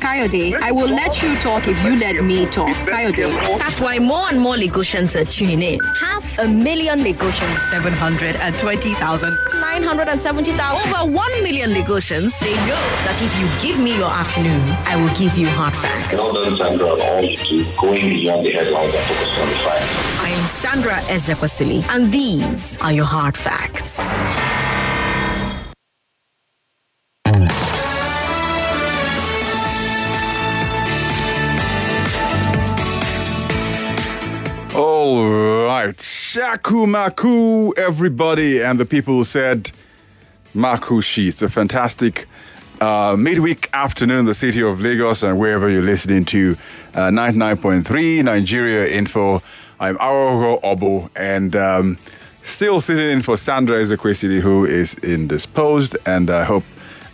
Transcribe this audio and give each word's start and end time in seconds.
Coyote, 0.00 0.54
I 0.56 0.70
will 0.72 0.88
let 0.88 1.22
you 1.22 1.36
talk 1.36 1.68
if 1.68 1.76
you 1.84 1.96
let 1.96 2.22
me 2.24 2.46
talk. 2.46 2.74
Coyote. 2.86 3.30
That's 3.58 3.80
why 3.80 3.98
more 3.98 4.28
and 4.28 4.40
more 4.40 4.54
Lagosians 4.54 5.20
are 5.20 5.24
tuning 5.24 5.62
in. 5.62 5.80
Half 5.80 6.38
a 6.38 6.48
million 6.48 7.00
Lagosians. 7.00 7.58
720,000. 7.70 9.38
970,000. 9.60 10.94
Over 10.94 11.10
1 11.10 11.42
million 11.42 11.70
Lagosians. 11.72 12.38
They 12.40 12.54
know 12.66 12.82
that 13.06 13.20
if 13.20 13.32
you 13.40 13.46
give 13.60 13.82
me 13.82 13.96
your 13.96 14.10
afternoon, 14.10 14.62
I 14.86 14.96
will 14.96 15.14
give 15.14 15.36
you 15.36 15.48
hard 15.48 15.76
facts. 15.76 16.14
Well 16.14 16.32
done, 16.32 16.56
Sandra, 16.56 16.88
all 16.88 17.22
you 17.22 17.36
do, 17.36 17.64
going 17.76 18.10
beyond 18.10 18.46
the 18.46 18.52
headlines 18.52 18.94
and 18.94 19.04
focusing 19.04 19.42
on 19.42 19.48
the 19.48 19.54
facts. 19.56 20.20
I 20.20 20.28
am 20.30 20.46
Sandra 20.46 20.94
Ezekwesili, 21.14 21.84
and 21.90 22.10
these 22.10 22.78
are 22.78 22.92
your 22.92 23.04
hard 23.04 23.36
facts. 23.36 24.14
All 35.16 35.64
right. 35.64 35.98
Shaku 35.98 36.84
Maku, 36.84 37.72
everybody, 37.78 38.62
and 38.62 38.78
the 38.78 38.84
people 38.84 39.14
who 39.14 39.24
said 39.24 39.70
Maku 40.54 41.02
Sheets. 41.02 41.40
A 41.40 41.48
fantastic 41.48 42.26
uh, 42.82 43.16
midweek 43.18 43.70
afternoon 43.72 44.26
the 44.26 44.34
city 44.34 44.62
of 44.62 44.82
Lagos 44.82 45.22
and 45.22 45.38
wherever 45.38 45.70
you're 45.70 45.80
listening 45.80 46.26
to 46.26 46.58
uh, 46.92 47.08
99.3 47.08 48.24
Nigeria 48.24 48.88
Info. 48.88 49.40
I'm 49.80 49.96
Agogo 49.96 50.60
Obo 50.62 51.10
and 51.16 51.56
um, 51.56 51.96
still 52.42 52.82
sitting 52.82 53.08
in 53.08 53.22
for 53.22 53.38
Sandra 53.38 53.78
Ezekwesili, 53.80 54.40
who 54.40 54.66
is 54.66 54.96
indisposed, 54.96 55.96
and 56.04 56.28
I 56.28 56.44
hope 56.44 56.64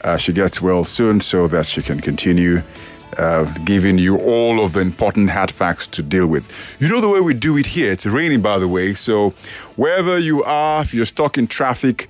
uh, 0.03 0.17
she 0.17 0.33
gets 0.33 0.61
well 0.61 0.83
soon 0.83 1.21
so 1.21 1.47
that 1.47 1.67
she 1.67 1.83
can 1.83 2.01
continue 2.01 2.63
uh, 3.19 3.45
giving 3.65 3.99
you 3.99 4.19
all 4.19 4.65
of 4.65 4.73
the 4.73 4.81
important 4.81 5.31
hard 5.31 5.51
facts 5.51 5.87
to 5.89 6.03
deal 6.03 6.27
with. 6.27 6.77
You 6.81 6.89
know 6.89 7.01
the 7.01 7.09
way 7.09 7.21
we 7.21 7.35
do 7.35 7.57
it 7.57 7.67
here. 7.67 7.93
It's 7.93 8.07
raining, 8.07 8.43
by 8.43 8.59
the 8.59 8.69
way. 8.69 8.95
So 8.95 9.31
wherever 9.77 10.19
you 10.19 10.43
are, 10.43 10.83
if 10.83 10.95
you're 10.95 11.07
stuck 11.07 11.39
in 11.39 11.47
traffic, 11.47 12.09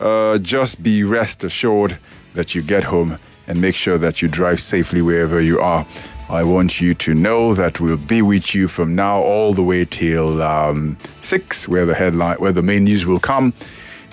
uh, 0.00 0.38
just 0.38 0.82
be 0.82 1.04
rest 1.04 1.44
assured 1.44 1.98
that 2.34 2.54
you 2.54 2.62
get 2.62 2.84
home 2.84 3.18
and 3.46 3.60
make 3.60 3.74
sure 3.74 3.98
that 3.98 4.22
you 4.22 4.28
drive 4.28 4.60
safely 4.60 5.02
wherever 5.02 5.40
you 5.40 5.60
are. 5.60 5.86
I 6.30 6.44
want 6.44 6.80
you 6.80 6.92
to 6.94 7.14
know 7.14 7.54
that 7.54 7.80
we'll 7.80 7.96
be 7.96 8.20
with 8.20 8.54
you 8.54 8.68
from 8.68 8.94
now 8.94 9.22
all 9.22 9.54
the 9.54 9.62
way 9.62 9.86
till 9.86 10.42
um, 10.42 10.98
six, 11.22 11.66
where 11.66 11.86
the 11.86 11.94
headline, 11.94 12.36
where 12.36 12.52
the 12.52 12.62
main 12.62 12.84
news 12.84 13.06
will 13.06 13.18
come, 13.18 13.54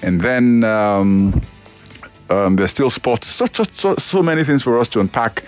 and 0.01 0.21
then 0.21 0.63
um, 0.63 1.41
um, 2.29 2.55
there's 2.55 2.71
still 2.71 2.89
sports. 2.89 3.27
So, 3.27 3.45
so, 3.51 3.63
so, 3.73 3.95
so 3.97 4.23
many 4.23 4.45
things 4.45 4.63
for 4.63 4.79
us 4.79 4.87
to 4.89 5.01
unpack 5.01 5.43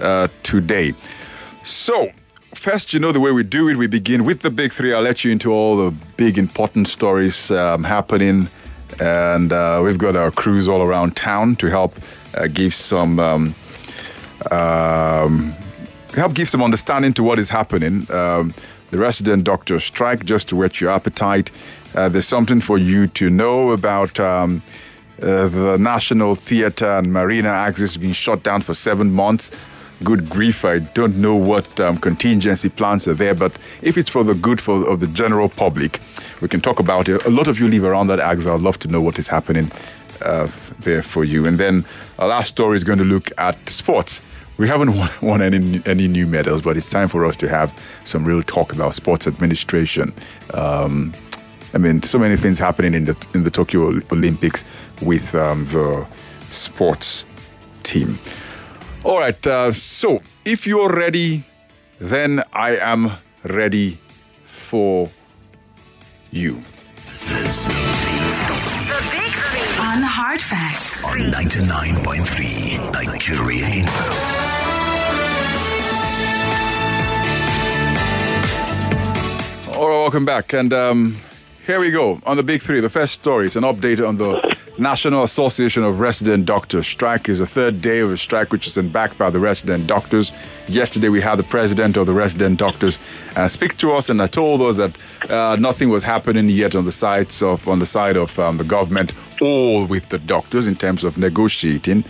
uh, 0.00 0.28
today. 0.42 0.92
So, 1.64 2.12
first, 2.54 2.92
you 2.92 3.00
know 3.00 3.12
the 3.12 3.20
way 3.20 3.32
we 3.32 3.42
do 3.42 3.68
it. 3.68 3.76
We 3.76 3.86
begin 3.86 4.24
with 4.24 4.42
the 4.42 4.50
big 4.50 4.72
three. 4.72 4.92
I'll 4.94 5.02
let 5.02 5.24
you 5.24 5.30
into 5.30 5.52
all 5.52 5.76
the 5.76 5.96
big 6.16 6.38
important 6.38 6.88
stories 6.88 7.50
um, 7.50 7.84
happening, 7.84 8.48
and 9.00 9.52
uh, 9.52 9.80
we've 9.84 9.98
got 9.98 10.16
our 10.16 10.30
crews 10.30 10.68
all 10.68 10.82
around 10.82 11.16
town 11.16 11.56
to 11.56 11.66
help 11.68 11.94
uh, 12.34 12.46
give 12.48 12.74
some. 12.74 13.18
Um, 13.18 13.54
um, 14.50 15.54
help 16.14 16.34
give 16.34 16.48
some 16.48 16.62
understanding 16.62 17.12
to 17.14 17.22
what 17.22 17.38
is 17.38 17.50
happening. 17.50 18.10
Um, 18.10 18.54
the 18.90 18.98
resident 18.98 19.44
doctor 19.44 19.78
strike, 19.80 20.24
just 20.24 20.48
to 20.48 20.56
whet 20.56 20.80
your 20.80 20.90
appetite. 20.90 21.50
Uh, 21.94 22.08
there's 22.08 22.26
something 22.26 22.60
for 22.60 22.78
you 22.78 23.06
to 23.08 23.30
know 23.30 23.70
about 23.72 24.18
um, 24.20 24.62
uh, 25.22 25.48
the 25.48 25.76
National 25.78 26.34
Theatre 26.34 26.98
and 26.98 27.12
Marina 27.12 27.48
Axis 27.48 27.96
being 27.96 28.12
shut 28.12 28.42
down 28.42 28.62
for 28.62 28.74
seven 28.74 29.12
months. 29.12 29.50
Good 30.04 30.30
grief, 30.30 30.64
I 30.64 30.78
don't 30.78 31.16
know 31.16 31.34
what 31.34 31.80
um, 31.80 31.98
contingency 31.98 32.68
plans 32.68 33.08
are 33.08 33.14
there, 33.14 33.34
but 33.34 33.52
if 33.82 33.98
it's 33.98 34.08
for 34.08 34.22
the 34.22 34.34
good 34.34 34.60
for, 34.60 34.88
of 34.88 35.00
the 35.00 35.08
general 35.08 35.48
public, 35.48 36.00
we 36.40 36.46
can 36.46 36.60
talk 36.60 36.78
about 36.78 37.08
it. 37.08 37.24
A 37.24 37.30
lot 37.30 37.48
of 37.48 37.58
you 37.58 37.68
live 37.68 37.84
around 37.84 38.06
that 38.08 38.20
axis. 38.20 38.46
I'd 38.46 38.60
love 38.60 38.78
to 38.80 38.88
know 38.88 39.00
what 39.00 39.18
is 39.18 39.26
happening 39.26 39.72
uh, 40.22 40.48
there 40.80 41.02
for 41.02 41.24
you. 41.24 41.46
And 41.46 41.58
then 41.58 41.84
our 42.18 42.28
last 42.28 42.48
story 42.48 42.76
is 42.76 42.84
going 42.84 42.98
to 42.98 43.04
look 43.04 43.30
at 43.38 43.56
sports. 43.68 44.22
We 44.56 44.68
haven't 44.68 44.96
won, 44.96 45.10
won 45.20 45.42
any 45.42 45.82
any 45.86 46.08
new 46.08 46.26
medals, 46.26 46.62
but 46.62 46.76
it's 46.76 46.88
time 46.88 47.08
for 47.08 47.24
us 47.24 47.36
to 47.36 47.48
have 47.48 47.72
some 48.04 48.24
real 48.24 48.42
talk 48.42 48.72
about 48.72 48.94
sports 48.94 49.26
administration. 49.26 50.12
Um, 50.54 51.12
I 51.74 51.78
mean, 51.78 52.02
so 52.02 52.18
many 52.18 52.36
things 52.36 52.58
happening 52.58 52.94
in 52.94 53.04
the 53.04 53.26
in 53.34 53.44
the 53.44 53.50
Tokyo 53.50 54.00
Olympics 54.12 54.64
with 55.02 55.34
um, 55.34 55.64
the 55.64 56.06
sports 56.50 57.24
team. 57.82 58.18
All 59.04 59.18
right, 59.20 59.46
uh, 59.46 59.72
so 59.72 60.20
if 60.44 60.66
you're 60.66 60.92
ready, 60.92 61.44
then 62.00 62.42
I 62.52 62.76
am 62.76 63.12
ready 63.44 63.98
for 64.44 65.08
you. 66.30 66.56
On 69.78 70.02
Hard 70.02 70.40
Facts. 70.40 71.04
On 71.04 71.18
99.3 71.18 72.92
Nigeria 72.92 73.66
Info. 73.66 74.38
All 79.78 79.88
right, 79.88 79.94
welcome 80.02 80.24
back. 80.24 80.52
And 80.52 80.72
um, 80.72 81.16
here 81.64 81.78
we 81.78 81.90
go 81.92 82.20
on 82.26 82.36
the 82.36 82.42
big 82.42 82.60
three. 82.62 82.80
The 82.80 82.88
first 82.88 83.14
story 83.14 83.46
is 83.46 83.54
an 83.56 83.62
update 83.62 84.06
on 84.06 84.16
the 84.16 84.47
National 84.78 85.24
Association 85.24 85.82
of 85.82 85.98
Resident 85.98 86.46
Doctors 86.46 86.86
strike. 86.86 87.28
is 87.28 87.40
the 87.40 87.46
third 87.46 87.82
day 87.82 87.98
of 87.98 88.12
a 88.12 88.16
strike, 88.16 88.52
which 88.52 88.66
is 88.68 88.78
backed 88.78 89.18
by 89.18 89.28
the 89.28 89.40
resident 89.40 89.88
doctors. 89.88 90.30
Yesterday, 90.68 91.08
we 91.08 91.20
had 91.20 91.36
the 91.36 91.42
president 91.42 91.96
of 91.96 92.06
the 92.06 92.12
resident 92.12 92.60
doctors 92.60 92.96
uh, 93.34 93.48
speak 93.48 93.76
to 93.78 93.92
us, 93.92 94.08
and 94.08 94.22
I 94.22 94.28
told 94.28 94.62
us 94.62 94.76
that 94.76 95.30
uh, 95.30 95.56
nothing 95.56 95.88
was 95.88 96.04
happening 96.04 96.48
yet 96.48 96.76
on 96.76 96.84
the 96.84 96.92
sides 96.92 97.42
of 97.42 97.66
on 97.66 97.80
the 97.80 97.86
side 97.86 98.16
of 98.16 98.38
um, 98.38 98.58
the 98.58 98.64
government 98.64 99.12
or 99.40 99.84
with 99.84 100.10
the 100.10 100.18
doctors 100.18 100.68
in 100.68 100.76
terms 100.76 101.02
of 101.02 101.18
negotiating. 101.18 102.04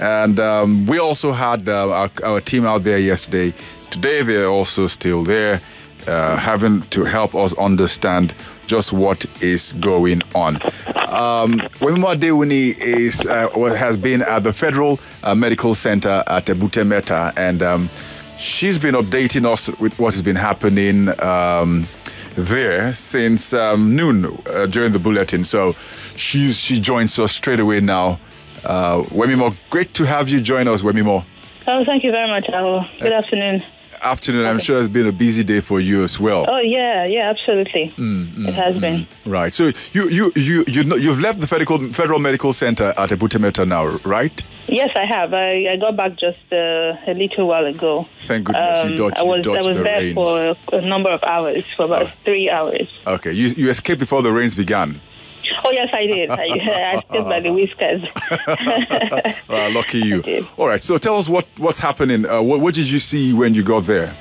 And 0.00 0.40
um, 0.40 0.86
we 0.86 0.98
also 0.98 1.30
had 1.30 1.68
uh, 1.68 1.90
our, 1.90 2.10
our 2.24 2.40
team 2.40 2.66
out 2.66 2.82
there 2.82 2.98
yesterday. 2.98 3.54
Today, 3.90 4.22
they're 4.22 4.48
also 4.48 4.88
still 4.88 5.22
there 5.22 5.60
uh, 6.08 6.36
having 6.36 6.82
to 6.90 7.04
help 7.04 7.34
us 7.34 7.56
understand 7.58 8.34
just 8.70 8.92
what 8.92 9.26
is 9.42 9.72
going 9.80 10.22
on. 10.32 10.54
Um, 11.08 11.58
Wemimo 11.82 12.14
Dewuni 12.14 12.78
is 12.78 13.26
uh, 13.26 13.48
has 13.74 13.96
been 13.96 14.22
at 14.22 14.44
the 14.44 14.52
Federal 14.52 15.00
uh, 15.24 15.34
Medical 15.34 15.74
Center 15.74 16.22
at 16.28 16.46
Ebute 16.46 16.86
Metta, 16.86 17.32
and 17.36 17.64
um, 17.64 17.90
she's 18.38 18.78
been 18.78 18.94
updating 18.94 19.44
us 19.44 19.68
with 19.80 19.98
what 19.98 20.14
has 20.14 20.22
been 20.22 20.36
happening 20.36 21.08
um, 21.20 21.84
there 22.36 22.94
since 22.94 23.52
um, 23.52 23.96
noon 23.96 24.24
uh, 24.46 24.66
during 24.66 24.92
the 24.92 25.00
bulletin. 25.00 25.42
So 25.42 25.74
she's 26.14 26.56
she 26.56 26.80
joins 26.80 27.18
us 27.18 27.32
straight 27.32 27.58
away 27.58 27.80
now. 27.80 28.20
Uh, 28.64 29.02
Wemimo, 29.10 29.52
great 29.70 29.92
to 29.94 30.04
have 30.04 30.28
you 30.28 30.40
join 30.40 30.68
us, 30.68 30.82
Wemimo. 30.82 31.24
Oh, 31.66 31.84
thank 31.84 32.04
you 32.04 32.12
very 32.12 32.28
much, 32.28 32.48
Al. 32.50 32.88
Good 33.00 33.12
afternoon. 33.12 33.64
Afternoon. 34.02 34.46
I'm 34.46 34.58
sure 34.58 34.78
it's 34.78 34.88
been 34.88 35.06
a 35.06 35.12
busy 35.12 35.44
day 35.44 35.60
for 35.60 35.78
you 35.80 36.02
as 36.04 36.18
well. 36.18 36.46
Oh 36.48 36.58
yeah, 36.58 37.04
yeah, 37.04 37.28
absolutely. 37.30 37.92
it 37.98 38.54
has 38.54 38.78
been. 38.80 39.06
Right. 39.26 39.52
So 39.52 39.72
you 39.92 40.08
you 40.08 40.32
you 40.36 40.64
you 40.66 40.84
know, 40.84 40.96
you've 40.96 41.20
left 41.20 41.40
the 41.40 41.46
Federal 41.46 41.92
Federal 41.92 42.18
Medical 42.18 42.52
Center 42.52 42.94
at 42.96 43.10
Ebute 43.10 43.38
Metta 43.40 43.66
now, 43.66 43.86
right? 44.04 44.42
Yes, 44.68 44.92
I 44.94 45.04
have. 45.04 45.34
I, 45.34 45.72
I 45.72 45.76
got 45.76 45.96
back 45.96 46.12
just 46.16 46.38
uh, 46.52 46.94
a 47.06 47.14
little 47.14 47.48
while 47.48 47.66
ago. 47.66 48.06
Thank 48.22 48.44
goodness 48.46 48.84
you 48.84 48.90
Um, 48.90 48.96
dodged, 48.96 49.16
I 49.18 49.22
was 49.22 49.44
you 49.44 49.54
I 49.54 49.58
was 49.62 49.76
the 49.76 49.82
there 49.82 50.00
rains. 50.00 50.14
for 50.14 50.56
a 50.72 50.80
number 50.80 51.10
of 51.10 51.22
hours, 51.24 51.64
for 51.76 51.84
about 51.86 52.02
Oh. 52.06 52.10
three 52.24 52.48
hours. 52.48 52.88
Okay, 53.06 53.32
you 53.32 53.48
you 53.48 53.68
escaped 53.70 53.98
before 54.00 54.22
the 54.22 54.30
rains 54.32 54.54
began. 54.54 55.00
Oh 55.64 55.70
yes, 55.72 55.88
I 55.92 56.06
did. 56.06 56.30
I, 56.30 56.44
I 56.96 57.02
stayed 57.08 57.24
by 57.24 57.40
the 57.40 57.52
whiskers. 57.52 58.02
Uh, 59.48 59.70
lucky 59.72 59.98
you. 60.10 60.46
All 60.56 60.68
right. 60.68 60.82
So 60.82 60.98
tell 60.98 61.16
us 61.16 61.28
what 61.28 61.46
what's 61.58 61.78
happening. 61.78 62.26
Uh, 62.26 62.42
what 62.42 62.60
what 62.60 62.74
did 62.74 62.90
you 62.90 62.98
see 62.98 63.32
when 63.32 63.54
you 63.54 63.62
got 63.62 63.84
there? 63.84 64.14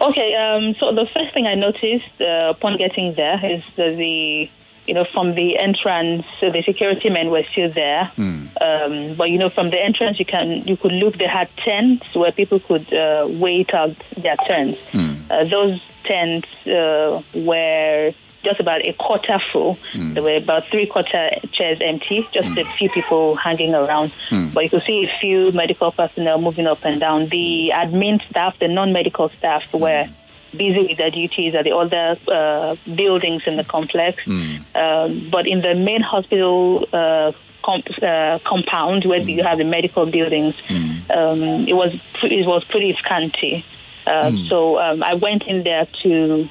Okay, 0.00 0.34
um, 0.34 0.74
so 0.80 0.92
the 0.92 1.06
first 1.14 1.32
thing 1.32 1.46
I 1.46 1.54
noticed 1.54 2.20
uh, 2.20 2.50
upon 2.50 2.76
getting 2.76 3.14
there 3.14 3.38
is 3.44 3.62
the 3.76 4.48
you 4.86 4.94
know, 4.94 5.04
from 5.04 5.34
the 5.34 5.58
entrance, 5.58 6.26
so 6.40 6.50
the 6.50 6.62
security 6.62 7.08
men 7.08 7.30
were 7.30 7.44
still 7.52 7.70
there. 7.70 8.10
Mm. 8.16 8.48
Um, 8.60 9.14
but 9.14 9.30
you 9.30 9.38
know, 9.38 9.48
from 9.48 9.70
the 9.70 9.80
entrance, 9.80 10.18
you 10.18 10.24
can 10.24 10.66
you 10.66 10.76
could 10.76 10.92
look. 10.92 11.18
They 11.18 11.26
had 11.26 11.54
tents 11.56 12.14
where 12.14 12.32
people 12.32 12.58
could 12.58 12.92
uh, 12.92 13.26
wait 13.28 13.72
out 13.74 13.96
their 14.16 14.36
turns. 14.48 14.76
Mm. 14.92 15.30
Uh, 15.30 15.44
those 15.44 15.80
tents 16.04 16.48
uh, 16.66 17.22
were 17.34 18.12
just 18.42 18.60
about 18.60 18.86
a 18.86 18.92
quarter 18.94 19.38
full. 19.50 19.78
Mm. 19.92 20.14
There 20.14 20.22
were 20.22 20.36
about 20.36 20.68
three 20.68 20.86
quarter 20.86 21.30
chairs 21.52 21.78
empty, 21.80 22.28
just 22.32 22.48
mm. 22.48 22.60
a 22.60 22.76
few 22.76 22.90
people 22.90 23.36
hanging 23.36 23.74
around. 23.74 24.12
Mm. 24.30 24.52
But 24.52 24.64
you 24.64 24.70
could 24.70 24.82
see 24.82 25.04
a 25.04 25.18
few 25.20 25.52
medical 25.52 25.92
personnel 25.92 26.40
moving 26.40 26.66
up 26.66 26.84
and 26.84 27.00
down. 27.00 27.28
The 27.28 27.72
admin 27.74 28.26
staff, 28.28 28.58
the 28.58 28.68
non 28.68 28.92
medical 28.92 29.28
staff 29.30 29.72
were 29.72 30.06
busy 30.56 30.86
with 30.86 30.98
their 30.98 31.10
duties 31.10 31.54
at 31.54 31.64
the 31.64 31.74
other 31.74 32.18
uh, 32.28 32.76
buildings 32.94 33.46
in 33.46 33.56
the 33.56 33.64
complex. 33.64 34.22
Mm. 34.24 34.62
Um, 34.74 35.30
but 35.30 35.48
in 35.48 35.60
the 35.60 35.74
main 35.74 36.02
hospital 36.02 36.86
uh, 36.92 37.32
comp- 37.62 38.02
uh, 38.02 38.38
compound, 38.44 39.04
where 39.04 39.20
mm. 39.20 39.36
you 39.36 39.42
have 39.42 39.58
the 39.58 39.64
medical 39.64 40.06
buildings, 40.06 40.54
mm. 40.68 41.10
um, 41.10 41.66
it 41.66 41.74
was 41.74 41.94
it 42.22 42.46
was 42.46 42.64
pretty 42.64 42.94
scanty. 42.98 43.64
Uh, 44.04 44.32
hmm. 44.32 44.44
So 44.46 44.80
um, 44.80 45.00
I 45.04 45.14
went 45.14 45.44
in 45.44 45.62
there 45.62 45.86
to 46.02 46.48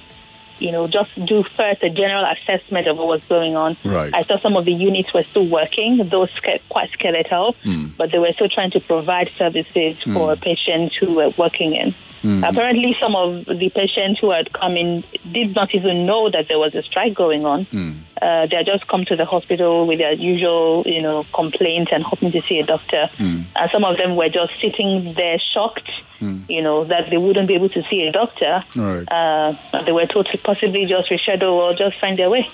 you 0.62 0.72
know, 0.72 0.88
just 0.88 1.14
do 1.26 1.44
first 1.44 1.84
a 1.84 1.90
general 1.90 2.26
assessment 2.26 2.88
of 2.88 2.98
what 2.98 3.08
was 3.08 3.24
going 3.26 3.56
on. 3.56 3.78
Right. 3.84 4.14
I 4.14 4.24
saw 4.24 4.40
some 4.40 4.56
of 4.56 4.66
the 4.66 4.74
units 4.74 5.14
were 5.14 5.24
still 5.24 5.48
working, 5.48 5.98
those 6.08 6.30
quite 6.70 6.92
skeletal, 6.92 7.56
mm. 7.66 7.96
but 7.98 8.12
they 8.12 8.20
were 8.20 8.32
still 8.34 8.50
trying 8.50 8.72
to 8.72 8.80
provide 8.80 9.32
services 9.38 9.98
mm. 10.00 10.14
for 10.14 10.36
patients 10.36 10.96
who 10.96 11.14
were 11.16 11.30
working 11.38 11.76
in. 11.76 11.96
Mm. 12.24 12.48
Apparently, 12.48 12.96
some 13.02 13.16
of 13.16 13.46
the 13.46 13.70
patients 13.70 14.20
who 14.20 14.32
had 14.32 14.54
come 14.54 14.78
in 14.78 15.04
did 15.32 15.56
not 15.56 15.74
even 15.74 16.06
know 16.06 16.30
that 16.30 16.48
there 16.48 16.60
was 16.60 16.76
a 16.76 16.84
strike 16.84 17.14
going 17.14 17.46
on. 17.46 17.66
Mm. 17.66 17.96
Uh, 18.22 18.46
they 18.46 18.58
had 18.58 18.66
just 18.66 18.88
come 18.88 19.06
to 19.06 19.16
the 19.16 19.26
hospital 19.26 19.88
with 19.88 20.00
their 20.00 20.14
usual, 20.14 20.84
you 20.86 21.02
know, 21.02 21.26
complaint 21.34 21.90
and 21.92 22.04
hoping 22.04 22.32
to 22.32 22.42
see 22.42 22.60
a 22.60 22.64
doctor. 22.64 23.10
Mm. 23.18 23.46
And 23.56 23.72
some 23.72 23.84
of 23.84 23.98
them 23.98 24.16
were 24.16 24.30
just 24.30 24.60
sitting 24.60 25.14
there 25.14 25.40
shocked, 25.40 25.90
mm. 26.20 26.48
you 26.48 26.62
know, 26.62 26.84
that 26.86 27.10
they 27.10 27.18
wouldn't 27.18 27.48
be 27.48 27.56
able 27.56 27.70
to 27.70 27.84
see 27.90 28.02
a 28.04 28.12
doctor. 28.12 28.64
Right. 28.76 29.12
Uh, 29.12 29.56
they 29.86 29.92
were 29.92 30.06
told 30.06 30.28
to 30.28 30.38
possibly 30.38 30.86
just 30.86 31.10
reschedule 31.10 31.54
or 31.54 31.74
just 31.74 32.00
find 32.00 32.20
their 32.20 32.30
way. 32.30 32.48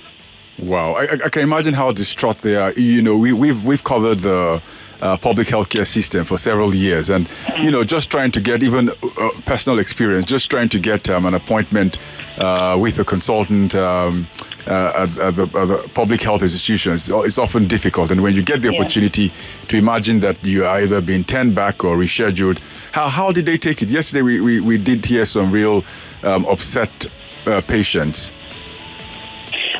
Wow, 0.60 0.94
I, 0.94 1.04
I 1.25 1.30
can 1.30 1.44
imagine 1.44 1.75
how 1.75 1.92
distraught 1.92 2.40
they 2.40 2.56
are. 2.56 2.72
You 2.72 3.02
know, 3.02 3.16
we, 3.16 3.31
we've 3.31 3.64
we've 3.64 3.84
covered 3.84 4.19
the 4.19 4.60
uh, 5.01 5.17
public 5.17 5.47
healthcare 5.47 5.85
system 5.85 6.25
for 6.25 6.38
several 6.38 6.73
years, 6.73 7.09
and 7.09 7.29
you 7.59 7.71
know, 7.71 7.83
just 7.83 8.09
trying 8.09 8.31
to 8.31 8.41
get 8.41 8.63
even 8.63 8.89
uh, 8.89 9.29
personal 9.45 9.79
experience, 9.79 10.25
just 10.25 10.49
trying 10.49 10.69
to 10.69 10.79
get 10.79 11.09
um, 11.09 11.25
an 11.25 11.33
appointment 11.33 11.97
uh, 12.38 12.77
with 12.79 12.99
a 12.99 13.05
consultant. 13.05 13.75
Um, 13.75 14.27
uh, 14.67 15.07
at, 15.07 15.38
at, 15.38 15.55
at, 15.55 15.94
public 15.94 16.21
health 16.21 16.41
institutions, 16.41 17.07
it's 17.09 17.38
often 17.38 17.69
difficult. 17.69 18.11
And 18.11 18.21
when 18.21 18.35
you 18.35 18.44
get 18.44 18.61
the 18.61 18.69
yeah. 18.69 18.77
opportunity 18.77 19.31
to 19.69 19.77
imagine 19.77 20.19
that 20.19 20.45
you 20.45 20.65
are 20.65 20.79
either 20.79 20.99
being 20.99 21.23
turned 21.23 21.55
back 21.55 21.85
or 21.85 21.95
rescheduled, 21.95 22.59
how, 22.91 23.07
how 23.07 23.31
did 23.31 23.45
they 23.45 23.57
take 23.57 23.81
it? 23.81 23.88
Yesterday, 23.88 24.23
we, 24.23 24.41
we, 24.41 24.59
we 24.59 24.77
did 24.77 25.05
hear 25.05 25.25
some 25.25 25.51
real 25.51 25.85
um, 26.21 26.45
upset 26.47 27.05
uh, 27.45 27.61
patients 27.61 28.29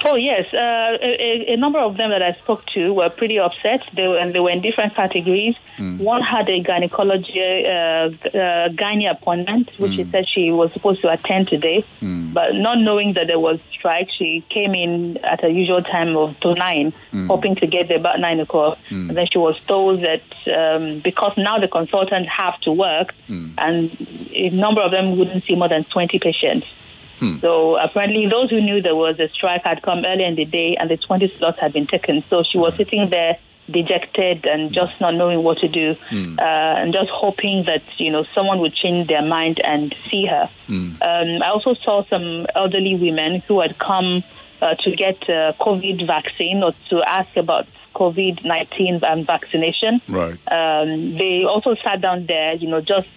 Oh 0.06 0.16
yes, 0.16 0.46
uh, 0.54 0.98
a, 1.02 1.54
a, 1.54 1.58
number 1.58 1.80
of 1.80 1.98
them 1.98 2.10
that 2.10 2.22
I 2.22 2.34
spoke 2.34 2.66
to 2.68 2.94
were 2.94 3.10
pretty 3.10 3.40
upset. 3.40 3.82
They 3.94 4.08
were, 4.08 4.18
and 4.18 4.34
they 4.34 4.40
were 4.40 4.50
in 4.50 4.62
different 4.62 4.96
categories. 4.96 5.56
Mm. 5.78 6.00
One 6.00 6.22
had 6.22 6.50
a 6.50 6.60
gynecology 6.62 7.66
uh, 7.66 7.70
uh, 7.70 8.10
gynae 8.70 9.12
appointment, 9.12 9.72
which 9.78 9.94
mm. 9.94 9.96
she 9.96 10.12
said 10.12 10.28
she 10.28 10.52
was 10.52 10.72
supposed 10.74 11.02
to 11.02 11.12
attend 11.12 11.48
today, 11.48 11.86
mm. 12.02 12.34
but 12.34 12.56
not 12.56 12.80
knowing 12.80 13.14
that 13.14 13.28
there 13.28 13.40
was 13.40 13.60
strike, 13.78 14.10
she 14.12 14.44
came 14.50 14.76
in 14.76 15.18
at 15.24 15.44
a 15.44 15.50
usual 15.50 15.82
time 15.82 16.16
of 16.18 16.40
to 16.42 16.54
nine, 16.56 16.94
hmm. 17.12 17.28
hoping 17.28 17.56
to 17.56 17.68
get 17.68 17.88
there 17.88 17.98
about 17.98 18.20
nine 18.20 18.40
o'clock. 18.40 18.78
Hmm. 18.90 19.10
And 19.10 19.18
then 19.18 19.28
she 19.32 19.38
was 19.38 19.62
told 19.64 20.02
that 20.02 20.24
um, 20.48 21.00
because 21.00 21.34
now 21.38 21.60
the 21.60 21.68
consultants 21.68 22.30
have 22.30 22.60
to 22.62 22.72
work, 22.72 23.14
hmm. 23.28 23.52
and 23.58 23.96
a 24.34 24.50
number 24.50 24.82
of 24.82 24.92
them 24.92 25.18
wouldn't 25.18 25.44
see 25.46 25.56
more 25.56 25.70
than 25.70 25.84
twenty 25.86 26.20
patients. 26.20 26.68
Hmm. 27.20 27.40
So 27.40 27.78
apparently, 27.78 28.28
those 28.28 28.50
who 28.50 28.62
knew 28.62 28.82
there 28.82 28.96
was 28.96 29.20
a 29.20 29.30
strike 29.30 29.64
had 29.64 29.82
come 29.82 30.06
early 30.06 30.24
in 30.24 30.36
the 30.36 30.46
day, 30.46 30.76
and 30.80 30.90
the 30.90 30.98
20 30.98 31.34
slots 31.36 31.60
had 31.60 31.74
been 31.74 31.88
taken. 31.88 32.24
So 32.30 32.44
she 32.44 32.58
was 32.58 32.76
sitting 32.76 33.10
there 33.10 33.38
dejected 33.70 34.46
and 34.46 34.72
just 34.74 35.02
not 35.02 35.14
knowing 35.14 35.44
what 35.44 35.58
to 35.60 35.68
do, 35.68 35.96
hmm. 36.10 36.38
uh, 36.40 36.42
and 36.42 36.94
just 36.94 37.10
hoping 37.10 37.64
that 37.66 37.84
you 37.98 38.12
know 38.12 38.24
someone 38.34 38.60
would 38.60 38.74
change 38.74 39.08
their 39.08 39.22
mind 39.22 39.60
and 39.64 39.96
see 40.10 40.26
her. 40.26 40.50
Hmm. 40.68 40.94
Um, 41.02 41.44
I 41.44 41.50
also 41.50 41.74
saw 41.74 42.06
some 42.06 42.46
elderly 42.56 42.96
women 42.96 43.42
who 43.48 43.60
had 43.62 43.78
come 43.78 44.24
uh, 44.62 44.76
to 44.76 44.96
get 44.96 45.22
uh, 45.24 45.54
COVID 45.60 46.06
vaccine 46.08 46.64
or 46.64 46.74
to 46.90 47.04
ask 47.08 47.36
about 47.36 47.68
COVID 47.96 48.46
19 48.46 49.00
and 49.04 49.26
vaccination. 49.26 50.02
Right. 50.08 50.38
Um, 50.52 51.18
they 51.18 51.44
also 51.44 51.76
sat 51.76 52.02
down 52.02 52.26
there, 52.28 52.54
you 52.54 52.68
know, 52.68 52.82
just 52.82 53.08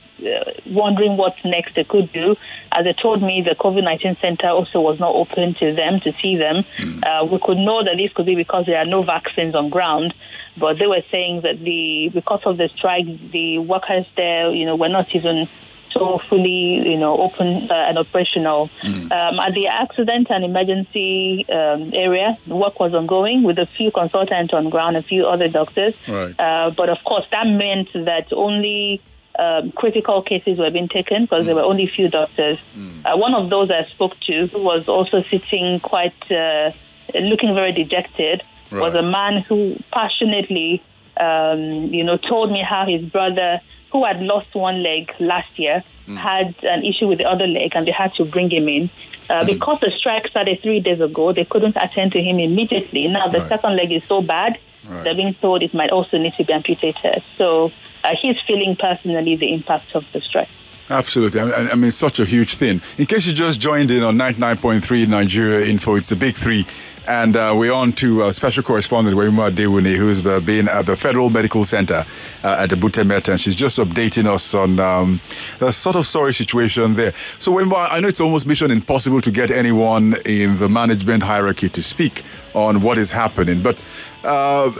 wondering 0.66 1.16
what 1.16 1.36
next 1.44 1.74
they 1.74 1.84
could 1.84 2.12
do. 2.12 2.36
As 2.72 2.84
they 2.84 2.92
told 2.92 3.22
me, 3.22 3.42
the 3.42 3.54
COVID 3.54 3.84
19 3.84 4.16
center 4.16 4.48
also 4.48 4.80
was 4.80 4.98
not 4.98 5.14
open 5.14 5.54
to 5.54 5.72
them 5.72 6.00
to 6.00 6.12
see 6.20 6.36
them. 6.36 6.64
Mm. 6.78 7.02
Uh, 7.04 7.26
we 7.26 7.38
could 7.38 7.58
know 7.58 7.82
that 7.84 7.96
this 7.96 8.12
could 8.12 8.26
be 8.26 8.34
because 8.34 8.66
there 8.66 8.78
are 8.78 8.86
no 8.86 9.02
vaccines 9.02 9.54
on 9.54 9.68
ground, 9.68 10.14
but 10.56 10.78
they 10.78 10.86
were 10.86 11.02
saying 11.10 11.42
that 11.42 11.60
the 11.60 12.10
because 12.12 12.42
of 12.44 12.56
the 12.56 12.68
strike, 12.68 13.06
the 13.30 13.58
workers 13.58 14.06
there, 14.16 14.50
you 14.50 14.66
know, 14.66 14.76
were 14.76 14.88
not 14.88 15.14
even 15.14 15.48
so 15.92 16.20
fully, 16.28 16.88
you 16.88 16.96
know, 16.96 17.18
open 17.18 17.70
uh, 17.70 17.74
and 17.74 17.98
operational. 17.98 18.68
Mm. 18.82 19.10
Um, 19.10 19.40
at 19.40 19.54
the 19.54 19.66
accident 19.66 20.28
and 20.30 20.44
emergency 20.44 21.46
um, 21.50 21.92
area, 21.94 22.38
work 22.46 22.80
was 22.80 22.94
ongoing 22.94 23.42
with 23.42 23.58
a 23.58 23.66
few 23.66 23.90
consultants 23.90 24.54
on 24.54 24.70
ground, 24.70 24.96
a 24.96 25.02
few 25.02 25.26
other 25.26 25.48
doctors. 25.48 25.94
Right. 26.08 26.38
Uh, 26.38 26.70
but 26.70 26.88
of 26.88 26.98
course, 27.04 27.26
that 27.32 27.46
meant 27.46 27.92
that 27.92 28.32
only 28.32 29.02
um, 29.38 29.72
critical 29.72 30.22
cases 30.22 30.58
were 30.58 30.70
being 30.70 30.88
taken 30.88 31.22
because 31.22 31.42
mm. 31.42 31.46
there 31.46 31.54
were 31.54 31.62
only 31.62 31.84
a 31.84 31.88
few 31.88 32.08
doctors. 32.08 32.58
Mm. 32.76 33.04
Uh, 33.04 33.16
one 33.16 33.34
of 33.34 33.48
those 33.50 33.70
I 33.70 33.84
spoke 33.84 34.18
to, 34.20 34.46
who 34.48 34.62
was 34.62 34.88
also 34.88 35.22
sitting 35.24 35.78
quite, 35.80 36.30
uh, 36.30 36.72
looking 37.14 37.54
very 37.54 37.72
dejected, 37.72 38.42
right. 38.70 38.80
was 38.80 38.94
a 38.94 39.02
man 39.02 39.42
who 39.42 39.76
passionately, 39.92 40.82
um, 41.16 41.60
you 41.94 42.04
know, 42.04 42.16
told 42.16 42.50
me 42.50 42.62
how 42.62 42.86
his 42.86 43.02
brother, 43.02 43.60
who 43.92 44.04
had 44.04 44.20
lost 44.20 44.54
one 44.54 44.82
leg 44.82 45.10
last 45.20 45.58
year, 45.58 45.82
mm. 46.06 46.16
had 46.16 46.54
an 46.64 46.84
issue 46.84 47.06
with 47.06 47.18
the 47.18 47.24
other 47.24 47.46
leg, 47.46 47.72
and 47.74 47.86
they 47.86 47.92
had 47.92 48.12
to 48.14 48.24
bring 48.24 48.50
him 48.50 48.68
in. 48.68 48.90
Uh, 49.28 49.42
mm. 49.42 49.46
because 49.46 49.78
the 49.80 49.90
strike 49.92 50.26
started 50.26 50.60
three 50.62 50.80
days 50.80 51.00
ago, 51.00 51.32
they 51.32 51.44
couldn't 51.44 51.76
attend 51.76 52.12
to 52.12 52.20
him 52.20 52.38
immediately. 52.38 53.06
Now 53.06 53.28
the 53.28 53.40
right. 53.40 53.48
second 53.48 53.76
leg 53.76 53.92
is 53.92 54.04
so 54.04 54.22
bad, 54.22 54.58
right. 54.88 55.04
they're 55.04 55.14
being 55.14 55.34
told 55.34 55.62
it 55.62 55.74
might 55.74 55.90
also 55.90 56.16
need 56.16 56.34
to 56.34 56.44
be 56.44 56.52
amputated. 56.52 57.22
So 57.36 57.72
uh, 58.04 58.10
he's 58.20 58.36
feeling 58.46 58.76
personally 58.76 59.36
the 59.36 59.52
impact 59.52 59.94
of 59.94 60.10
the 60.12 60.20
strike. 60.20 60.48
Absolutely. 60.90 61.40
I 61.40 61.72
mean, 61.76 61.84
it's 61.84 61.96
such 61.96 62.18
a 62.18 62.24
huge 62.24 62.56
thing. 62.56 62.80
In 62.98 63.06
case 63.06 63.24
you 63.24 63.32
just 63.32 63.60
joined 63.60 63.92
in 63.92 64.02
on 64.02 64.16
99.3 64.16 65.06
Nigeria 65.06 65.64
Info, 65.64 65.94
it's 65.94 66.08
the 66.08 66.16
big 66.16 66.34
three. 66.34 66.66
And 67.06 67.36
uh, 67.36 67.54
we're 67.56 67.72
on 67.72 67.92
to 67.94 68.24
uh, 68.24 68.32
special 68.32 68.62
correspondent 68.64 69.16
Wema 69.16 69.52
Dewune, 69.52 69.96
who's 69.96 70.24
uh, 70.26 70.40
been 70.40 70.68
at 70.68 70.86
the 70.86 70.96
Federal 70.96 71.30
Medical 71.30 71.64
Center 71.64 72.04
uh, 72.44 72.56
at 72.58 72.70
the 72.70 72.76
Ebute 72.76 73.06
Metta, 73.06 73.32
and 73.32 73.40
she's 73.40 73.54
just 73.54 73.78
updating 73.78 74.26
us 74.26 74.52
on 74.52 74.78
um, 74.80 75.20
the 75.60 75.72
sort 75.72 75.96
of 75.96 76.06
sorry 76.06 76.34
situation 76.34 76.94
there. 76.94 77.12
So, 77.38 77.52
Wema, 77.52 77.88
I 77.90 78.00
know 78.00 78.08
it's 78.08 78.20
almost 78.20 78.46
mission 78.46 78.70
impossible 78.70 79.20
to 79.22 79.30
get 79.30 79.50
anyone 79.50 80.16
in 80.24 80.58
the 80.58 80.68
management 80.68 81.22
hierarchy 81.22 81.68
to 81.70 81.82
speak 81.82 82.22
on 82.54 82.82
what 82.82 82.98
is 82.98 83.12
happening, 83.12 83.62
but 83.62 83.80
uh, 84.24 84.72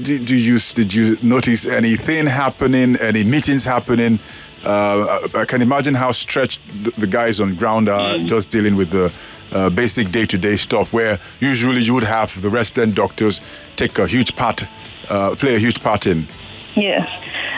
do, 0.00 0.18
do 0.18 0.36
you 0.36 0.58
did 0.58 0.92
you 0.92 1.16
notice 1.22 1.66
anything 1.66 2.26
happening? 2.26 2.96
Any 2.96 3.24
meetings 3.24 3.64
happening? 3.64 4.18
Uh, 4.64 5.28
I 5.34 5.44
can 5.44 5.62
imagine 5.62 5.94
how 5.94 6.12
stretched 6.12 6.60
the 6.98 7.06
guys 7.06 7.40
on 7.40 7.54
ground 7.54 7.88
are 7.88 8.16
mm. 8.16 8.26
just 8.26 8.48
dealing 8.48 8.74
with 8.76 8.90
the 8.90 9.12
uh, 9.52 9.70
basic 9.70 10.10
day-to-day 10.10 10.56
stuff. 10.56 10.92
Where 10.92 11.18
usually 11.40 11.82
you 11.82 11.94
would 11.94 12.04
have 12.04 12.40
the 12.42 12.50
resident 12.50 12.94
doctors 12.94 13.40
take 13.76 13.98
a 13.98 14.06
huge 14.06 14.34
part, 14.34 14.64
uh, 15.08 15.34
play 15.36 15.54
a 15.54 15.58
huge 15.58 15.80
part 15.80 16.06
in. 16.06 16.26
Yes. 16.74 17.06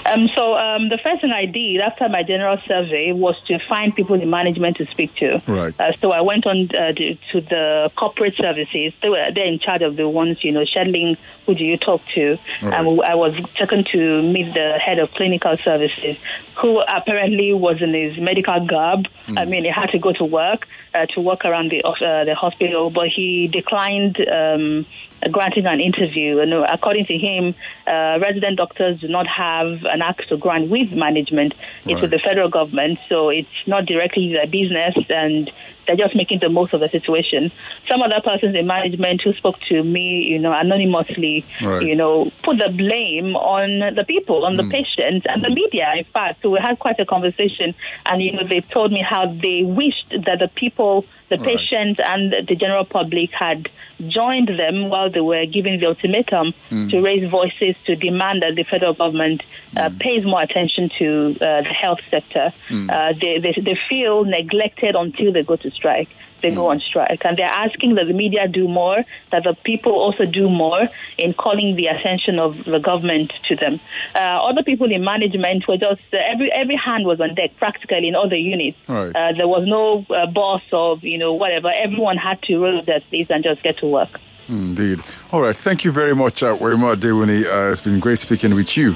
Um, 0.07 0.28
so 0.37 0.57
um, 0.57 0.88
the 0.88 0.99
first 0.99 1.21
thing 1.21 1.31
I 1.31 1.47
did 1.47 1.81
after 1.81 2.09
my 2.09 2.23
general 2.23 2.59
survey 2.67 3.12
was 3.12 3.37
to 3.47 3.59
find 3.69 3.95
people 3.95 4.21
in 4.21 4.28
management 4.31 4.76
to 4.78 4.87
speak 4.87 5.14
to. 5.17 5.40
Right. 5.47 5.75
Uh, 5.78 5.93
so 5.93 6.12
I 6.12 6.21
went 6.21 6.47
on 6.47 6.69
uh, 6.75 6.93
to, 6.93 7.14
to, 7.33 7.40
the 7.40 7.90
corporate 7.97 8.37
services. 8.37 8.93
They 9.02 9.09
were 9.09 9.31
they're 9.35 9.47
in 9.47 9.59
charge 9.59 9.83
of 9.83 9.97
the 9.97 10.09
ones 10.09 10.43
you 10.43 10.52
know 10.52 10.64
scheduling. 10.64 11.17
Who 11.47 11.55
do 11.55 11.64
you 11.64 11.76
talk 11.78 12.02
to? 12.14 12.37
Right. 12.62 12.75
Um, 12.75 13.00
I 13.00 13.14
was 13.14 13.35
taken 13.55 13.85
to 13.85 14.23
meet 14.23 14.52
the 14.52 14.78
head 14.78 14.99
of 14.99 15.11
clinical 15.12 15.57
services, 15.57 16.17
who 16.57 16.81
apparently 16.81 17.55
was 17.55 17.81
in 17.81 17.95
his 17.95 18.19
medical 18.19 18.67
garb. 18.67 19.09
Mm. 19.26 19.38
I 19.38 19.45
mean, 19.47 19.64
he 19.64 19.71
had 19.71 19.90
to 19.90 19.99
go 19.99 20.12
to 20.12 20.25
work 20.25 20.67
uh, 20.95 21.07
to 21.07 21.21
work 21.21 21.45
around 21.45 21.71
the 21.71 21.83
uh, 21.83 22.25
the 22.25 22.35
hospital, 22.35 22.90
but 22.90 23.09
he 23.09 23.49
declined 23.49 24.21
um, 24.28 24.87
granting 25.31 25.67
an 25.67 25.81
interview. 25.81 26.38
And 26.40 26.52
according 26.52 27.07
to 27.07 27.19
him, 27.19 27.55
uh, 27.87 28.19
resident 28.21 28.57
doctors 28.57 29.00
do 29.00 29.09
not 29.09 29.26
have 29.26 29.85
an 29.85 29.98
an 29.99 30.02
act 30.02 30.28
to 30.28 30.37
grant 30.37 30.71
with 30.71 30.93
management 30.93 31.55
into 31.85 32.02
right. 32.02 32.11
the 32.11 32.19
federal 32.19 32.49
government. 32.49 32.99
So 33.09 33.28
it's 33.28 33.49
not 33.67 33.87
directly 33.87 34.33
their 34.33 34.47
business, 34.47 34.95
and 35.09 35.50
they're 35.87 35.97
just 35.97 36.14
making 36.14 36.38
the 36.38 36.49
most 36.49 36.73
of 36.73 36.81
the 36.81 36.88
situation. 36.88 37.50
Some 37.88 38.02
other 38.02 38.21
persons 38.23 38.55
in 38.55 38.67
management 38.67 39.23
who 39.23 39.33
spoke 39.35 39.59
to 39.69 39.83
me, 39.83 40.25
you 40.28 40.38
know, 40.38 40.52
anonymously, 40.52 41.45
right. 41.62 41.83
you 41.83 41.97
know, 41.97 42.31
put 42.43 42.59
the 42.59 42.69
blame 42.69 43.35
on 43.37 43.95
the 43.95 44.05
people, 44.05 44.45
on 44.45 44.55
mm. 44.55 44.59
the 44.59 44.64
hmm. 44.64 44.71
patients, 44.71 45.26
and 45.28 45.43
the 45.43 45.50
media. 45.50 45.93
In 45.97 46.05
fact, 46.05 46.43
so 46.43 46.50
we 46.50 46.61
had 46.61 46.78
quite 46.78 47.00
a 47.00 47.07
conversation, 47.07 47.75
and 48.07 48.23
you 48.23 48.33
know, 48.33 48.47
they 48.49 48.61
told 48.61 48.93
me 48.93 49.02
how 49.02 49.26
they 49.26 49.62
wished 49.64 50.11
that 50.26 50.38
the 50.38 50.49
people 50.55 51.05
the 51.28 51.37
right. 51.37 51.56
patients 51.56 52.00
and 52.04 52.32
the 52.47 52.54
general 52.54 52.85
public 52.85 53.30
had 53.32 53.68
joined 54.06 54.49
them 54.49 54.88
while 54.88 55.11
they 55.11 55.20
were 55.20 55.44
giving 55.47 55.80
the 55.80 55.87
ultimatum 55.87 56.52
mm. 56.70 56.90
to 56.90 57.00
raise 57.00 57.28
voices 57.28 57.76
to 57.85 57.97
demand 57.97 58.42
that 58.42 58.54
the 58.54 58.62
federal 58.62 58.94
government 58.94 59.42
uh, 59.76 59.88
mm. 59.88 59.99
pays 59.99 60.25
more 60.25 60.42
attention 60.42 60.88
to 60.99 61.37
uh, 61.40 61.62
the 61.62 61.75
health 61.82 62.00
sector. 62.08 62.52
Mm. 62.68 62.90
Uh, 62.90 63.18
they, 63.20 63.38
they, 63.38 63.61
they 63.61 63.78
feel 63.88 64.25
neglected 64.25 64.94
until 64.94 65.32
they 65.32 65.42
go 65.42 65.56
to 65.56 65.70
strike 65.70 66.08
they 66.40 66.50
go 66.50 66.68
on 66.68 66.80
strike. 66.80 67.25
And 67.25 67.37
they're 67.37 67.47
asking 67.47 67.95
that 67.97 68.07
the 68.07 68.12
media 68.12 68.49
do 68.49 68.68
more, 68.68 69.04
that 69.30 69.45
the 69.45 69.54
people 69.64 69.92
also 69.92 70.25
do 70.25 70.49
more 70.49 70.88
in 71.16 71.35
calling 71.35 71.76
the 71.76 71.87
attention 71.87 72.38
of 72.38 72.64
the 72.64 72.78
government 72.78 73.33
to 73.49 73.57
them. 73.57 73.80
Uh, 74.14 74.18
other 74.18 74.62
people 74.62 74.90
in 74.90 75.04
management 75.04 75.66
were 75.68 75.76
just, 75.76 76.02
uh, 76.12 76.18
every, 76.26 76.50
every 76.52 76.76
hand 76.76 77.07
was 77.07 77.21
on 77.21 77.35
deck 77.35 77.57
practically 77.57 78.09
in 78.09 78.14
all 78.14 78.28
the 78.28 78.38
units. 78.38 78.78
Right. 78.88 79.14
Uh, 79.14 79.33
there 79.33 79.49
was 79.49 79.66
no 79.66 80.04
uh, 80.14 80.26
boss 80.26 80.62
or, 80.73 80.99
you 80.99 81.18
know, 81.18 81.33
whatever. 81.33 81.71
Everyone 81.75 82.16
had 82.16 82.40
to 82.42 82.59
roll 82.59 82.83
their 82.83 83.00
sleeves 83.09 83.30
and 83.30 83.42
just 83.42 83.62
get 83.62 83.78
to 83.78 83.87
work. 83.87 84.21
Indeed. 84.49 85.00
All 85.30 85.42
right. 85.42 85.54
Thank 85.57 85.85
you 85.85 85.92
very 85.92 86.14
much, 86.14 86.42
uh, 86.42 86.57
Wemimo 86.57 86.95
Adewuni. 86.95 87.45
Uh, 87.45 87.71
it's 87.71 87.83
been 87.83 88.00
great 88.00 88.21
speaking 88.21 88.54
with 88.54 88.76
you. 88.76 88.95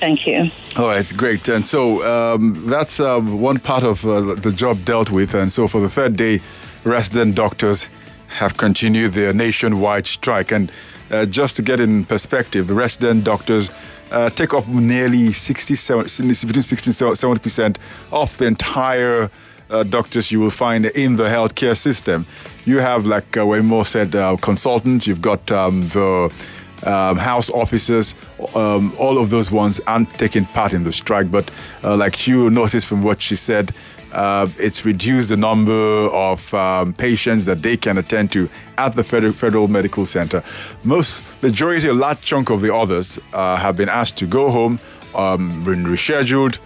Thank 0.00 0.26
you. 0.26 0.50
All 0.76 0.88
right, 0.88 1.10
great. 1.16 1.48
And 1.48 1.66
so 1.66 2.02
um, 2.04 2.66
that's 2.66 3.00
um, 3.00 3.40
one 3.40 3.58
part 3.58 3.82
of 3.82 4.04
uh, 4.04 4.34
the 4.34 4.52
job 4.52 4.84
dealt 4.84 5.10
with. 5.10 5.34
And 5.34 5.50
so 5.50 5.66
for 5.66 5.80
the 5.80 5.88
third 5.88 6.16
day, 6.18 6.40
resident 6.86 7.34
doctors 7.34 7.88
have 8.28 8.56
continued 8.56 9.12
their 9.12 9.32
nationwide 9.32 10.06
strike. 10.06 10.52
And 10.52 10.70
uh, 11.10 11.26
just 11.26 11.56
to 11.56 11.62
get 11.62 11.80
in 11.80 12.04
perspective, 12.04 12.66
the 12.66 12.74
resident 12.74 13.24
doctors 13.24 13.70
uh, 14.10 14.30
take 14.30 14.54
up 14.54 14.68
nearly 14.68 15.32
67, 15.32 16.04
between 16.04 16.62
60 16.62 17.04
and 17.04 17.18
70 17.18 17.40
percent 17.40 17.78
of 18.12 18.36
the 18.38 18.46
entire 18.46 19.30
uh, 19.70 19.82
doctors 19.82 20.30
you 20.30 20.40
will 20.40 20.50
find 20.50 20.86
in 20.86 21.16
the 21.16 21.24
healthcare 21.24 21.76
system. 21.76 22.26
You 22.64 22.78
have, 22.78 23.06
like 23.06 23.36
uh, 23.36 23.40
Waymo 23.40 23.84
said, 23.84 24.14
uh, 24.14 24.36
consultants. 24.36 25.06
You've 25.06 25.22
got 25.22 25.50
um, 25.50 25.82
the 25.88 26.32
um, 26.84 27.16
house 27.16 27.50
officers. 27.50 28.14
Um, 28.54 28.92
all 28.98 29.18
of 29.18 29.30
those 29.30 29.50
ones 29.50 29.80
aren't 29.86 30.12
taking 30.14 30.44
part 30.46 30.72
in 30.72 30.84
the 30.84 30.92
strike. 30.92 31.30
But 31.30 31.50
uh, 31.82 31.96
like 31.96 32.26
you 32.26 32.50
noticed 32.50 32.86
from 32.86 33.02
what 33.02 33.20
she 33.20 33.36
said, 33.36 33.72
uh, 34.16 34.48
it's 34.58 34.86
reduced 34.86 35.28
the 35.28 35.36
number 35.36 36.08
of 36.10 36.52
um, 36.54 36.94
patients 36.94 37.44
that 37.44 37.62
they 37.62 37.76
can 37.76 37.98
attend 37.98 38.32
to 38.32 38.48
at 38.78 38.94
the 38.94 39.04
Federal, 39.04 39.34
Federal 39.34 39.68
Medical 39.68 40.06
Center. 40.06 40.42
Most 40.84 41.22
majority, 41.42 41.88
a 41.88 41.92
large 41.92 42.22
chunk 42.22 42.48
of 42.48 42.62
the 42.62 42.74
others 42.74 43.20
uh, 43.34 43.56
have 43.56 43.76
been 43.76 43.90
asked 43.90 44.16
to 44.16 44.26
go 44.26 44.50
home, 44.50 44.80
um, 45.14 45.62
been 45.64 45.84
rescheduled. 45.84 46.56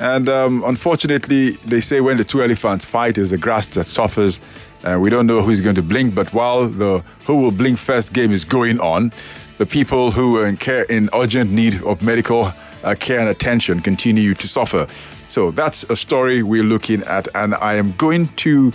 And 0.00 0.28
um, 0.28 0.64
unfortunately, 0.64 1.50
they 1.66 1.80
say 1.80 2.00
when 2.00 2.16
the 2.16 2.24
two 2.24 2.42
elephants 2.42 2.84
fight, 2.84 3.16
is 3.16 3.30
the 3.30 3.38
grass 3.38 3.66
that 3.66 3.86
suffers. 3.86 4.40
Uh, 4.82 4.98
we 5.00 5.08
don't 5.08 5.26
know 5.26 5.40
who's 5.40 5.60
going 5.60 5.76
to 5.76 5.82
blink, 5.82 6.16
but 6.16 6.32
while 6.32 6.66
the 6.66 7.04
who 7.26 7.36
will 7.40 7.52
blink 7.52 7.78
first 7.78 8.12
game 8.12 8.32
is 8.32 8.44
going 8.44 8.80
on, 8.80 9.12
the 9.58 9.66
people 9.66 10.10
who 10.10 10.36
are 10.38 10.46
in 10.46 10.56
care 10.56 10.82
in 10.84 11.08
urgent 11.14 11.52
need 11.52 11.80
of 11.84 12.02
medical 12.02 12.52
uh, 12.82 12.96
care 12.98 13.20
and 13.20 13.28
attention 13.28 13.78
continue 13.80 14.34
to 14.34 14.48
suffer. 14.48 14.88
So 15.28 15.50
that's 15.50 15.84
a 15.84 15.96
story 15.96 16.42
we're 16.42 16.62
looking 16.62 17.02
at, 17.02 17.28
and 17.34 17.54
I 17.54 17.74
am 17.74 17.92
going 17.92 18.28
to 18.36 18.72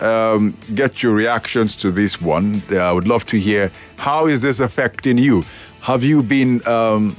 um, 0.00 0.56
get 0.74 1.02
your 1.02 1.12
reactions 1.12 1.74
to 1.76 1.90
this 1.90 2.20
one. 2.20 2.62
Uh, 2.70 2.76
I 2.76 2.92
would 2.92 3.08
love 3.08 3.24
to 3.26 3.38
hear 3.38 3.70
how 3.96 4.26
is 4.26 4.40
this 4.40 4.60
affecting 4.60 5.18
you. 5.18 5.44
Have 5.80 6.04
you 6.04 6.22
been 6.22 6.66
um, 6.68 7.16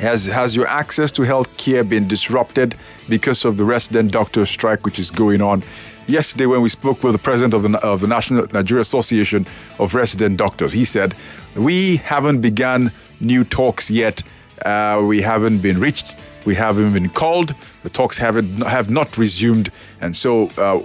has 0.00 0.26
has 0.26 0.56
your 0.56 0.66
access 0.66 1.12
to 1.12 1.22
health 1.22 1.56
care 1.58 1.84
been 1.84 2.08
disrupted 2.08 2.74
because 3.08 3.44
of 3.44 3.56
the 3.56 3.64
resident 3.64 4.10
doctor 4.10 4.46
strike 4.46 4.84
which 4.84 4.98
is 4.98 5.10
going 5.10 5.40
on? 5.40 5.62
Yesterday, 6.08 6.46
when 6.46 6.60
we 6.62 6.68
spoke 6.68 7.04
with 7.04 7.12
the 7.12 7.20
president 7.20 7.54
of 7.54 7.62
the, 7.62 7.78
of 7.78 8.00
the 8.00 8.08
National 8.08 8.44
Nigeria 8.52 8.82
Association 8.82 9.46
of 9.78 9.94
Resident 9.94 10.36
Doctors, 10.36 10.72
he 10.72 10.84
said, 10.84 11.14
"We 11.54 11.96
haven't 11.98 12.40
begun 12.40 12.90
new 13.20 13.44
talks 13.44 13.90
yet. 13.90 14.24
Uh, 14.66 15.04
we 15.06 15.22
haven't 15.22 15.58
been 15.58 15.78
reached." 15.78 16.16
We 16.44 16.54
haven't 16.56 16.92
been 16.92 17.08
called. 17.08 17.54
The 17.82 17.90
talks 17.90 18.18
haven't 18.18 18.60
have 18.60 18.90
not 18.90 19.18
resumed, 19.18 19.70
and 20.00 20.16
so 20.16 20.48
uh, 20.56 20.78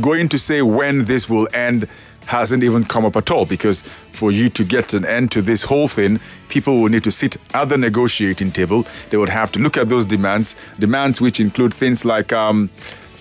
going 0.00 0.28
to 0.28 0.38
say 0.38 0.62
when 0.62 1.04
this 1.04 1.28
will 1.28 1.48
end 1.52 1.88
hasn't 2.26 2.62
even 2.62 2.84
come 2.84 3.04
up 3.04 3.16
at 3.16 3.30
all 3.30 3.44
because 3.44 3.82
for 4.12 4.30
you 4.30 4.48
to 4.48 4.64
get 4.64 4.94
an 4.94 5.04
end 5.04 5.30
to 5.32 5.42
this 5.42 5.64
whole 5.64 5.88
thing, 5.88 6.20
people 6.48 6.80
will 6.80 6.88
need 6.88 7.04
to 7.04 7.12
sit 7.12 7.36
at 7.54 7.68
the 7.68 7.76
negotiating 7.76 8.52
table. 8.52 8.86
They 9.10 9.16
would 9.16 9.28
have 9.28 9.50
to 9.52 9.58
look 9.58 9.76
at 9.76 9.88
those 9.88 10.04
demands, 10.04 10.54
demands 10.78 11.20
which 11.20 11.40
include 11.40 11.74
things 11.74 12.04
like 12.04 12.32
um, 12.32 12.70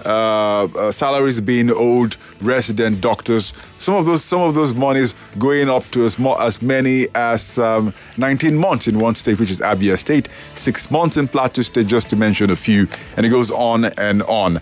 uh, 0.06 0.66
uh, 0.66 0.92
salaries 0.92 1.42
being 1.42 1.72
owed 1.72 2.16
resident 2.42 3.02
doctors. 3.02 3.54
Some 3.80 3.96
of 3.96 4.06
those 4.06 4.24
some 4.24 4.42
of 4.42 4.56
those 4.56 4.74
monies 4.74 5.16
going 5.40 5.70
up 5.70 5.84
to 5.92 6.06
as 6.06 6.20
more 6.20 6.42
as 6.42 6.62
many 6.62 7.08
as 7.16 7.58
um, 7.60 7.94
19 8.18 8.56
months 8.56 8.88
in 8.88 9.00
one 9.00 9.16
state, 9.16 9.40
which 9.40 9.52
is 9.52 9.62
Abia 9.62 9.98
State, 9.98 10.30
six 10.56 10.92
months 10.92 11.18
in 11.18 11.28
Plateau 11.28 11.62
State, 11.62 11.88
just 11.88 12.10
to 12.10 12.16
mention 12.16 12.50
a 12.50 12.56
few, 12.56 12.88
and 13.18 13.26
it 13.26 13.30
goes 13.30 13.52
on 13.52 13.86
and 13.86 14.24
on. 14.24 14.62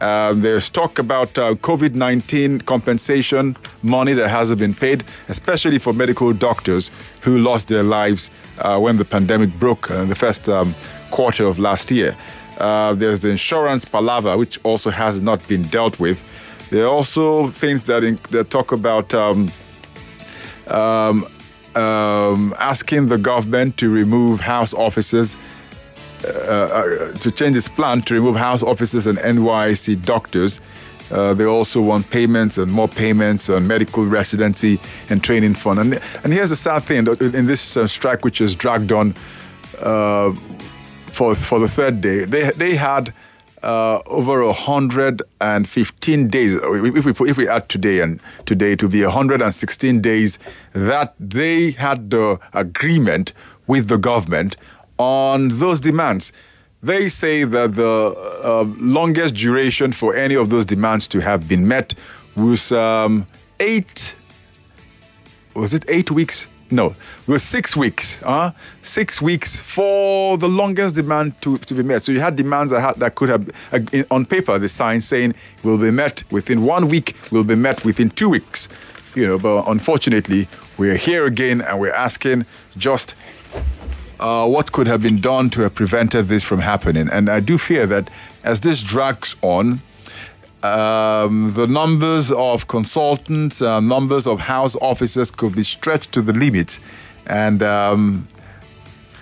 Uh, 0.00 0.32
there's 0.32 0.70
talk 0.70 0.98
about 0.98 1.36
uh, 1.38 1.54
COVID 1.56 1.94
19 1.94 2.60
compensation 2.60 3.56
money 3.82 4.12
that 4.12 4.28
hasn't 4.28 4.60
been 4.60 4.74
paid, 4.74 5.04
especially 5.28 5.78
for 5.78 5.92
medical 5.92 6.32
doctors 6.32 6.90
who 7.22 7.38
lost 7.38 7.68
their 7.68 7.82
lives 7.82 8.30
uh, 8.58 8.78
when 8.78 8.96
the 8.96 9.04
pandemic 9.04 9.52
broke 9.58 9.90
in 9.90 10.08
the 10.08 10.14
first 10.14 10.48
um, 10.48 10.74
quarter 11.10 11.44
of 11.44 11.58
last 11.58 11.90
year. 11.90 12.16
Uh, 12.58 12.94
there's 12.94 13.20
the 13.20 13.30
insurance 13.30 13.84
palaver, 13.84 14.36
which 14.36 14.58
also 14.64 14.90
has 14.90 15.22
not 15.22 15.46
been 15.48 15.62
dealt 15.64 15.98
with. 16.00 16.24
There 16.70 16.84
are 16.84 16.88
also 16.88 17.48
things 17.48 17.84
that, 17.84 18.04
in, 18.04 18.18
that 18.30 18.50
talk 18.50 18.72
about 18.72 19.14
um, 19.14 19.50
um, 20.66 21.26
um, 21.74 22.54
asking 22.58 23.06
the 23.06 23.18
government 23.18 23.76
to 23.78 23.90
remove 23.90 24.40
house 24.40 24.74
officers, 24.74 25.36
uh, 26.24 26.28
uh, 26.28 27.12
to 27.12 27.30
change 27.30 27.56
its 27.56 27.68
plan 27.68 28.02
to 28.02 28.14
remove 28.14 28.36
house 28.36 28.62
officers 28.62 29.06
and 29.06 29.18
NYC 29.18 30.04
doctors. 30.04 30.60
Uh, 31.10 31.32
they 31.32 31.44
also 31.44 31.80
want 31.80 32.10
payments 32.10 32.58
and 32.58 32.70
more 32.70 32.88
payments 32.88 33.48
on 33.48 33.66
medical 33.66 34.04
residency 34.04 34.78
and 35.08 35.24
training 35.24 35.54
fund. 35.54 35.78
And, 35.78 36.02
and 36.22 36.32
here's 36.32 36.50
the 36.50 36.56
sad 36.56 36.82
thing 36.82 37.06
in 37.06 37.46
this 37.46 37.76
uh, 37.76 37.86
strike, 37.86 38.24
which 38.24 38.42
is 38.42 38.54
dragged 38.54 38.92
on 38.92 39.14
uh, 39.80 40.34
for 41.18 41.34
for 41.34 41.58
the 41.58 41.68
third 41.68 42.00
day. 42.00 42.24
They 42.24 42.50
they 42.52 42.76
had 42.76 43.12
uh, 43.62 44.00
over 44.06 44.44
115 44.44 46.28
days. 46.28 46.52
If 46.54 47.04
we 47.06 47.30
if 47.30 47.36
we 47.36 47.48
add 47.48 47.68
today 47.68 48.00
and 48.00 48.20
today, 48.46 48.76
to 48.76 48.88
be 48.88 49.02
116 49.02 50.00
days 50.00 50.38
that 50.74 51.14
they 51.18 51.72
had 51.72 52.10
the 52.10 52.38
agreement 52.52 53.32
with 53.66 53.88
the 53.88 53.98
government 53.98 54.56
on 54.96 55.48
those 55.58 55.80
demands. 55.80 56.32
They 56.80 57.08
say 57.08 57.42
that 57.42 57.74
the 57.74 57.94
uh, 58.44 58.62
longest 58.78 59.34
duration 59.34 59.90
for 59.90 60.14
any 60.14 60.36
of 60.36 60.50
those 60.50 60.64
demands 60.64 61.08
to 61.08 61.18
have 61.20 61.48
been 61.48 61.66
met 61.66 61.94
was 62.36 62.70
um, 62.70 63.26
eight. 63.58 64.14
Was 65.54 65.74
it 65.74 65.84
eight 65.88 66.12
weeks? 66.12 66.46
No, 66.70 66.88
it 66.88 67.28
was 67.28 67.42
six 67.42 67.74
weeks. 67.74 68.22
Uh, 68.22 68.50
six 68.82 69.22
weeks 69.22 69.56
for 69.56 70.36
the 70.36 70.48
longest 70.48 70.94
demand 70.94 71.40
to, 71.40 71.56
to 71.56 71.74
be 71.74 71.82
met. 71.82 72.04
So 72.04 72.12
you 72.12 72.20
had 72.20 72.36
demands 72.36 72.72
that, 72.72 72.80
had, 72.80 72.96
that 72.96 73.14
could 73.14 73.30
have, 73.30 73.48
uh, 73.72 74.02
on 74.10 74.26
paper, 74.26 74.58
the 74.58 74.68
sign 74.68 75.00
saying 75.00 75.34
will 75.62 75.78
be 75.78 75.90
met 75.90 76.24
within 76.30 76.62
one 76.64 76.88
week, 76.88 77.16
will 77.30 77.44
be 77.44 77.54
met 77.54 77.84
within 77.84 78.10
two 78.10 78.28
weeks. 78.28 78.68
You 79.14 79.26
know, 79.26 79.38
but 79.38 79.66
unfortunately, 79.66 80.46
we're 80.76 80.96
here 80.96 81.24
again 81.24 81.62
and 81.62 81.80
we're 81.80 81.94
asking 81.94 82.44
just 82.76 83.14
uh, 84.20 84.46
what 84.46 84.72
could 84.72 84.86
have 84.86 85.00
been 85.00 85.20
done 85.20 85.48
to 85.50 85.62
have 85.62 85.74
prevented 85.74 86.28
this 86.28 86.44
from 86.44 86.60
happening. 86.60 87.08
And 87.10 87.30
I 87.30 87.40
do 87.40 87.56
fear 87.56 87.86
that 87.86 88.10
as 88.44 88.60
this 88.60 88.82
drags 88.82 89.36
on, 89.40 89.80
um, 90.62 91.52
the 91.54 91.66
numbers 91.66 92.32
of 92.32 92.66
consultants, 92.66 93.62
uh, 93.62 93.80
numbers 93.80 94.26
of 94.26 94.40
house 94.40 94.76
officers 94.76 95.30
could 95.30 95.54
be 95.54 95.62
stretched 95.62 96.12
to 96.12 96.22
the 96.22 96.32
limit. 96.32 96.80
And 97.26 97.62
um, 97.62 98.26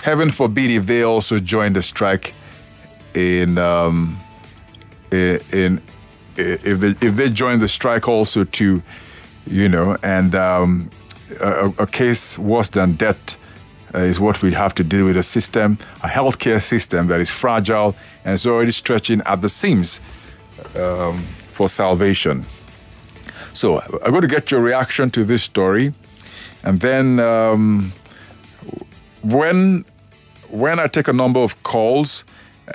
heaven 0.02 0.30
forbid 0.30 0.70
if 0.70 0.86
they 0.86 1.02
also 1.02 1.38
join 1.38 1.74
the 1.74 1.82
strike 1.82 2.34
in, 3.14 3.58
um, 3.58 4.18
in, 5.10 5.40
in, 5.52 5.82
if 6.36 6.80
they 6.80 7.06
if 7.06 7.16
they 7.16 7.30
join 7.30 7.58
the 7.60 7.68
strike 7.68 8.08
also 8.08 8.44
too, 8.44 8.82
you 9.46 9.68
know, 9.68 9.96
and 10.02 10.34
um, 10.34 10.90
a, 11.40 11.72
a, 11.78 11.86
case 11.86 12.38
worse 12.38 12.68
than 12.68 12.92
death 12.92 13.40
uh, 13.94 14.00
is 14.00 14.20
what 14.20 14.42
we 14.42 14.52
have 14.52 14.74
to 14.74 14.84
deal 14.84 15.06
with 15.06 15.16
a 15.16 15.22
system, 15.22 15.78
a 16.02 16.08
healthcare 16.08 16.60
system 16.60 17.06
that 17.06 17.20
is 17.20 17.30
fragile 17.30 17.96
and 18.24 18.34
is 18.34 18.46
already 18.46 18.70
stretching 18.70 19.22
at 19.24 19.40
the 19.40 19.48
seams 19.48 20.00
um, 20.74 21.22
for 21.46 21.68
salvation. 21.68 22.44
So 23.52 23.80
I'm 23.80 24.10
going 24.10 24.22
to 24.22 24.28
get 24.28 24.50
your 24.50 24.60
reaction 24.60 25.10
to 25.12 25.24
this 25.24 25.42
story, 25.42 25.92
and 26.62 26.80
then 26.80 27.20
um, 27.20 27.92
when 29.22 29.84
when 30.50 30.78
I 30.78 30.86
take 30.86 31.08
a 31.08 31.12
number 31.12 31.40
of 31.40 31.62
calls 31.62 32.24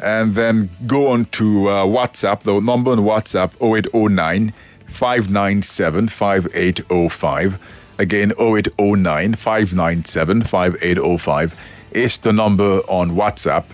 and 0.02 0.34
then 0.36 0.70
go 0.88 1.10
on 1.10 1.26
to 1.26 1.68
uh, 1.68 1.86
WhatsApp, 1.86 2.42
the 2.42 2.60
number 2.60 2.92
on 2.92 3.00
WhatsApp 3.00 3.54
0809 3.62 4.54
597 4.88 6.08
5805. 6.08 7.60
Again, 7.98 8.32
0809 8.40 9.36
597 9.36 10.42
5805 10.44 11.60
is 11.92 12.18
the 12.18 12.34
number 12.34 12.80
on 12.88 13.12
WhatsApp. 13.12 13.66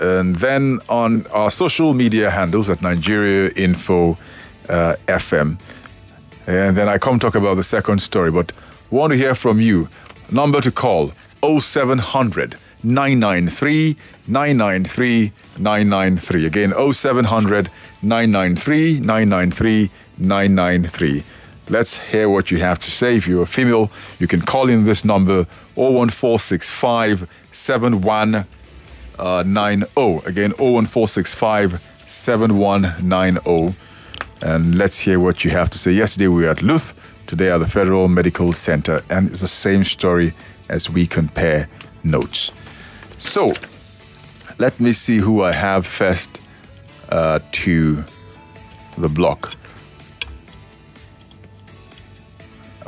And 0.00 0.36
then 0.36 0.80
on 0.88 1.26
our 1.28 1.50
social 1.50 1.92
media 1.94 2.30
handles 2.30 2.70
at 2.70 2.80
Nigeria 2.80 3.50
Info 3.54 4.16
uh, 4.68 4.96
FM. 5.06 5.58
And 6.46 6.76
then 6.76 6.88
I 6.88 6.98
come 6.98 7.18
talk 7.18 7.34
about 7.34 7.54
the 7.54 7.62
second 7.62 8.00
story, 8.00 8.30
but 8.30 8.52
want 8.90 9.12
to 9.12 9.16
hear 9.18 9.34
from 9.34 9.60
you. 9.60 9.88
Number 10.30 10.60
to 10.60 10.70
call 10.72 11.12
0700 11.42 12.56
993 12.82 13.96
993 14.26 15.32
993. 15.58 16.46
Again, 16.46 16.72
0700 16.92 17.70
993 18.02 19.00
993 19.00 19.90
993. 20.18 21.22
Let's 21.68 21.98
hear 21.98 22.28
what 22.28 22.50
you 22.50 22.58
have 22.58 22.80
to 22.80 22.90
say. 22.90 23.16
If 23.16 23.28
you're 23.28 23.42
a 23.42 23.46
female, 23.46 23.90
you 24.18 24.26
can 24.26 24.40
call 24.40 24.68
in 24.68 24.84
this 24.84 25.04
number 25.04 25.46
01465 25.74 27.28
7190. 29.20 30.28
Again, 30.28 30.52
01465 30.52 31.80
7190. 32.06 33.76
And 34.42 34.78
let's 34.78 34.98
hear 34.98 35.20
what 35.20 35.44
you 35.44 35.50
have 35.50 35.68
to 35.70 35.78
say. 35.78 35.92
Yesterday 35.92 36.28
we 36.28 36.42
were 36.42 36.48
at 36.48 36.62
Luth, 36.62 36.94
today 37.26 37.50
at 37.50 37.58
the 37.58 37.66
Federal 37.66 38.08
Medical 38.08 38.52
Center, 38.52 39.02
and 39.10 39.28
it's 39.28 39.40
the 39.40 39.48
same 39.48 39.84
story 39.84 40.32
as 40.68 40.88
we 40.88 41.06
compare 41.06 41.68
notes. 42.02 42.50
So, 43.18 43.52
let 44.58 44.80
me 44.80 44.92
see 44.92 45.18
who 45.18 45.42
I 45.42 45.52
have 45.52 45.86
first 45.86 46.40
uh, 47.10 47.40
to 47.52 48.02
the 48.96 49.08
block. 49.08 49.54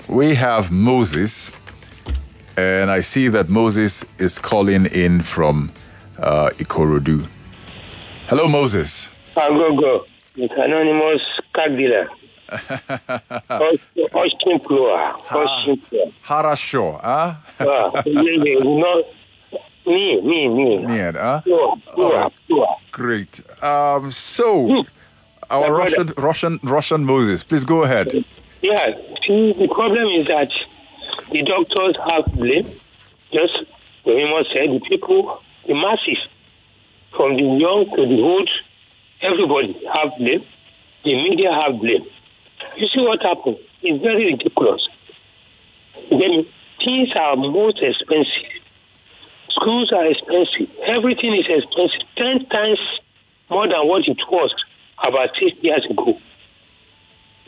We 0.08 0.34
have 0.34 0.70
Moses, 0.70 1.52
and 2.56 2.90
I 2.90 3.00
see 3.00 3.28
that 3.28 3.48
Moses 3.48 4.04
is 4.18 4.38
calling 4.38 4.86
in 4.86 5.22
from 5.22 5.70
uh, 6.22 6.50
Ikorodu. 6.58 7.26
Hello, 8.28 8.48
Moses. 8.48 9.08
Agogo, 9.36 10.04
anonymous 10.36 11.22
car 11.54 11.68
dealer. 11.68 12.08
Austin 12.52 14.58
Plua. 14.60 15.14
Austin 15.30 15.76
Plua. 15.78 16.12
Harasho, 16.24 17.00
huh? 17.00 17.34
Ah, 17.60 18.02
no, 18.06 19.04
me, 19.86 20.20
me, 20.20 20.48
me. 20.48 20.76
Need, 20.86 21.14
huh? 21.14 21.40
Plua, 21.44 21.80
Plua, 21.94 22.30
Plua. 22.48 22.76
Great. 22.92 23.40
Um, 23.62 24.12
so, 24.12 24.84
our 25.50 25.72
Russian, 25.74 26.12
Russian, 26.16 26.60
Russian 26.62 27.04
Moses, 27.04 27.42
please 27.42 27.64
go 27.64 27.82
ahead. 27.84 28.12
Yeah, 28.62 28.94
see, 29.26 29.54
the 29.58 29.68
problem 29.68 30.06
is 30.20 30.26
that 30.28 30.50
the 31.32 31.42
doctors 31.42 31.96
have 32.10 32.32
blame. 32.34 32.70
Just, 33.32 33.64
we 34.04 34.24
must 34.30 34.50
say, 34.50 34.66
the 34.68 34.80
people, 34.88 35.42
the 35.72 35.80
masses, 35.80 36.18
from 37.16 37.36
the 37.36 37.42
young 37.42 37.86
to 37.96 38.06
the 38.06 38.20
old, 38.20 38.50
everybody 39.22 39.72
have 39.94 40.12
blame. 40.18 40.44
The 41.04 41.14
media 41.14 41.52
have 41.52 41.80
blame. 41.80 42.04
You 42.76 42.86
see 42.88 43.00
what 43.00 43.22
happened? 43.22 43.58
It's 43.82 44.02
very 44.02 44.32
ridiculous. 44.32 44.86
Then 46.10 46.46
things 46.84 47.08
are 47.18 47.36
most 47.36 47.80
expensive. 47.82 48.52
Schools 49.50 49.92
are 49.92 50.06
expensive. 50.06 50.68
Everything 50.86 51.34
is 51.34 51.46
expensive. 51.48 52.06
Ten 52.16 52.46
times 52.46 52.80
more 53.50 53.68
than 53.68 53.88
what 53.88 54.06
it 54.06 54.18
was 54.30 54.54
about 55.06 55.30
six 55.38 55.56
years 55.62 55.84
ago. 55.88 56.18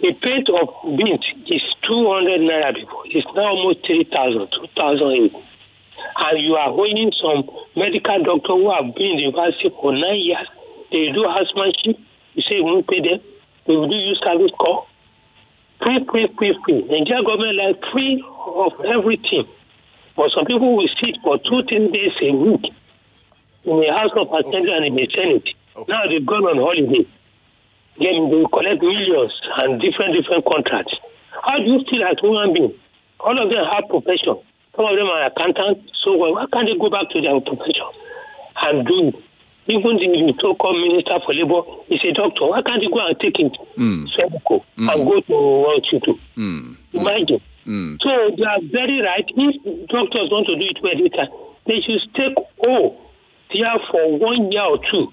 A 0.03 0.13
plate 0.15 0.49
of 0.49 0.97
beans 0.97 1.25
is 1.47 1.63
200 1.87 2.41
naira 2.41 2.75
before. 2.75 3.05
It's 3.07 3.27
now 3.35 3.55
almost 3.55 3.87
3,000, 3.87 4.49
2,008. 4.51 5.33
And 6.25 6.41
you 6.41 6.55
are 6.55 6.71
owing 6.71 7.13
some 7.21 7.49
medical 7.77 8.23
doctor 8.23 8.55
who 8.55 8.71
have 8.73 8.95
been 8.95 9.13
in 9.13 9.17
the 9.17 9.23
university 9.31 9.71
for 9.81 9.93
nine 9.93 10.21
years. 10.21 10.49
They 10.93 11.11
do 11.13 11.27
housemanship. 11.27 11.99
You 12.35 12.43
say 12.43 12.57
you 12.59 12.65
won't 12.65 12.87
pay 12.89 13.01
them. 13.01 13.21
They 13.67 13.75
will 13.75 13.89
do 13.89 13.97
you 13.97 14.15
service 14.25 14.53
call. 14.59 14.87
Free, 15.85 16.05
free, 16.11 16.29
free, 16.39 16.55
free. 16.65 16.83
Nigeria 16.89 17.23
government 17.23 17.57
like 17.59 17.79
free 17.93 18.23
of 18.23 18.73
everything. 18.85 19.47
But 20.17 20.31
some 20.31 20.47
people 20.47 20.77
will 20.77 20.89
sit 21.03 21.19
for 21.23 21.39
two, 21.39 21.63
three 21.71 21.91
days 21.91 22.15
a 22.23 22.31
week 22.33 22.65
in 23.65 23.77
the 23.81 23.91
House 23.97 24.13
of 24.17 24.29
Assembly 24.31 24.73
and 24.73 24.87
in 24.87 24.95
the 24.95 25.09
Senate. 25.11 25.49
Now 25.89 26.07
they've 26.07 26.25
gone 26.25 26.45
on 26.47 26.59
holiday. 26.63 27.03
Then 27.99 28.31
they 28.31 28.45
collect 28.53 28.83
millions 28.83 29.33
and 29.59 29.81
different, 29.81 30.15
different 30.15 30.45
contracts. 30.47 30.95
How 31.43 31.59
do 31.59 31.65
you 31.65 31.81
feel 31.91 32.05
as 32.07 32.17
human 32.21 32.53
being? 32.55 32.75
All 33.21 33.35
of 33.35 33.51
them 33.51 33.65
have 33.73 33.89
profession. 33.89 34.39
Some 34.77 34.87
of 34.87 34.97
them 34.97 35.07
are 35.07 35.27
accountants. 35.27 35.91
So 36.03 36.17
why 36.17 36.47
can't 36.53 36.69
they 36.69 36.77
go 36.79 36.91
back 36.91 37.11
to 37.11 37.21
their 37.21 37.41
profession 37.41 37.89
and 38.63 38.87
do? 38.87 39.13
Even 39.67 39.97
the 39.97 40.35
so-called 40.43 40.77
minister 40.77 41.17
for 41.25 41.33
labor 41.33 41.63
is 41.89 42.01
a 42.05 42.13
doctor. 42.13 42.45
Why 42.53 42.61
can't 42.61 42.85
he 42.85 42.91
go 42.91 43.01
and 43.01 43.19
take 43.19 43.39
it 43.41 43.57
Mm. 43.79 44.07
Sebuko 44.13 44.63
and 44.77 45.09
go 45.09 45.21
to 45.21 45.65
hospital? 45.65 46.19
Mm. 46.37 46.77
Imagine. 46.93 47.41
Mm. 47.67 47.97
So 48.03 48.11
they 48.37 48.45
are 48.45 48.61
very 48.71 49.01
right. 49.01 49.25
If 49.25 49.89
doctors 49.89 50.29
want 50.31 50.47
to 50.49 50.57
do 50.57 50.69
it 50.69 50.77
they 50.83 51.09
can, 51.09 51.29
they 51.67 51.81
should 51.81 52.03
take 52.15 52.37
oh, 52.69 52.97
there 53.55 53.81
for 53.91 54.19
one 54.19 54.53
year 54.53 54.65
or 54.65 54.79
two, 54.91 55.09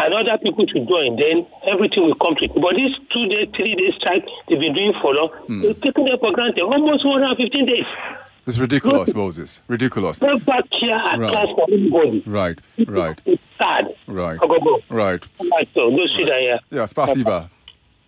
and 0.00 0.14
other 0.14 0.38
people 0.42 0.66
to 0.66 0.80
join. 0.86 1.16
Then 1.16 1.46
everything 1.68 2.04
will 2.04 2.16
come 2.16 2.36
to 2.36 2.44
it. 2.46 2.54
But 2.56 2.74
this 2.80 2.96
two 3.12 3.26
day, 3.28 3.46
three 3.54 3.74
day 3.76 3.92
strike 4.00 4.24
they've 4.48 4.58
been 4.58 4.72
doing 4.72 4.94
for 5.02 5.12
long, 5.12 5.28
they've 5.60 5.78
taken 5.80 6.06
them 6.06 6.18
for 6.20 6.32
granted. 6.32 6.62
Almost 6.62 7.04
115 7.04 7.66
days. 7.66 7.84
It's 8.46 8.58
ridiculous, 8.58 9.14
Moses. 9.14 9.60
Ridiculous. 9.68 10.20
No 10.20 10.38
back 10.38 10.64
here 10.72 10.94
at 10.94 11.18
Right. 11.18 11.30
class 11.32 11.46
for 11.54 11.66
anybody. 11.72 12.22
Right, 12.26 12.58
right, 12.86 13.18
It's 13.24 13.42
sad. 13.58 13.94
right, 14.06 14.38
Agogo. 14.38 14.82
right. 14.90 15.24
Right, 15.52 15.68
so 15.74 15.90
those 15.90 16.12
sit 16.18 16.30
here. 16.30 16.58
Yeah, 16.70 16.82
spasiba. 16.82 17.48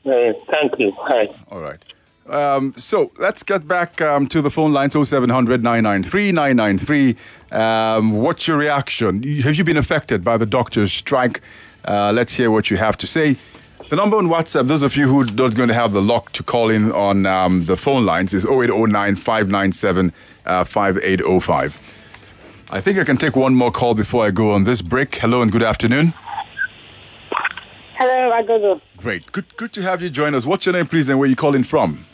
Uh, 0.04 0.32
thank 0.50 0.78
you. 0.78 0.92
Hi. 0.98 1.28
All 1.50 1.60
right. 1.60 1.80
Um, 2.28 2.74
so 2.76 3.12
let's 3.18 3.42
get 3.44 3.66
back 3.68 4.00
um, 4.02 4.26
to 4.28 4.42
the 4.42 4.50
phone 4.50 4.72
lines 4.72 4.94
0700 4.94 5.62
993 5.62 6.32
993. 6.32 7.16
Um, 7.52 8.12
what's 8.12 8.46
your 8.48 8.56
reaction? 8.58 9.22
Have 9.42 9.54
you 9.54 9.64
been 9.64 9.76
affected 9.76 10.22
by 10.24 10.36
the 10.36 10.46
doctor's 10.46 10.92
strike? 10.92 11.40
Uh, 11.84 12.12
let's 12.12 12.34
hear 12.34 12.50
what 12.50 12.68
you 12.70 12.76
have 12.76 12.96
to 12.98 13.06
say. 13.06 13.36
The 13.84 13.94
number 13.94 14.16
on 14.16 14.26
WhatsApp, 14.26 14.66
those 14.66 14.82
of 14.82 14.96
you 14.96 15.06
who 15.06 15.20
are 15.20 15.24
not 15.26 15.54
going 15.54 15.68
to 15.68 15.74
have 15.74 15.92
the 15.92 16.02
luck 16.02 16.32
to 16.32 16.42
call 16.42 16.70
in 16.70 16.90
on 16.90 17.24
um, 17.24 17.66
the 17.66 17.76
phone 17.76 18.04
lines, 18.04 18.34
is 18.34 18.44
0809 18.44 19.14
597 19.14 20.12
uh, 20.46 20.64
5805. 20.64 21.78
I 22.70 22.80
think 22.80 22.98
I 22.98 23.04
can 23.04 23.16
take 23.16 23.36
one 23.36 23.54
more 23.54 23.70
call 23.70 23.94
before 23.94 24.24
I 24.26 24.32
go 24.32 24.50
on 24.52 24.64
this 24.64 24.82
break. 24.82 25.14
Hello 25.16 25.40
and 25.40 25.52
good 25.52 25.62
afternoon. 25.62 26.14
Hello, 27.94 28.32
Agogo. 28.32 28.80
Great. 28.96 29.30
Good, 29.30 29.56
good 29.56 29.72
to 29.74 29.82
have 29.82 30.02
you 30.02 30.10
join 30.10 30.34
us. 30.34 30.46
What's 30.46 30.66
your 30.66 30.72
name, 30.72 30.86
please, 30.86 31.08
and 31.08 31.18
where 31.20 31.28
you 31.28 31.36
calling 31.36 31.62
from? 31.62 32.06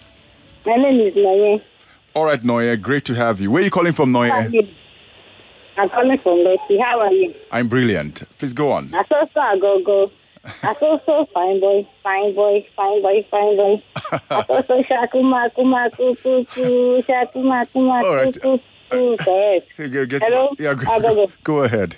My 0.67 0.77
name 0.77 1.01
is 1.01 1.15
Noye. 1.15 1.63
All 2.15 2.27
right, 2.27 2.43
Noye, 2.43 2.77
great 2.81 3.07
to 3.07 3.15
have 3.15 3.41
you. 3.41 3.51
Where 3.51 3.63
are 3.63 3.65
you 3.65 3.71
calling 3.71 3.95
from, 3.95 4.13
Noye? 4.13 4.31
I'm 5.79 5.89
calling 5.89 6.19
from 6.19 6.45
Betty. 6.45 6.79
How 6.79 7.01
are 7.01 7.13
you? 7.13 7.35
I'm 7.51 7.69
brilliant. 7.69 8.23
Please 8.39 8.53
go 8.53 8.73
on. 8.73 8.91
Saw 8.91 9.55
Agogo. 9.57 10.11
I 10.45 10.75
so 10.81 11.27
fine 11.33 11.61
boy, 11.61 11.87
fine 12.03 12.35
boy, 12.35 12.67
fine 12.77 13.03
boy, 13.03 13.27
fine 13.31 13.57
boy. 13.57 13.83
I 14.31 14.63
so 14.67 14.83
shakuma, 14.83 15.55
kuma, 15.55 15.89
kuku, 15.97 16.47
ku, 16.53 17.03
shakuma, 17.07 17.71
kuma, 17.73 18.03
All 18.05 18.17
right. 18.17 18.35
kuku, 18.35 18.61
ku. 18.91 19.17
Correct. 19.19 19.69
Hey, 19.77 19.89
go- 19.89 20.07
get- 20.07 20.23
Hello? 20.23 20.55
Yeah, 20.59 20.75
go, 20.75 20.85
Agogo. 20.87 21.31
go 21.45 21.59
ahead. 21.65 21.97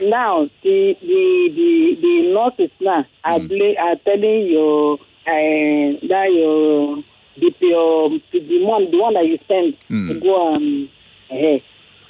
Now, 0.00 0.48
the 0.62 0.96
the 1.00 1.52
the 1.56 1.98
the 2.00 2.32
nurses 2.34 2.70
now 2.80 3.04
are 3.24 3.38
Hmm. 3.40 3.46
bla- 3.46 3.76
are 3.78 3.96
telling 4.04 4.46
your 4.48 4.94
uh, 5.26 6.08
that 6.08 6.28
your 6.32 7.02
the 7.36 7.54
your 7.60 8.10
the 8.32 8.64
one 8.64 8.90
the 8.90 8.98
one 9.00 9.14
that 9.14 9.26
you 9.26 9.38
send 9.48 9.76
Hmm. 9.88 10.08
to 10.08 10.14
go 10.20 10.54
and 10.54 10.88
uh, 11.30 11.58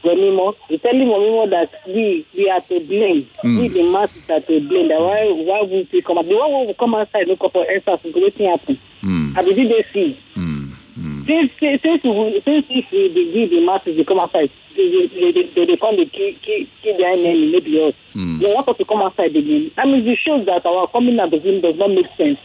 Remimo, 0.04 0.54
you 0.68 0.78
telling 0.78 1.08
Remimo 1.08 1.48
that 1.50 1.70
we 1.86 2.26
we 2.36 2.50
are 2.50 2.60
to 2.60 2.80
blame. 2.80 3.28
Hmm. 3.40 3.58
We 3.58 3.68
the 3.68 3.90
masses 3.92 4.28
are 4.30 4.40
to 4.40 4.60
blame. 4.68 4.88
That 4.88 5.00
why 5.00 5.30
why 5.30 5.62
would 5.62 5.88
we 5.92 6.02
come 6.02 6.18
out? 6.18 6.26
The 6.26 6.34
one 6.36 6.66
will 6.66 6.74
come 6.74 6.94
outside 6.94 7.26
look 7.28 7.42
up 7.44 7.52
for 7.52 7.68
answers 7.70 8.00
to 8.02 8.12
wetin 8.12 8.50
happen. 8.50 8.78
Hmm. 9.00 9.32
I 9.36 9.42
believe 9.42 9.68
they 9.68 9.84
see. 9.92 10.20
Hmm. 10.34 10.72
Hmm. 10.94 11.24
Since 11.24 11.52
since 11.60 11.82
since, 11.82 12.04
we, 12.04 12.40
since 12.44 12.66
if 12.68 12.90
we 12.90 13.32
give 13.32 13.50
the 13.50 13.64
masses 13.64 13.96
to 13.96 14.04
come 14.04 14.20
outside, 14.20 14.50
they 14.76 15.08
they 15.08 15.32
they, 15.32 15.42
they, 15.54 15.64
they 15.66 15.76
come 15.76 15.96
to 15.96 16.04
kill, 16.06 16.32
kill, 16.42 16.66
kill 16.82 16.96
their 16.96 17.12
enemy, 17.12 17.52
maybe 17.52 17.82
us. 17.86 17.94
They 18.14 18.46
want 18.52 18.68
us 18.68 18.76
to 18.76 18.84
come 18.84 19.02
outside 19.02 19.34
again. 19.36 19.70
That 19.76 19.86
means 19.86 20.06
it 20.06 20.18
shows 20.18 20.44
that 20.46 20.66
our 20.66 20.88
coming 20.88 21.18
out 21.20 21.30
does, 21.30 21.42
does 21.42 21.76
not 21.76 21.90
make 21.90 22.06
sense. 22.16 22.38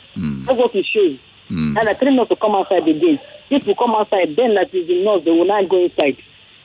That's 0.46 0.58
what 0.60 0.76
it 0.76 0.86
shows. 0.86 1.18
And 1.50 1.76
they're 1.78 1.96
telling 1.96 2.20
us 2.20 2.28
to 2.30 2.36
come 2.36 2.56
outside 2.56 2.88
again. 2.88 3.20
If 3.50 3.66
we 3.66 3.74
come 3.76 3.96
outside, 3.96 4.36
then 4.36 4.56
that 4.56 4.74
is 4.74 4.90
enough. 4.90 5.24
They 5.24 5.32
will 5.32 5.46
not 5.46 5.68
go 5.70 5.84
inside. 5.84 6.18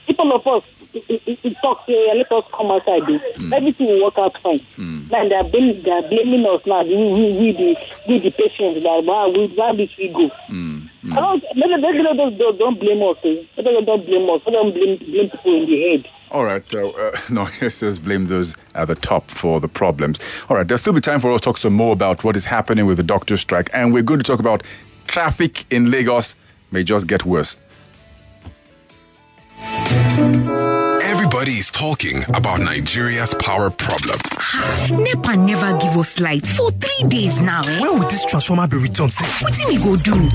People 0.07 0.33
of 0.33 0.47
us, 0.47 0.65
it, 0.95 1.23
it, 1.27 1.39
it 1.43 1.57
talks 1.63 1.87
here, 1.87 2.15
let 2.15 2.31
us 2.33 2.45
come 2.53 2.71
outside. 2.71 3.03
Mm. 3.03 3.57
Everything 3.57 3.87
will 3.87 4.05
work 4.05 4.19
out 4.19 4.41
fine. 4.43 4.59
Mm. 4.77 5.11
Now 5.11 5.29
they're, 5.29 5.45
blaming, 5.45 5.83
they're 5.83 6.03
blaming 6.03 6.47
us 6.47 6.65
now. 6.67 6.83
We, 6.83 6.97
we, 6.97 7.33
we, 7.39 7.53
the, 7.53 7.77
we 8.09 8.19
the 8.19 8.31
patients, 8.31 8.83
that 8.83 9.05
why, 9.05 9.27
we, 9.29 9.47
why 9.49 9.75
this 9.75 9.97
we 9.97 10.09
go. 10.09 10.31
Mm. 10.49 10.89
I 11.13 11.17
don't, 11.17 11.45
let, 11.57 11.81
let, 11.81 11.95
let, 11.95 12.39
don't, 12.39 12.59
don't 12.59 12.79
blame 12.79 13.03
us. 13.03 13.17
Eh? 13.25 13.45
Let 13.57 13.87
don't 13.87 14.07
blame 14.07 14.29
us. 14.31 14.43
Let 14.47 14.53
them 14.53 14.73
blame, 14.73 14.99
blame 14.99 15.31
people 15.31 15.63
in 15.63 15.67
the 15.67 15.83
head. 15.83 16.09
All 16.31 16.45
right. 16.45 16.75
Uh, 16.75 16.89
uh, 16.89 17.19
no, 17.31 17.49
it 17.61 17.71
says 17.71 17.99
blame 17.99 18.27
those 18.27 18.55
at 18.75 18.89
the 18.89 18.95
top 18.95 19.31
for 19.31 19.61
the 19.61 19.69
problems. 19.69 20.19
All 20.49 20.57
right. 20.57 20.67
There'll 20.67 20.79
still 20.79 20.93
be 20.93 21.01
time 21.01 21.21
for 21.21 21.31
us 21.33 21.41
to 21.41 21.45
talk 21.45 21.59
some 21.59 21.75
more 21.75 21.93
about 21.93 22.25
what 22.25 22.37
is 22.37 22.47
happening 22.47 22.87
with 22.87 22.97
the 22.97 23.03
doctor 23.03 23.37
strike. 23.37 23.71
And 23.75 23.93
we're 23.93 24.03
going 24.03 24.21
to 24.21 24.25
talk 24.25 24.41
about 24.41 24.63
traffic 25.07 25.65
in 25.71 25.91
Lagos 25.91 26.35
may 26.73 26.83
just 26.83 27.07
get 27.07 27.25
worse. 27.25 27.59
Everybody 31.03 31.53
is 31.53 31.71
talking 31.71 32.25
about 32.35 32.61
Nigeria's 32.61 33.35
power 33.35 33.71
problem. 33.71 34.19
NEPA 34.91 35.37
never 35.37 35.79
give 35.79 35.97
us 35.97 36.19
light 36.19 36.47
for 36.47 36.71
three 36.73 37.09
days 37.09 37.41
now. 37.41 37.61
Eh? 37.63 37.81
When 37.81 38.01
will 38.01 38.09
this 38.09 38.25
transformer 38.25 38.67
be 38.67 38.77
returned? 38.79 39.13
What 39.41 39.55
do 39.55 39.69
we 39.69 39.77
go 39.79 39.97
do? 39.97 40.31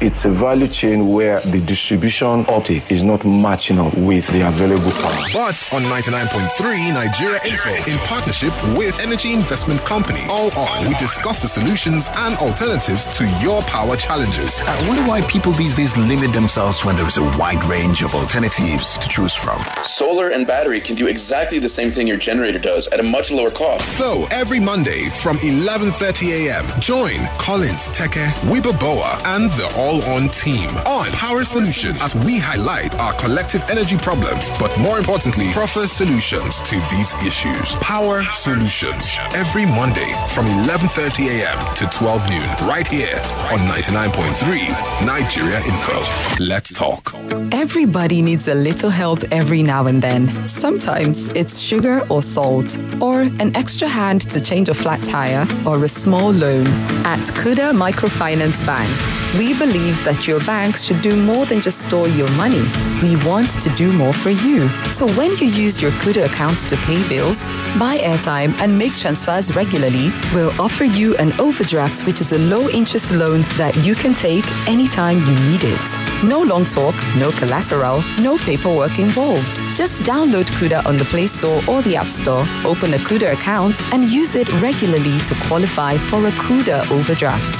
It's 0.00 0.24
a 0.24 0.30
value 0.30 0.66
chain 0.66 1.08
where 1.08 1.40
the 1.40 1.60
distribution 1.60 2.44
uptake 2.48 2.90
is 2.90 3.02
not 3.02 3.24
matching 3.24 3.78
up 3.78 3.94
with 3.94 4.26
the 4.28 4.46
available 4.46 4.90
power. 4.90 5.24
But 5.32 5.56
on 5.72 5.82
99.3 5.82 6.92
Nigeria 6.92 7.40
Info, 7.44 7.90
in 7.90 7.96
partnership 7.98 8.52
with 8.76 8.98
Energy 9.00 9.32
Investment 9.32 9.80
Company, 9.82 10.20
all 10.28 10.50
on, 10.58 10.86
we 10.88 10.94
discuss 10.94 11.42
the 11.42 11.48
solutions 11.48 12.08
and 12.16 12.36
alternatives 12.38 13.06
to 13.16 13.24
your 13.40 13.62
power 13.62 13.96
challenges. 13.96 14.60
I 14.66 14.88
wonder 14.88 15.02
why 15.08 15.20
people 15.22 15.52
these 15.52 15.76
days 15.76 15.96
limit 15.96 16.32
themselves 16.32 16.84
when 16.84 16.96
there 16.96 17.06
is 17.06 17.16
a 17.16 17.24
wide 17.38 17.62
range 17.64 18.02
of 18.02 18.14
alternatives 18.14 18.98
to 18.98 19.08
choose 19.08 19.34
from. 19.34 19.62
Solar 19.84 20.30
and 20.30 20.44
battery 20.46 20.80
can 20.80 20.96
do 20.96 21.06
exactly 21.06 21.58
the 21.60 21.68
same 21.68 21.90
thing 21.92 22.06
your 22.06 22.16
generator 22.16 22.58
does 22.58 22.88
at 22.88 22.98
a 22.98 23.02
much 23.02 23.30
lower 23.30 23.50
cost. 23.50 23.84
So 23.96 24.26
every 24.32 24.58
Monday 24.58 25.08
from 25.08 25.38
11:30 25.38 26.48
a.m., 26.48 26.64
join 26.80 27.18
Collins 27.38 27.88
Teke, 27.90 28.26
Wibaboa, 28.50 29.22
and 29.24 29.50
the 29.52 29.83
All 29.84 30.02
On 30.04 30.30
team 30.30 30.70
on 30.86 31.12
Power 31.12 31.44
Solutions 31.44 32.00
as 32.00 32.14
we 32.14 32.38
highlight 32.38 32.94
our 32.98 33.12
collective 33.24 33.62
energy 33.68 33.98
problems, 33.98 34.48
but 34.58 34.72
more 34.78 34.96
importantly, 34.96 35.52
proper 35.52 35.86
solutions 35.86 36.62
to 36.62 36.76
these 36.90 37.12
issues. 37.28 37.74
Power 37.82 38.24
Solutions 38.30 39.04
every 39.34 39.66
Monday 39.66 40.10
from 40.34 40.46
11:30 40.64 41.28
a.m. 41.34 41.58
to 41.76 41.84
12 41.98 42.30
noon, 42.30 42.48
right 42.66 42.88
here 42.88 43.18
on 43.52 43.58
99.3 43.68 45.04
Nigeria 45.04 45.58
Info. 45.58 45.96
Let's 46.42 46.72
talk. 46.72 47.12
Everybody 47.52 48.22
needs 48.22 48.48
a 48.48 48.54
little 48.54 48.90
help 48.90 49.20
every 49.30 49.62
now 49.62 49.86
and 49.86 50.00
then. 50.00 50.48
Sometimes 50.48 51.28
it's 51.40 51.60
sugar 51.60 51.96
or 52.08 52.22
salt, 52.22 52.78
or 53.02 53.20
an 53.42 53.54
extra 53.54 53.86
hand 53.86 54.22
to 54.30 54.40
change 54.40 54.70
a 54.70 54.74
flat 54.82 55.04
tire, 55.04 55.46
or 55.66 55.84
a 55.84 55.88
small 55.88 56.30
loan. 56.32 56.66
At 57.04 57.20
Kuda 57.40 57.66
Microfinance 57.84 58.64
Bank, 58.64 58.90
we 59.38 59.52
believe 59.58 59.72
that 59.74 60.28
your 60.28 60.38
bank 60.40 60.76
should 60.76 61.02
do 61.02 61.16
more 61.16 61.44
than 61.46 61.60
just 61.60 61.80
store 61.80 62.08
your 62.08 62.30
money. 62.32 62.62
We 63.02 63.16
want 63.26 63.50
to 63.60 63.70
do 63.70 63.92
more 63.92 64.14
for 64.14 64.30
you. 64.30 64.68
So 64.92 65.08
when 65.14 65.32
you 65.38 65.48
use 65.48 65.82
your 65.82 65.90
Kuda 65.92 66.26
accounts 66.26 66.64
to 66.66 66.76
pay 66.76 67.06
bills, 67.08 67.48
buy 67.76 67.98
airtime, 67.98 68.54
and 68.60 68.78
make 68.78 68.96
transfers 68.96 69.56
regularly, 69.56 70.10
we'll 70.32 70.52
offer 70.60 70.84
you 70.84 71.16
an 71.16 71.32
overdraft, 71.40 72.06
which 72.06 72.20
is 72.20 72.32
a 72.32 72.38
low 72.38 72.68
interest 72.68 73.10
loan 73.10 73.40
that 73.58 73.76
you 73.84 73.96
can 73.96 74.14
take 74.14 74.48
anytime 74.68 75.18
you 75.18 75.34
need 75.50 75.64
it. 75.64 76.24
No 76.24 76.40
long 76.40 76.64
talk, 76.66 76.94
no 77.16 77.32
collateral, 77.32 78.04
no 78.20 78.38
paperwork 78.38 79.00
involved. 79.00 79.56
Just 79.74 80.04
download 80.04 80.44
Kuda 80.56 80.86
on 80.86 80.96
the 80.96 81.04
Play 81.06 81.26
Store 81.26 81.60
or 81.68 81.82
the 81.82 81.96
App 81.96 82.06
Store, 82.06 82.46
open 82.64 82.94
a 82.94 82.98
Kuda 82.98 83.32
account, 83.32 83.82
and 83.92 84.04
use 84.04 84.36
it 84.36 84.48
regularly 84.62 85.18
to 85.26 85.34
qualify 85.48 85.96
for 85.96 86.24
a 86.26 86.30
Kuda 86.32 86.88
overdraft. 86.92 87.54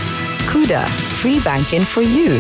Kuda, 0.47 0.87
free 1.25 1.41
banking 1.41 1.81
for 1.81 2.03
you. 2.03 2.33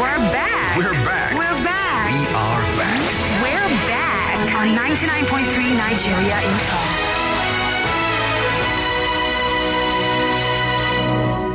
We're 0.00 0.18
back. 0.34 0.76
We're 0.76 0.90
back. 1.04 1.34
We're 1.38 1.38
back. 1.38 1.38
We're 1.38 1.62
back. 1.62 2.10
We 2.10 2.26
are 2.34 2.62
back. 2.74 2.98
We're 3.38 3.70
back 3.86 4.42
on 4.58 4.74
99.3 4.74 5.76
Nigeria 5.78 6.38
Info. 6.50 6.80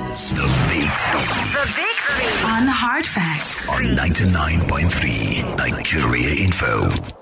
It's 0.09 0.31
the 0.31 0.47
Big 0.69 0.89
Three 0.89 1.51
The 1.51 1.65
Big 1.75 1.95
Three 2.07 2.47
on 2.49 2.63
Hard 2.65 3.05
Facts. 3.05 3.67
on 3.67 3.83
99.3 3.93 5.57
Nigeria 5.57 6.31
Info. 6.45 7.18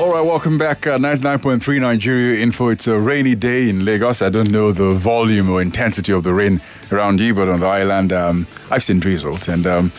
All 0.00 0.10
right, 0.10 0.22
welcome 0.22 0.56
back. 0.56 0.86
Uh, 0.86 0.96
99.3 0.96 1.78
Nigeria 1.78 2.42
Info. 2.42 2.70
It's 2.70 2.86
a 2.86 2.98
rainy 2.98 3.34
day 3.34 3.68
in 3.68 3.84
Lagos. 3.84 4.22
I 4.22 4.30
don't 4.30 4.50
know 4.50 4.72
the 4.72 4.92
volume 4.92 5.50
or 5.50 5.60
intensity 5.60 6.10
of 6.10 6.22
the 6.22 6.32
rain 6.32 6.62
around 6.90 7.20
you, 7.20 7.34
but 7.34 7.50
on 7.50 7.60
the 7.60 7.66
island, 7.66 8.10
um, 8.10 8.46
I've 8.70 8.82
seen 8.82 8.98
drizzles, 8.98 9.46
and 9.46 9.66
um, 9.66 9.92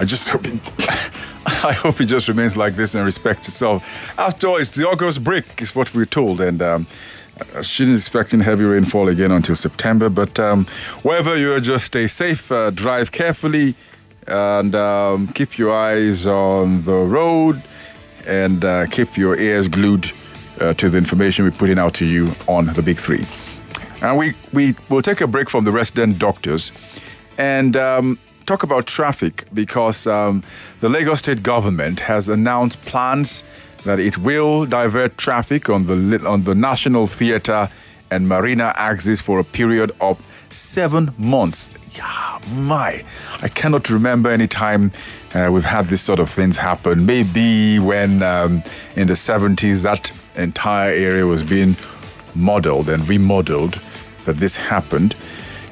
I 0.00 0.06
just 0.06 0.26
hope 0.30 0.46
it, 0.46 0.58
I 1.66 1.74
hope 1.74 2.00
it 2.00 2.06
just 2.06 2.28
remains 2.28 2.56
like 2.56 2.76
this 2.76 2.94
and 2.94 3.04
respects 3.04 3.46
itself. 3.46 4.18
After 4.18 4.46
all, 4.46 4.56
it's 4.56 4.74
the 4.74 4.88
August 4.88 5.22
break, 5.22 5.60
is 5.60 5.74
what 5.74 5.94
we're 5.94 6.06
told, 6.06 6.40
and 6.40 6.62
um, 6.62 6.86
I 7.54 7.60
shouldn't 7.60 7.98
expecting 7.98 8.40
heavy 8.40 8.64
rainfall 8.64 9.08
again 9.08 9.32
until 9.32 9.54
September. 9.54 10.08
But 10.08 10.40
um, 10.40 10.64
wherever 11.02 11.36
you 11.36 11.52
are, 11.52 11.60
just 11.60 11.84
stay 11.84 12.06
safe, 12.06 12.50
uh, 12.50 12.70
drive 12.70 13.12
carefully, 13.12 13.74
and 14.26 14.74
um, 14.74 15.28
keep 15.28 15.58
your 15.58 15.74
eyes 15.74 16.26
on 16.26 16.84
the 16.84 16.96
road 16.96 17.62
and 18.26 18.64
uh, 18.64 18.86
keep 18.86 19.16
your 19.16 19.38
ears 19.38 19.68
glued 19.68 20.10
uh, 20.60 20.74
to 20.74 20.88
the 20.88 20.98
information 20.98 21.44
we're 21.44 21.50
putting 21.50 21.78
out 21.78 21.94
to 21.94 22.06
you 22.06 22.30
on 22.48 22.66
the 22.66 22.82
big 22.82 22.98
three. 22.98 23.24
And 24.02 24.18
we, 24.18 24.34
we 24.52 24.74
will 24.88 25.02
take 25.02 25.20
a 25.20 25.26
break 25.26 25.48
from 25.48 25.64
the 25.64 25.72
resident 25.72 26.18
doctors 26.18 26.72
and 27.38 27.76
um, 27.76 28.18
talk 28.46 28.62
about 28.62 28.86
traffic 28.86 29.44
because 29.54 30.06
um, 30.06 30.42
the 30.80 30.88
Lagos 30.88 31.20
state 31.20 31.42
government 31.42 32.00
has 32.00 32.28
announced 32.28 32.80
plans 32.82 33.42
that 33.84 33.98
it 33.98 34.18
will 34.18 34.66
divert 34.66 35.18
traffic 35.18 35.68
on 35.68 35.86
the, 35.86 36.26
on 36.26 36.42
the 36.42 36.54
National 36.54 37.06
Theatre 37.06 37.68
and 38.12 38.28
Marina 38.28 38.72
axis 38.76 39.20
for 39.20 39.38
a 39.38 39.44
period 39.44 39.90
of 40.00 40.20
seven 40.50 41.10
months. 41.18 41.70
Yeah, 41.92 42.38
my. 42.52 43.02
I 43.40 43.48
cannot 43.48 43.88
remember 43.88 44.30
any 44.30 44.46
time 44.46 44.90
uh, 45.34 45.48
we've 45.50 45.64
had 45.64 45.86
this 45.88 46.02
sort 46.02 46.20
of 46.20 46.28
things 46.30 46.56
happen. 46.58 47.06
Maybe 47.06 47.78
when 47.78 48.22
um, 48.22 48.62
in 48.96 49.06
the 49.06 49.14
70s 49.14 49.82
that 49.82 50.12
entire 50.36 50.92
area 50.92 51.26
was 51.26 51.42
being 51.42 51.74
modeled 52.34 52.88
and 52.88 53.06
remodeled 53.08 53.80
that 54.24 54.36
this 54.36 54.56
happened. 54.56 55.14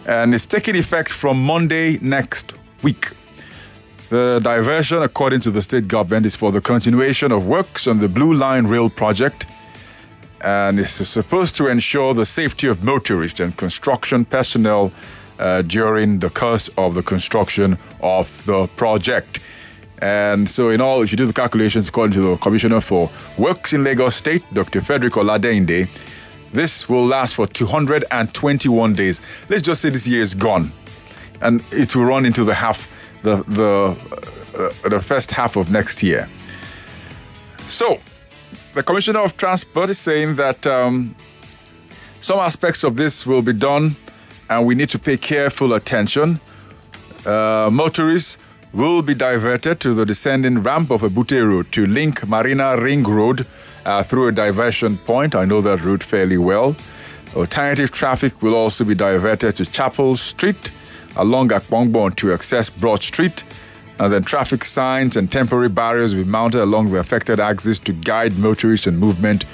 And 0.06 0.34
it's 0.34 0.46
taking 0.46 0.76
effect 0.76 1.10
from 1.10 1.44
Monday 1.44 1.98
next 2.00 2.54
week. 2.82 3.10
The 4.08 4.40
diversion, 4.42 5.02
according 5.02 5.40
to 5.40 5.50
the 5.50 5.62
state 5.62 5.86
government, 5.88 6.26
is 6.26 6.34
for 6.34 6.50
the 6.50 6.60
continuation 6.60 7.32
of 7.32 7.46
works 7.46 7.86
on 7.86 7.98
the 7.98 8.08
Blue 8.08 8.34
Line 8.34 8.66
Rail 8.66 8.90
project 8.90 9.46
and 10.42 10.80
it's 10.80 10.92
supposed 10.92 11.56
to 11.56 11.66
ensure 11.66 12.14
the 12.14 12.24
safety 12.24 12.66
of 12.66 12.82
motorists 12.82 13.40
and 13.40 13.56
construction 13.56 14.24
personnel 14.24 14.92
uh, 15.38 15.62
during 15.62 16.18
the 16.18 16.30
course 16.30 16.68
of 16.76 16.94
the 16.94 17.02
construction 17.02 17.78
of 18.02 18.44
the 18.46 18.66
project. 18.76 19.40
And 20.02 20.48
so, 20.48 20.70
in 20.70 20.80
all, 20.80 21.02
if 21.02 21.10
you 21.12 21.16
do 21.16 21.26
the 21.26 21.32
calculations 21.32 21.88
according 21.88 22.14
to 22.14 22.22
the 22.22 22.36
Commissioner 22.36 22.80
for 22.80 23.10
Works 23.36 23.72
in 23.72 23.84
Lagos 23.84 24.16
State, 24.16 24.42
Dr. 24.52 24.80
Frederick 24.80 25.12
Oladeinde, 25.14 25.88
this 26.52 26.88
will 26.88 27.04
last 27.06 27.34
for 27.34 27.46
221 27.46 28.92
days. 28.94 29.20
Let's 29.48 29.62
just 29.62 29.82
say 29.82 29.90
this 29.90 30.06
year 30.06 30.22
is 30.22 30.34
gone, 30.34 30.72
and 31.42 31.62
it 31.70 31.94
will 31.94 32.04
run 32.04 32.24
into 32.24 32.44
the 32.44 32.54
half, 32.54 32.88
the 33.22 33.36
the 33.44 33.94
uh, 34.58 34.88
the 34.88 35.00
first 35.00 35.30
half 35.30 35.56
of 35.56 35.70
next 35.70 36.02
year. 36.02 36.28
So, 37.68 38.00
the 38.74 38.82
Commissioner 38.82 39.20
of 39.20 39.36
Transport 39.36 39.90
is 39.90 39.98
saying 39.98 40.36
that 40.36 40.66
um, 40.66 41.14
some 42.20 42.38
aspects 42.38 42.84
of 42.84 42.96
this 42.96 43.26
will 43.26 43.42
be 43.42 43.52
done, 43.52 43.96
and 44.48 44.66
we 44.66 44.74
need 44.74 44.90
to 44.90 44.98
pay 44.98 45.16
careful 45.16 45.72
attention. 45.72 46.40
Uh, 47.26 47.68
motorists 47.72 48.38
will 48.72 49.02
be 49.02 49.14
diverted 49.14 49.80
to 49.80 49.94
the 49.94 50.06
descending 50.06 50.62
ramp 50.62 50.90
of 50.90 51.02
Abute 51.02 51.46
Road 51.46 51.72
to 51.72 51.86
link 51.86 52.26
Marina 52.28 52.80
Ring 52.80 53.02
Road 53.02 53.46
uh, 53.84 54.02
through 54.02 54.28
a 54.28 54.32
diversion 54.32 54.96
point. 54.98 55.34
I 55.34 55.44
know 55.44 55.60
that 55.60 55.82
route 55.82 56.02
fairly 56.02 56.38
well. 56.38 56.76
Alternative 57.34 57.90
traffic 57.90 58.42
will 58.42 58.54
also 58.54 58.84
be 58.84 58.94
diverted 58.94 59.56
to 59.56 59.66
Chapel 59.66 60.16
Street 60.16 60.70
along 61.16 61.48
Apongbon 61.48 62.14
to 62.16 62.32
access 62.32 62.70
Broad 62.70 63.02
Street. 63.02 63.42
And 64.00 64.10
then 64.10 64.22
traffic 64.22 64.64
signs 64.64 65.14
and 65.14 65.30
temporary 65.30 65.68
barriers 65.68 66.14
will 66.14 66.24
be 66.24 66.30
mounted 66.30 66.62
along 66.62 66.90
the 66.90 66.98
affected 66.98 67.38
axis 67.38 67.78
to 67.80 67.92
guide 67.92 68.38
motorists 68.38 68.86
and 68.86 68.98
movement 68.98 69.44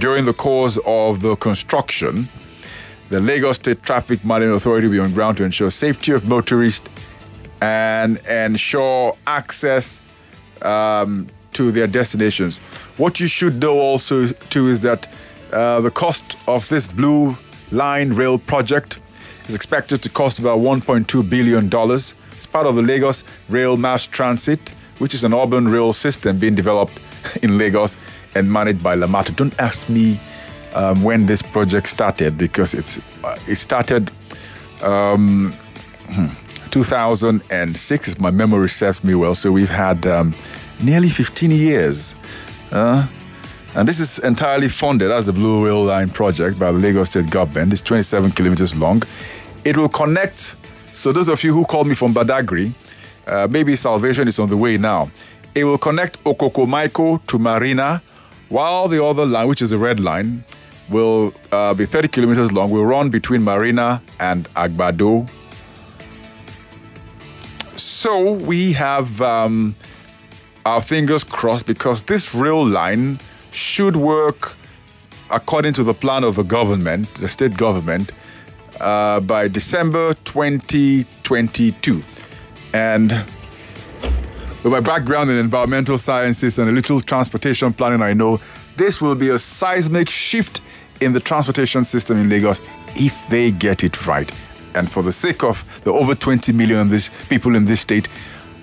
during 0.00 0.24
the 0.24 0.32
course 0.32 0.76
of 0.84 1.22
the 1.22 1.36
construction. 1.36 2.28
The 3.10 3.20
Lagos 3.20 3.56
State 3.56 3.84
Traffic 3.84 4.24
Management 4.24 4.56
Authority 4.56 4.88
will 4.88 4.94
be 4.94 4.98
on 4.98 5.12
ground 5.14 5.36
to 5.36 5.44
ensure 5.44 5.70
safety 5.70 6.10
of 6.10 6.28
motorists 6.28 6.88
and 7.60 8.18
ensure 8.26 9.16
access 9.28 10.00
um, 10.62 11.28
to 11.52 11.70
their 11.70 11.86
destinations. 11.86 12.58
What 12.96 13.20
you 13.20 13.28
should 13.28 13.60
know 13.60 13.78
also 13.78 14.26
too 14.26 14.66
is 14.66 14.80
that 14.80 15.06
uh, 15.52 15.80
the 15.80 15.92
cost 15.92 16.36
of 16.48 16.68
this 16.68 16.88
Blue 16.88 17.36
Line 17.70 18.14
Rail 18.14 18.36
project 18.36 18.98
is 19.46 19.54
expected 19.54 20.02
to 20.02 20.08
cost 20.08 20.40
about 20.40 20.58
1.2 20.58 21.30
billion 21.30 21.68
dollars. 21.68 22.14
Part 22.52 22.66
of 22.66 22.76
the 22.76 22.82
Lagos 22.82 23.24
Rail 23.48 23.76
Mass 23.76 24.06
Transit, 24.06 24.70
which 24.98 25.14
is 25.14 25.24
an 25.24 25.32
urban 25.32 25.68
rail 25.68 25.92
system 25.92 26.38
being 26.38 26.54
developed 26.54 26.98
in 27.42 27.58
Lagos 27.58 27.96
and 28.34 28.52
managed 28.52 28.82
by 28.82 28.96
Lamata. 28.96 29.34
Don't 29.34 29.58
ask 29.58 29.88
me 29.88 30.20
um, 30.74 31.02
when 31.02 31.26
this 31.26 31.42
project 31.42 31.88
started 31.88 32.38
because 32.38 32.74
it's 32.74 32.98
uh, 33.24 33.36
it 33.48 33.56
started 33.56 34.10
um, 34.82 35.52
hmm, 36.10 36.26
2006, 36.70 38.08
if 38.08 38.20
my 38.20 38.30
memory 38.30 38.68
serves 38.68 39.04
me 39.04 39.14
well. 39.14 39.34
So 39.34 39.52
we've 39.52 39.70
had 39.70 40.06
um, 40.06 40.34
nearly 40.82 41.08
15 41.08 41.50
years. 41.50 42.14
Uh, 42.70 43.06
and 43.74 43.88
this 43.88 44.00
is 44.00 44.18
entirely 44.18 44.68
funded 44.68 45.10
as 45.10 45.26
the 45.26 45.32
Blue 45.32 45.64
Rail 45.64 45.84
Line 45.84 46.10
project 46.10 46.58
by 46.58 46.72
the 46.72 46.78
Lagos 46.78 47.10
State 47.10 47.30
government. 47.30 47.72
It's 47.72 47.82
27 47.82 48.32
kilometers 48.32 48.76
long. 48.76 49.02
It 49.64 49.76
will 49.76 49.88
connect. 49.88 50.56
So 50.94 51.12
those 51.12 51.28
of 51.28 51.42
you 51.42 51.52
who 51.54 51.64
call 51.64 51.84
me 51.84 51.94
from 51.94 52.14
Badagry, 52.14 52.72
uh, 53.26 53.48
maybe 53.50 53.76
salvation 53.76 54.28
is 54.28 54.38
on 54.38 54.48
the 54.48 54.56
way 54.56 54.76
now. 54.76 55.10
It 55.54 55.64
will 55.64 55.78
connect 55.78 56.22
Okokomaiko 56.24 57.24
to 57.26 57.38
Marina, 57.38 58.02
while 58.48 58.88
the 58.88 59.02
other 59.04 59.26
line, 59.26 59.48
which 59.48 59.62
is 59.62 59.72
a 59.72 59.78
red 59.78 60.00
line, 60.00 60.44
will 60.88 61.32
uh, 61.50 61.74
be 61.74 61.86
30 61.86 62.08
kilometers 62.08 62.52
long, 62.52 62.70
will 62.70 62.84
run 62.84 63.10
between 63.10 63.42
Marina 63.42 64.02
and 64.20 64.48
Agbado. 64.54 65.28
So 67.76 68.32
we 68.32 68.72
have 68.72 69.20
um, 69.22 69.74
our 70.66 70.82
fingers 70.82 71.24
crossed 71.24 71.66
because 71.66 72.02
this 72.02 72.34
rail 72.34 72.64
line 72.66 73.18
should 73.52 73.96
work 73.96 74.54
according 75.30 75.72
to 75.74 75.82
the 75.82 75.94
plan 75.94 76.24
of 76.24 76.36
the 76.36 76.42
government, 76.42 77.12
the 77.14 77.28
state 77.28 77.56
government, 77.56 78.10
uh, 78.82 79.20
by 79.20 79.48
December 79.48 80.14
2022. 80.24 82.02
And 82.74 83.10
with 84.62 84.72
my 84.72 84.80
background 84.80 85.30
in 85.30 85.38
environmental 85.38 85.98
sciences 85.98 86.58
and 86.58 86.68
a 86.68 86.72
little 86.72 87.00
transportation 87.00 87.72
planning, 87.72 88.02
I 88.02 88.12
know 88.12 88.40
this 88.76 89.00
will 89.00 89.14
be 89.14 89.28
a 89.28 89.38
seismic 89.38 90.10
shift 90.10 90.60
in 91.00 91.12
the 91.12 91.20
transportation 91.20 91.84
system 91.84 92.18
in 92.18 92.28
Lagos 92.28 92.60
if 92.96 93.26
they 93.28 93.50
get 93.50 93.84
it 93.84 94.06
right. 94.06 94.30
And 94.74 94.90
for 94.90 95.02
the 95.02 95.12
sake 95.12 95.42
of 95.42 95.82
the 95.84 95.92
over 95.92 96.14
20 96.14 96.52
million 96.52 96.90
people 97.28 97.54
in 97.56 97.64
this 97.64 97.80
state, 97.80 98.08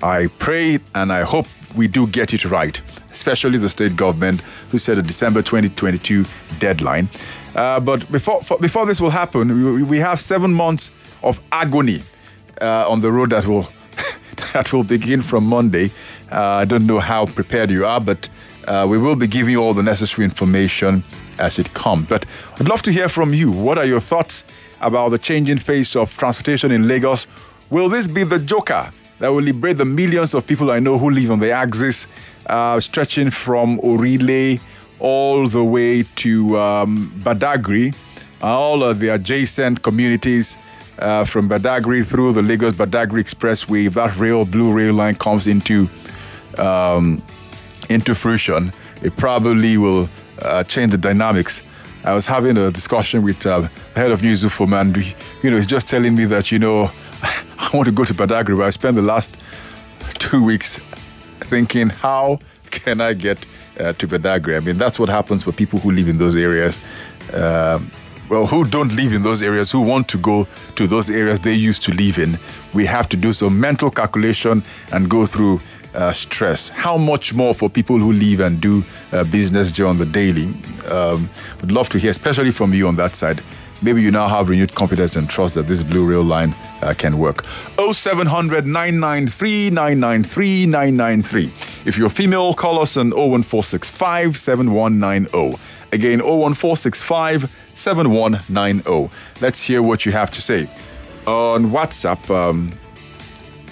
I 0.02 0.28
pray 0.40 0.80
and 0.96 1.12
I 1.12 1.24
hope 1.24 1.48
we 1.76 1.88
do 1.88 2.08
get 2.08 2.34
it 2.34 2.46
right, 2.46 2.80
especially 3.12 3.58
the 3.58 3.70
state 3.70 3.96
government 3.96 4.42
who 4.72 4.78
set 4.78 4.98
a 4.98 5.02
December 5.02 5.42
2022 5.42 6.26
deadline. 6.60 7.08
Uh, 7.56 7.80
but 7.80 8.10
before, 8.12 8.42
for, 8.42 8.58
before 8.60 8.86
this 8.86 9.02
will 9.02 9.10
happen, 9.10 9.76
we, 9.76 9.84
we, 9.84 10.00
have 10.00 10.22
seven 10.22 10.54
months 10.54 10.92
of 11.24 11.42
agony 11.52 12.04
uh, 12.62 12.90
on 12.90 13.02
the 13.02 13.12
road 13.12 13.32
that 13.32 13.46
will 13.46 13.68
that 14.54 14.72
will 14.72 14.84
begin 14.84 15.22
from 15.22 15.46
Monday. 15.46 15.92
Uh, 16.32 16.42
I 16.42 16.66
don't 16.66 16.86
know 16.86 17.00
how 17.00 17.26
prepared 17.26 17.72
you 17.72 17.86
are, 17.86 18.00
but 18.00 18.30
uh, 18.68 18.86
we 18.90 18.98
will 18.98 19.16
be 19.16 19.28
giving 19.28 19.52
you 19.52 19.64
all 19.64 19.74
the 19.74 19.84
necessary 19.84 20.26
information 20.26 21.04
as 21.40 21.58
it 21.58 21.74
comes. 21.74 22.08
But 22.08 22.26
I'd 22.60 22.70
love 22.70 22.82
to 22.84 22.92
hear 22.92 23.10
from 23.10 23.34
you. 23.34 23.52
What 23.52 23.78
are 23.78 23.86
your 23.86 24.00
thoughts 24.00 24.44
about 24.82 25.10
the 25.10 25.18
changing 25.18 25.58
face 25.58 25.96
of 25.96 26.16
transportation 26.18 26.72
in 26.72 26.88
Lagos? 26.88 27.28
Will 27.70 27.90
this 27.90 28.08
be 28.08 28.24
the 28.24 28.40
joker 28.40 28.92
that 29.20 29.30
will 29.30 29.42
liberate 29.42 29.78
the 29.78 29.86
millions 29.86 30.34
of 30.34 30.46
people 30.48 30.72
I 30.72 30.80
know 30.80 30.98
who 30.98 31.10
live 31.10 31.32
on 31.32 31.40
the 31.40 31.52
axis, 31.52 32.08
uh, 32.48 32.80
stretching 32.80 33.30
from 33.32 33.80
Orile 33.82 34.60
all 35.00 35.48
the 35.48 35.64
way 35.64 36.04
to 36.04 36.60
um, 36.60 37.12
Badagry, 37.20 37.96
all 38.42 38.84
of 38.84 39.00
the 39.00 39.10
adjacent 39.10 39.82
communities 39.82 40.58
uh, 41.00 41.24
from 41.26 41.48
Badagry 41.50 42.06
through 42.06 42.34
the 42.34 42.42
Lagos 42.42 42.74
Badagry 42.74 43.22
Expressway. 43.22 43.92
That 43.94 44.18
rail, 44.18 44.46
blue 44.46 44.74
rail 44.74 44.94
line 44.94 45.16
comes 45.16 45.48
into 45.48 45.88
um, 46.58 47.22
into 47.90 48.14
fruition, 48.14 48.72
it 49.02 49.16
probably 49.18 49.78
will 49.78 50.10
uh, 50.42 50.64
change 50.64 50.92
the 50.92 50.98
dynamics. 50.98 51.66
I 52.04 52.14
was 52.14 52.26
having 52.26 52.58
a 52.58 52.72
discussion 52.72 53.24
with 53.24 53.46
uh, 53.46 53.62
the 53.62 53.70
head 53.96 54.12
of 54.12 54.22
News 54.22 54.44
for 54.54 54.74
and 54.74 54.96
you 54.96 55.50
know, 55.50 55.58
he's 55.58 55.68
just 55.68 55.88
telling 55.88 56.16
me 56.16 56.26
that 56.26 56.52
you 56.52 56.60
know 56.60 56.92
I 57.58 57.70
want 57.74 57.88
to 57.88 57.92
go 57.92 58.06
to 58.06 58.14
Badagry, 58.14 58.62
I 58.64 58.70
spent 58.70 58.96
the 58.96 59.02
last 59.02 59.38
two 60.20 60.44
weeks 60.44 60.80
thinking, 61.42 61.90
how 61.90 62.40
can 62.72 63.02
I 63.02 63.14
get 63.14 63.46
uh, 63.80 63.94
to 63.94 64.08
Badagry? 64.08 64.58
I 64.58 64.60
mean, 64.60 64.78
that's 64.78 65.00
what 65.00 65.10
happens 65.10 65.44
for 65.44 65.52
people 65.52 65.80
who 65.80 65.92
live 65.92 66.08
in 66.08 66.18
those 66.18 66.36
areas. 66.36 66.78
Um, 67.34 67.92
well, 68.30 68.46
who 68.46 68.64
don't 68.64 68.96
live 68.96 69.14
in 69.14 69.24
those 69.24 69.42
areas, 69.42 69.72
who 69.72 69.82
want 69.82 70.08
to 70.10 70.18
go 70.18 70.48
to 70.76 70.86
those 70.86 71.10
areas 71.10 71.40
they 71.40 71.54
used 71.54 71.82
to 71.84 71.94
live 71.94 72.20
in. 72.20 72.38
We 72.74 72.86
have 72.86 73.10
to 73.10 73.18
do 73.18 73.34
some 73.34 73.60
mental 73.60 73.90
calculation 73.90 74.64
and 74.92 75.10
go 75.10 75.26
through 75.26 75.60
uh, 75.96 76.14
stress. 76.14 76.70
How 76.70 76.96
much 76.96 77.34
more 77.34 77.56
for 77.56 77.70
people 77.70 77.98
who 77.98 78.14
live 78.14 78.42
and 78.42 78.62
do 78.62 78.84
uh, 79.12 79.24
business 79.24 79.80
on 79.80 79.98
the 79.98 80.06
daily? 80.06 80.54
Um, 80.88 81.28
would 81.62 81.72
love 81.72 81.90
to 81.90 81.98
hear, 81.98 82.12
especially 82.12 82.52
from 82.52 82.74
you 82.74 82.88
on 82.88 82.96
that 82.98 83.16
side 83.16 83.42
maybe 83.82 84.02
you 84.02 84.12
now 84.12 84.28
have 84.28 84.50
renewed 84.50 84.74
confidence 84.76 85.16
and 85.16 85.30
trust 85.30 85.56
that 85.56 85.68
this 85.68 85.84
blue 85.84 86.10
rail 86.10 86.24
line 86.24 86.54
uh, 86.82 86.94
can 86.98 87.18
work. 87.18 87.46
0700 87.92 88.66
993 88.66 89.70
993 89.70 90.66
993. 90.66 91.46
If 91.86 91.98
you're 91.98 92.10
female, 92.10 92.54
call 92.54 92.80
us 92.80 92.98
on 92.98 93.12
01465 93.12 94.38
7190. 94.38 95.58
Again, 95.92 96.20
01465 96.20 97.56
7190. 97.76 99.10
Let's 99.42 99.64
hear 99.64 99.82
what 99.82 100.06
you 100.06 100.12
have 100.12 100.32
to 100.32 100.42
say. 100.42 100.68
On 101.26 101.72
WhatsApp, 101.72 102.30
um, 102.30 102.72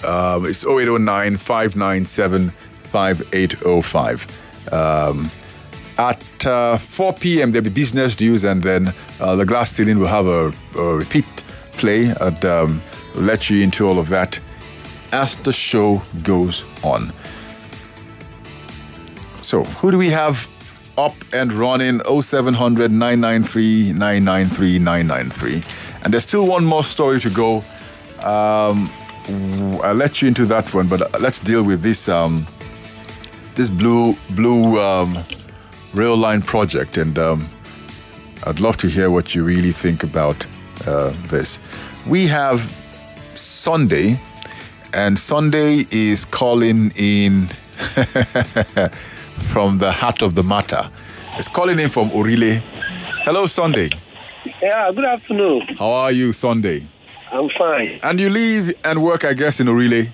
uh, 0.04 0.40
it's 0.44 0.64
0809 0.64 1.36
597 1.36 2.50
5805. 2.50 4.72
Um, 4.72 5.30
at 5.98 6.46
uh, 6.46 6.78
4 6.78 7.12
p.m., 7.14 7.52
there'll 7.52 7.64
be 7.64 7.70
business 7.70 8.18
news, 8.20 8.44
and 8.44 8.62
then 8.62 8.94
uh, 9.20 9.36
the 9.36 9.44
glass 9.44 9.72
ceiling 9.72 9.98
will 9.98 10.06
have 10.06 10.26
a, 10.26 10.52
a 10.76 10.96
repeat 10.96 11.26
play 11.72 12.14
and 12.20 12.44
um, 12.44 12.80
let 13.14 13.50
you 13.50 13.62
into 13.62 13.86
all 13.86 13.98
of 13.98 14.08
that 14.08 14.38
as 15.12 15.36
the 15.36 15.52
show 15.52 16.02
goes 16.22 16.64
on. 16.84 17.12
So, 19.42 19.64
who 19.64 19.90
do 19.90 19.98
we 19.98 20.08
have 20.10 20.46
up 20.96 21.14
and 21.32 21.52
running? 21.52 22.00
0700 22.00 22.90
993 22.90 23.92
993 23.92 24.78
993. 24.78 25.62
And 26.02 26.12
there's 26.12 26.26
still 26.26 26.46
one 26.46 26.64
more 26.64 26.84
story 26.84 27.20
to 27.20 27.30
go. 27.30 27.64
Um, 28.22 28.90
I'll 29.82 29.94
let 29.94 30.22
you 30.22 30.28
into 30.28 30.46
that 30.46 30.72
one, 30.74 30.88
but 30.88 31.20
let's 31.20 31.38
deal 31.38 31.62
with 31.62 31.82
this 31.82 32.08
um, 32.08 32.46
this 33.54 33.70
blue 33.70 34.16
blue 34.30 34.80
um, 34.80 35.22
rail 35.94 36.16
line 36.16 36.42
project, 36.42 36.96
and 36.96 37.18
um, 37.18 37.48
I'd 38.44 38.60
love 38.60 38.76
to 38.78 38.88
hear 38.88 39.10
what 39.10 39.34
you 39.34 39.44
really 39.44 39.72
think 39.72 40.02
about 40.02 40.46
uh, 40.86 41.12
this. 41.28 41.58
We 42.06 42.26
have 42.26 42.60
Sunday, 43.34 44.18
and 44.94 45.18
Sunday 45.18 45.86
is 45.90 46.24
calling 46.24 46.92
in 46.96 47.46
from 49.52 49.78
the 49.78 49.92
heart 49.92 50.22
of 50.22 50.34
the 50.34 50.42
matter. 50.42 50.90
It's 51.38 51.48
calling 51.48 51.78
in 51.78 51.90
from 51.90 52.10
Orile. 52.12 52.60
Hello, 53.24 53.46
Sunday. 53.46 53.90
Yeah, 54.62 54.90
good 54.92 55.04
afternoon. 55.04 55.76
How 55.78 55.90
are 55.90 56.12
you, 56.12 56.32
Sunday? 56.32 56.84
I'm 57.30 57.48
fine. 57.50 58.00
And 58.02 58.18
you 58.18 58.30
live 58.30 58.72
and 58.84 59.02
work, 59.02 59.24
I 59.24 59.34
guess, 59.34 59.60
in 59.60 59.68
Orile? 59.68 60.08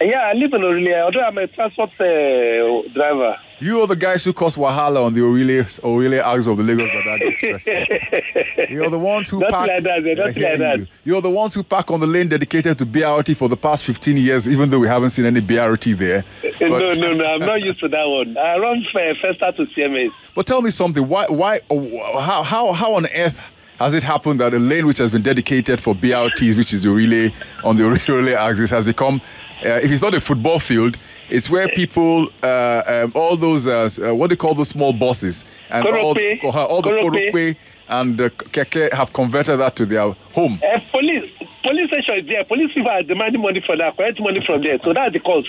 Yeah, 0.00 0.20
I 0.20 0.32
live 0.34 0.52
in 0.54 0.62
Orile, 0.62 0.94
although 1.02 1.22
I'm 1.22 1.36
a 1.38 1.46
transport 1.48 1.90
uh, 2.00 2.88
driver. 2.92 3.36
You 3.60 3.80
are 3.80 3.86
the 3.88 3.96
guys 3.96 4.22
who 4.22 4.32
cause 4.32 4.54
wahala 4.56 5.04
on 5.04 5.14
the 5.14 5.22
Orile, 5.22 5.64
Orile 5.82 6.22
Ags 6.22 6.46
of 6.46 6.56
the 6.56 6.62
Lagos 6.62 6.88
Badagry 6.90 7.30
Express. 7.30 7.66
You're 8.70 8.90
the 8.90 8.98
ones 8.98 9.28
who 9.30 9.40
Not 9.40 9.50
park. 9.50 9.68
like 9.68 9.82
that, 9.82 10.04
not 10.04 10.36
like 10.36 10.58
that. 10.58 10.78
You. 10.78 10.86
You're 11.04 11.22
the 11.22 11.30
ones 11.30 11.54
who 11.54 11.64
park 11.64 11.90
on 11.90 11.98
the 11.98 12.06
lane 12.06 12.28
dedicated 12.28 12.78
to 12.78 12.86
BRT 12.86 13.36
for 13.36 13.48
the 13.48 13.56
past 13.56 13.82
15 13.84 14.16
years, 14.16 14.46
even 14.46 14.70
though 14.70 14.78
we 14.78 14.86
haven't 14.86 15.10
seen 15.10 15.24
any 15.24 15.40
BRT 15.40 15.98
there. 15.98 16.24
But, 16.60 16.78
no, 16.78 16.94
no, 16.94 17.12
no, 17.14 17.24
I'm 17.24 17.40
not 17.40 17.60
used 17.62 17.80
to 17.80 17.88
that 17.88 18.04
one. 18.04 18.36
I 18.36 18.58
run 18.58 18.84
Festac 18.94 19.56
to 19.56 19.64
CMS. 19.66 20.12
But 20.34 20.46
tell 20.46 20.60
me 20.62 20.70
something. 20.70 21.08
Why, 21.08 21.26
why, 21.26 21.60
how, 21.70 22.42
how, 22.42 22.72
how 22.72 22.94
on 22.94 23.06
earth 23.14 23.40
has 23.78 23.94
it 23.94 24.02
happened 24.02 24.40
that 24.40 24.52
a 24.54 24.58
lane 24.58 24.86
which 24.86 24.98
has 24.98 25.10
been 25.10 25.22
dedicated 25.22 25.80
for 25.80 25.94
BRTs, 25.94 26.56
which 26.56 26.72
is 26.72 26.82
the 26.82 26.90
relay 26.90 27.32
on 27.62 27.76
the 27.76 27.84
relay 28.08 28.34
axis, 28.34 28.70
has 28.70 28.84
become, 28.84 29.20
uh, 29.64 29.80
if 29.82 29.90
it's 29.90 30.02
not 30.02 30.14
a 30.14 30.20
football 30.20 30.58
field, 30.58 30.96
it's 31.30 31.50
where 31.50 31.68
people, 31.68 32.28
uh, 32.42 32.82
um, 32.86 33.12
all 33.14 33.36
those, 33.36 33.66
uh, 33.66 33.88
uh, 34.02 34.14
what 34.14 34.28
do 34.28 34.32
you 34.32 34.36
call 34.36 34.54
those 34.54 34.68
small 34.68 34.92
bosses? 34.92 35.44
and 35.70 35.86
all, 35.86 36.14
Korope. 36.14 36.44
all, 36.44 36.66
all 36.66 36.82
the 36.82 36.90
Korope. 36.90 37.56
and 37.88 38.16
the 38.16 38.30
keke 38.30 38.92
have 38.92 39.12
converted 39.12 39.60
that 39.60 39.76
to 39.76 39.86
their 39.86 40.10
home. 40.34 40.58
Uh, 40.62 40.80
police, 40.92 41.30
police 41.62 41.90
station 41.90 42.18
is 42.18 42.26
there. 42.26 42.44
Police 42.44 42.72
people 42.72 42.90
are 42.90 43.02
demanding 43.02 43.42
money 43.42 43.62
for 43.64 43.76
that, 43.76 43.96
collect 43.96 44.20
money 44.20 44.44
from 44.44 44.62
there. 44.62 44.78
So 44.82 44.92
that's 44.94 45.12
the 45.12 45.20
cause. 45.20 45.46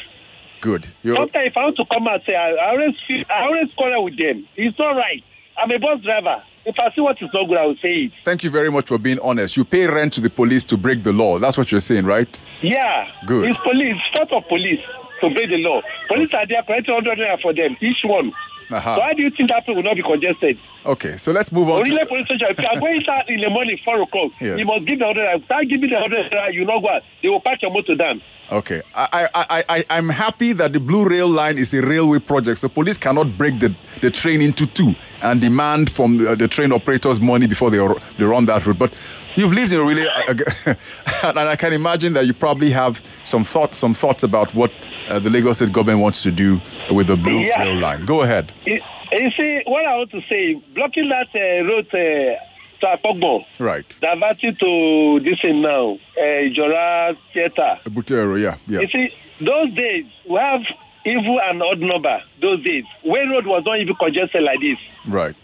Good. 0.62 0.86
You're, 1.04 1.16
Sometimes 1.16 1.48
if 1.48 1.58
I 1.58 1.64
want 1.64 1.78
to 1.78 1.86
come 1.86 2.08
out, 2.08 2.26
say 2.26 2.36
I, 2.36 2.52
I 2.52 2.70
always 2.72 2.96
feel, 3.08 3.24
I 3.30 3.46
always 3.46 3.72
quarrel 3.74 4.04
with 4.04 4.18
them. 4.18 4.46
It's 4.58 4.78
not 4.78 4.92
right. 4.92 5.24
I'm 5.58 5.72
a 5.72 5.78
bus 5.80 6.02
driver. 6.02 6.44
If 6.66 6.76
I 6.80 6.94
see 6.94 7.02
what 7.02 7.22
is 7.22 7.30
not 7.34 7.48
good, 7.48 7.58
I 7.58 7.66
will 7.66 7.78
say 7.78 7.94
it. 8.06 8.12
thank 8.24 8.44
you 8.44 8.50
very 8.50 8.70
much 8.70 8.88
for 8.88 8.98
being 8.98 9.20
honest. 9.20 9.58
You 9.58 9.64
pay 9.66 9.88
rent 9.88 10.14
to 10.14 10.22
the 10.22 10.30
police 10.30 10.64
to 10.64 10.78
break 10.78 11.04
the 11.04 11.14
law. 11.14 11.40
That's 11.40 11.58
what 11.58 11.72
you're 11.72 11.82
saying, 11.82 12.06
right? 12.06 12.28
Yeah. 12.62 13.10
Good. 13.26 13.50
It's 13.50 13.60
police. 13.60 13.96
It's 13.98 14.18
fault 14.18 14.44
of 14.44 14.48
police 14.50 14.82
to 15.22 15.30
break 15.30 15.50
the 15.50 15.58
law. 15.58 15.82
Police 16.08 16.34
are 16.34 16.46
there 16.46 16.62
collecting 16.64 16.94
100 16.94 17.18
naira 17.18 17.42
for 17.42 17.54
them, 17.54 17.76
each 17.82 17.98
one. 18.04 18.32
Aha. 18.72 18.96
So 18.96 19.02
how 19.02 19.14
do 19.14 19.24
you 19.24 19.32
think 19.32 19.50
that 19.50 19.62
people 19.66 19.76
will 19.78 19.84
not 19.84 19.96
be 19.96 20.04
congested? 20.04 20.60
Okay, 20.86 21.18
so 21.18 21.32
let's 21.32 21.52
move 21.52 21.70
on. 21.70 21.80
Only 21.80 22.06
police 22.06 22.26
station. 22.26 22.48
If 22.52 22.60
you 22.60 22.68
are 22.68 22.80
going 22.80 23.04
out 23.10 23.28
in 23.30 23.42
the 23.42 23.50
morning, 23.50 23.80
4 23.84 24.02
o'clock, 24.04 24.32
Yes. 24.40 24.60
you 24.60 24.66
must 24.66 24.86
give 24.86 25.00
the 25.00 25.06
100 25.06 25.26
naira. 25.42 25.46
Start 25.46 25.68
giving 25.70 25.90
the 25.90 25.96
100 25.96 26.32
naira, 26.32 26.54
you 26.54 26.66
know 26.66 26.78
what? 26.80 27.04
They 27.24 27.30
will 27.30 27.42
pack 27.42 27.62
your 27.64 27.72
motor 27.72 27.96
down. 27.96 28.22
Okay, 28.52 28.82
I, 28.96 29.30
I, 29.36 29.46
I, 29.50 29.64
I, 29.70 29.84
I'm 29.92 30.10
happy 30.10 30.54
that 30.54 30.74
the 30.74 30.80
Blue 30.80 31.06
Rail 31.08 31.28
Line 31.28 31.60
is 31.60 31.72
a 31.76 31.82
railway 31.86 32.18
project, 32.18 32.58
so 32.58 32.68
police 32.68 32.98
cannot 32.98 33.38
break 33.38 33.60
the, 33.60 33.76
the 34.02 34.10
train 34.10 34.42
into 34.42 34.66
two 34.66 34.96
and 35.22 35.40
demand 35.40 35.92
from 35.92 36.18
the, 36.18 36.36
the 36.36 36.48
train 36.48 36.72
operators 36.72 37.20
money 37.20 37.46
before 37.46 37.70
they, 37.70 37.78
they 38.18 38.24
run 38.24 38.46
that 38.48 38.66
route. 38.66 38.80
But 38.80 38.92
you've 39.36 39.54
lived 39.54 39.72
in 39.72 39.80
a 39.80 39.84
really, 39.84 40.08
and 41.24 41.40
I 41.40 41.56
can 41.58 41.74
imagine 41.74 42.14
that 42.14 42.26
you 42.26 42.34
probably 42.34 42.72
have 42.72 43.04
some 43.24 43.44
thoughts, 43.44 43.78
some 43.78 43.94
thoughts 43.94 44.24
about 44.24 44.52
what 44.56 44.72
uh, 45.10 45.20
the 45.20 45.30
Lagos 45.30 45.58
State 45.58 45.72
government 45.72 46.00
wants 46.02 46.24
to 46.24 46.32
do 46.32 46.60
with 46.92 47.06
the 47.06 47.16
Blue 47.18 47.40
Yeah. 47.42 47.62
Rail 47.62 47.76
Line. 47.80 48.06
Go 48.06 48.24
ahead. 48.24 48.52
You, 48.66 48.80
you 49.12 49.30
see, 49.38 49.62
what 49.66 49.86
I 49.86 49.96
want 49.96 50.10
to 50.10 50.22
say, 50.28 50.56
blocking 50.74 51.08
that 51.10 51.28
uh, 51.36 51.66
road 51.66 51.88
uh, 51.94 52.36
to 52.82 52.88
Apongbon, 52.88 53.46
Right, 53.60 53.86
diverting 54.02 54.56
to 54.56 55.20
this 55.24 55.40
thing 55.42 55.62
now, 55.62 55.92
uh, 56.18 56.22
Jora 56.56 57.16
Theatre. 57.34 57.80
Butero, 57.86 58.40
yeah, 58.40 58.58
yeah. 58.68 58.82
You 58.82 58.88
see, 58.88 59.14
those 59.42 59.74
days, 59.74 60.06
we 60.28 60.36
have 60.38 60.62
evil 61.06 61.40
and 61.44 61.62
odd 61.64 61.80
number, 61.80 62.22
those 62.42 62.64
days. 62.64 62.84
Where 63.04 63.28
road 63.30 63.46
was 63.46 63.64
not 63.66 63.80
even 63.80 63.96
congested 63.96 64.44
like 64.44 64.60
this. 64.60 64.78
Right. 65.08 65.36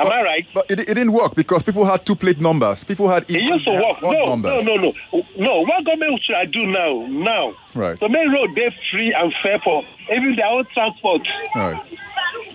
Am 0.00 0.10
I 0.10 0.22
right? 0.22 0.46
But 0.52 0.68
it, 0.70 0.80
it 0.80 0.86
didn't 0.94 1.12
work 1.12 1.34
because 1.36 1.62
people 1.62 1.84
had 1.84 2.04
two 2.04 2.16
plate 2.16 2.40
numbers. 2.40 2.82
People 2.82 3.08
had 3.08 3.22
It 3.30 3.42
used 3.42 3.64
to 3.66 3.72
work. 3.72 4.02
No, 4.02 4.26
numbers. 4.30 4.64
no, 4.64 4.74
no, 4.76 4.92
no. 5.12 5.22
No, 5.36 5.60
what 5.60 5.84
government 5.84 6.20
should 6.24 6.34
I 6.34 6.44
do 6.46 6.66
now? 6.66 7.06
Now. 7.08 7.54
Right. 7.74 8.00
To 8.00 8.08
make 8.08 8.26
road 8.32 8.54
they 8.56 8.74
free 8.90 9.14
and 9.16 9.32
fair 9.42 9.60
for 9.60 9.84
even 10.12 10.34
their 10.34 10.46
own 10.46 10.64
transport. 10.74 11.22
Right. 11.54 11.80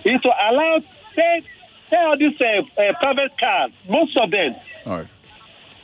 Is 0.04 0.20
to 0.20 0.28
allow, 0.50 0.80
say, 1.14 1.42
say 1.90 1.96
all 1.96 2.16
these 2.18 2.40
uh, 2.40 2.62
uh, 2.80 2.92
private 3.00 3.32
cars, 3.38 3.72
most 3.88 4.16
of 4.20 4.30
them, 4.30 4.54
All 4.86 4.96
right. 4.98 5.06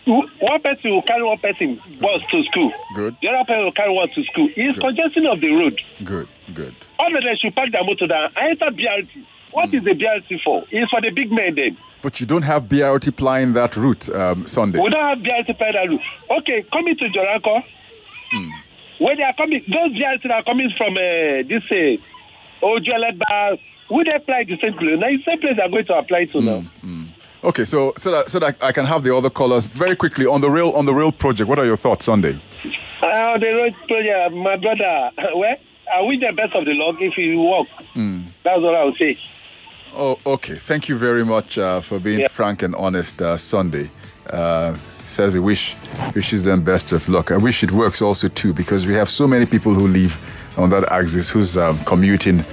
one 0.06 0.60
person 0.62 0.90
will 0.90 1.02
carry 1.02 1.22
one 1.22 1.38
person 1.38 1.76
bus 2.00 2.20
to 2.30 2.42
school. 2.44 2.72
Good. 2.94 3.16
The 3.22 3.28
other 3.28 3.44
person 3.46 3.64
will 3.64 3.72
carry 3.72 3.92
one 3.92 4.08
to 4.14 4.24
school. 4.24 4.48
It's 4.54 4.78
congestion 4.78 5.26
of 5.26 5.40
the 5.40 5.48
road. 5.50 5.80
Good. 6.04 6.28
Good. 6.52 6.74
All 6.98 7.06
of 7.16 7.22
them 7.22 7.34
should 7.40 7.54
park 7.54 7.70
their 7.72 7.84
motor 7.84 8.06
down. 8.06 8.30
I 8.36 8.50
enter 8.50 8.66
BRT. 8.70 9.24
What 9.52 9.70
Hmm. 9.70 9.76
is 9.76 9.84
the 9.84 9.94
BRT 9.94 10.42
for? 10.42 10.64
It's 10.70 10.90
for 10.90 11.00
the 11.00 11.10
big 11.10 11.30
men 11.32 11.54
then. 11.54 11.76
But 12.02 12.20
you 12.20 12.26
don't 12.26 12.42
have 12.42 12.64
BRT 12.64 13.16
plying 13.16 13.52
that 13.54 13.76
route 13.76 14.08
um, 14.10 14.46
Sunday. 14.46 14.78
We 14.80 14.90
don't 14.90 15.02
have 15.02 15.18
BRT 15.22 15.56
that 15.58 15.88
route. 15.88 16.00
Okay, 16.38 16.62
coming 16.72 16.96
to 16.98 17.04
Joranko, 17.08 17.62
Hmm. 18.32 18.48
where 18.98 19.16
they 19.16 19.22
are 19.22 19.32
coming, 19.34 19.62
those 19.68 19.92
BRT 19.96 20.30
are 20.30 20.42
coming 20.42 20.70
from 20.76 20.94
uh, 20.94 21.46
this 21.48 21.62
uh, 21.70 21.96
Ojuelegba, 22.66 23.58
would 23.90 24.06
they 24.06 24.16
apply 24.16 24.44
to 24.44 24.56
St. 24.56 24.76
Louis? 24.80 24.96
Now, 24.96 25.08
the 25.08 25.22
same 25.26 25.40
place 25.40 25.56
they're 25.56 25.68
going 25.68 25.86
to 25.86 25.94
apply 25.94 26.24
to 26.26 26.40
now. 26.40 26.64
Okay, 27.42 27.66
so 27.66 27.92
so 27.98 28.10
that 28.10 28.30
so 28.30 28.38
that 28.38 28.56
I 28.62 28.72
can 28.72 28.86
have 28.86 29.02
the 29.02 29.14
other 29.14 29.28
callers 29.28 29.66
very 29.66 29.94
quickly 29.94 30.24
on 30.24 30.40
the 30.40 30.50
rail 30.50 30.70
on 30.70 30.86
the 30.86 30.94
rail 30.94 31.12
project. 31.12 31.46
What 31.46 31.58
are 31.58 31.66
your 31.66 31.76
thoughts, 31.76 32.06
Sunday? 32.06 32.40
Uh, 33.02 33.36
the 33.38 33.52
road 33.52 33.74
project, 33.86 34.34
my 34.34 34.56
brother, 34.56 35.10
well, 35.36 35.56
I 35.94 36.00
wish 36.00 36.20
the 36.20 36.32
best 36.32 36.54
of 36.54 36.64
the 36.64 36.72
luck 36.72 36.96
if 37.00 37.18
you 37.18 37.42
work. 37.42 37.68
That's 38.44 38.62
what 38.62 38.74
I 38.74 38.84
would 38.84 38.96
say. 38.96 39.18
Oh, 39.94 40.18
okay. 40.24 40.56
Thank 40.56 40.88
you 40.88 40.96
very 40.96 41.24
much 41.24 41.58
uh, 41.58 41.80
for 41.82 41.98
being 41.98 42.26
frank 42.28 42.62
and 42.62 42.74
honest, 42.74 43.20
uh, 43.20 43.36
Sunday. 43.36 43.90
Uh, 44.30 44.76
says 45.06 45.34
he 45.34 45.40
wish 45.40 45.76
wishes 46.14 46.42
them 46.42 46.62
best 46.64 46.92
of 46.92 47.08
luck. 47.08 47.30
I 47.30 47.36
wish 47.36 47.62
it 47.62 47.70
works 47.70 48.02
also 48.02 48.28
too 48.28 48.52
because 48.52 48.86
we 48.86 48.94
have 48.94 49.08
so 49.08 49.28
many 49.28 49.46
people 49.46 49.72
who 49.74 49.86
live 49.86 50.18
on 50.58 50.70
that 50.70 50.90
axis 50.90 51.30
who's 51.30 51.56
um, 51.56 51.78
commuting. 51.84 52.44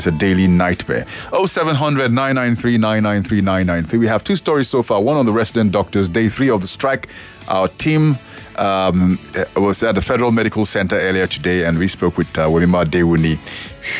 It's 0.00 0.06
a 0.06 0.12
daily 0.12 0.46
nightmare. 0.46 1.04
0700 1.30 2.10
993 2.10 2.78
993 2.78 3.42
993. 3.42 3.98
We 3.98 4.06
have 4.06 4.24
two 4.24 4.34
stories 4.34 4.66
so 4.66 4.82
far. 4.82 5.02
One 5.02 5.18
on 5.18 5.26
the 5.26 5.32
resident 5.32 5.72
doctors, 5.72 6.08
day 6.08 6.30
three 6.30 6.48
of 6.48 6.62
the 6.62 6.66
strike. 6.66 7.10
Our 7.48 7.68
team 7.68 8.16
um, 8.56 9.18
uh, 9.36 9.60
was 9.60 9.82
at 9.82 9.96
the 9.96 10.00
Federal 10.00 10.32
Medical 10.32 10.64
Center 10.64 10.98
earlier 10.98 11.26
today, 11.26 11.66
and 11.66 11.78
we 11.78 11.86
spoke 11.86 12.16
with 12.16 12.38
uh, 12.38 12.46
Wemimo 12.46 12.82
Dewuni, 12.86 13.36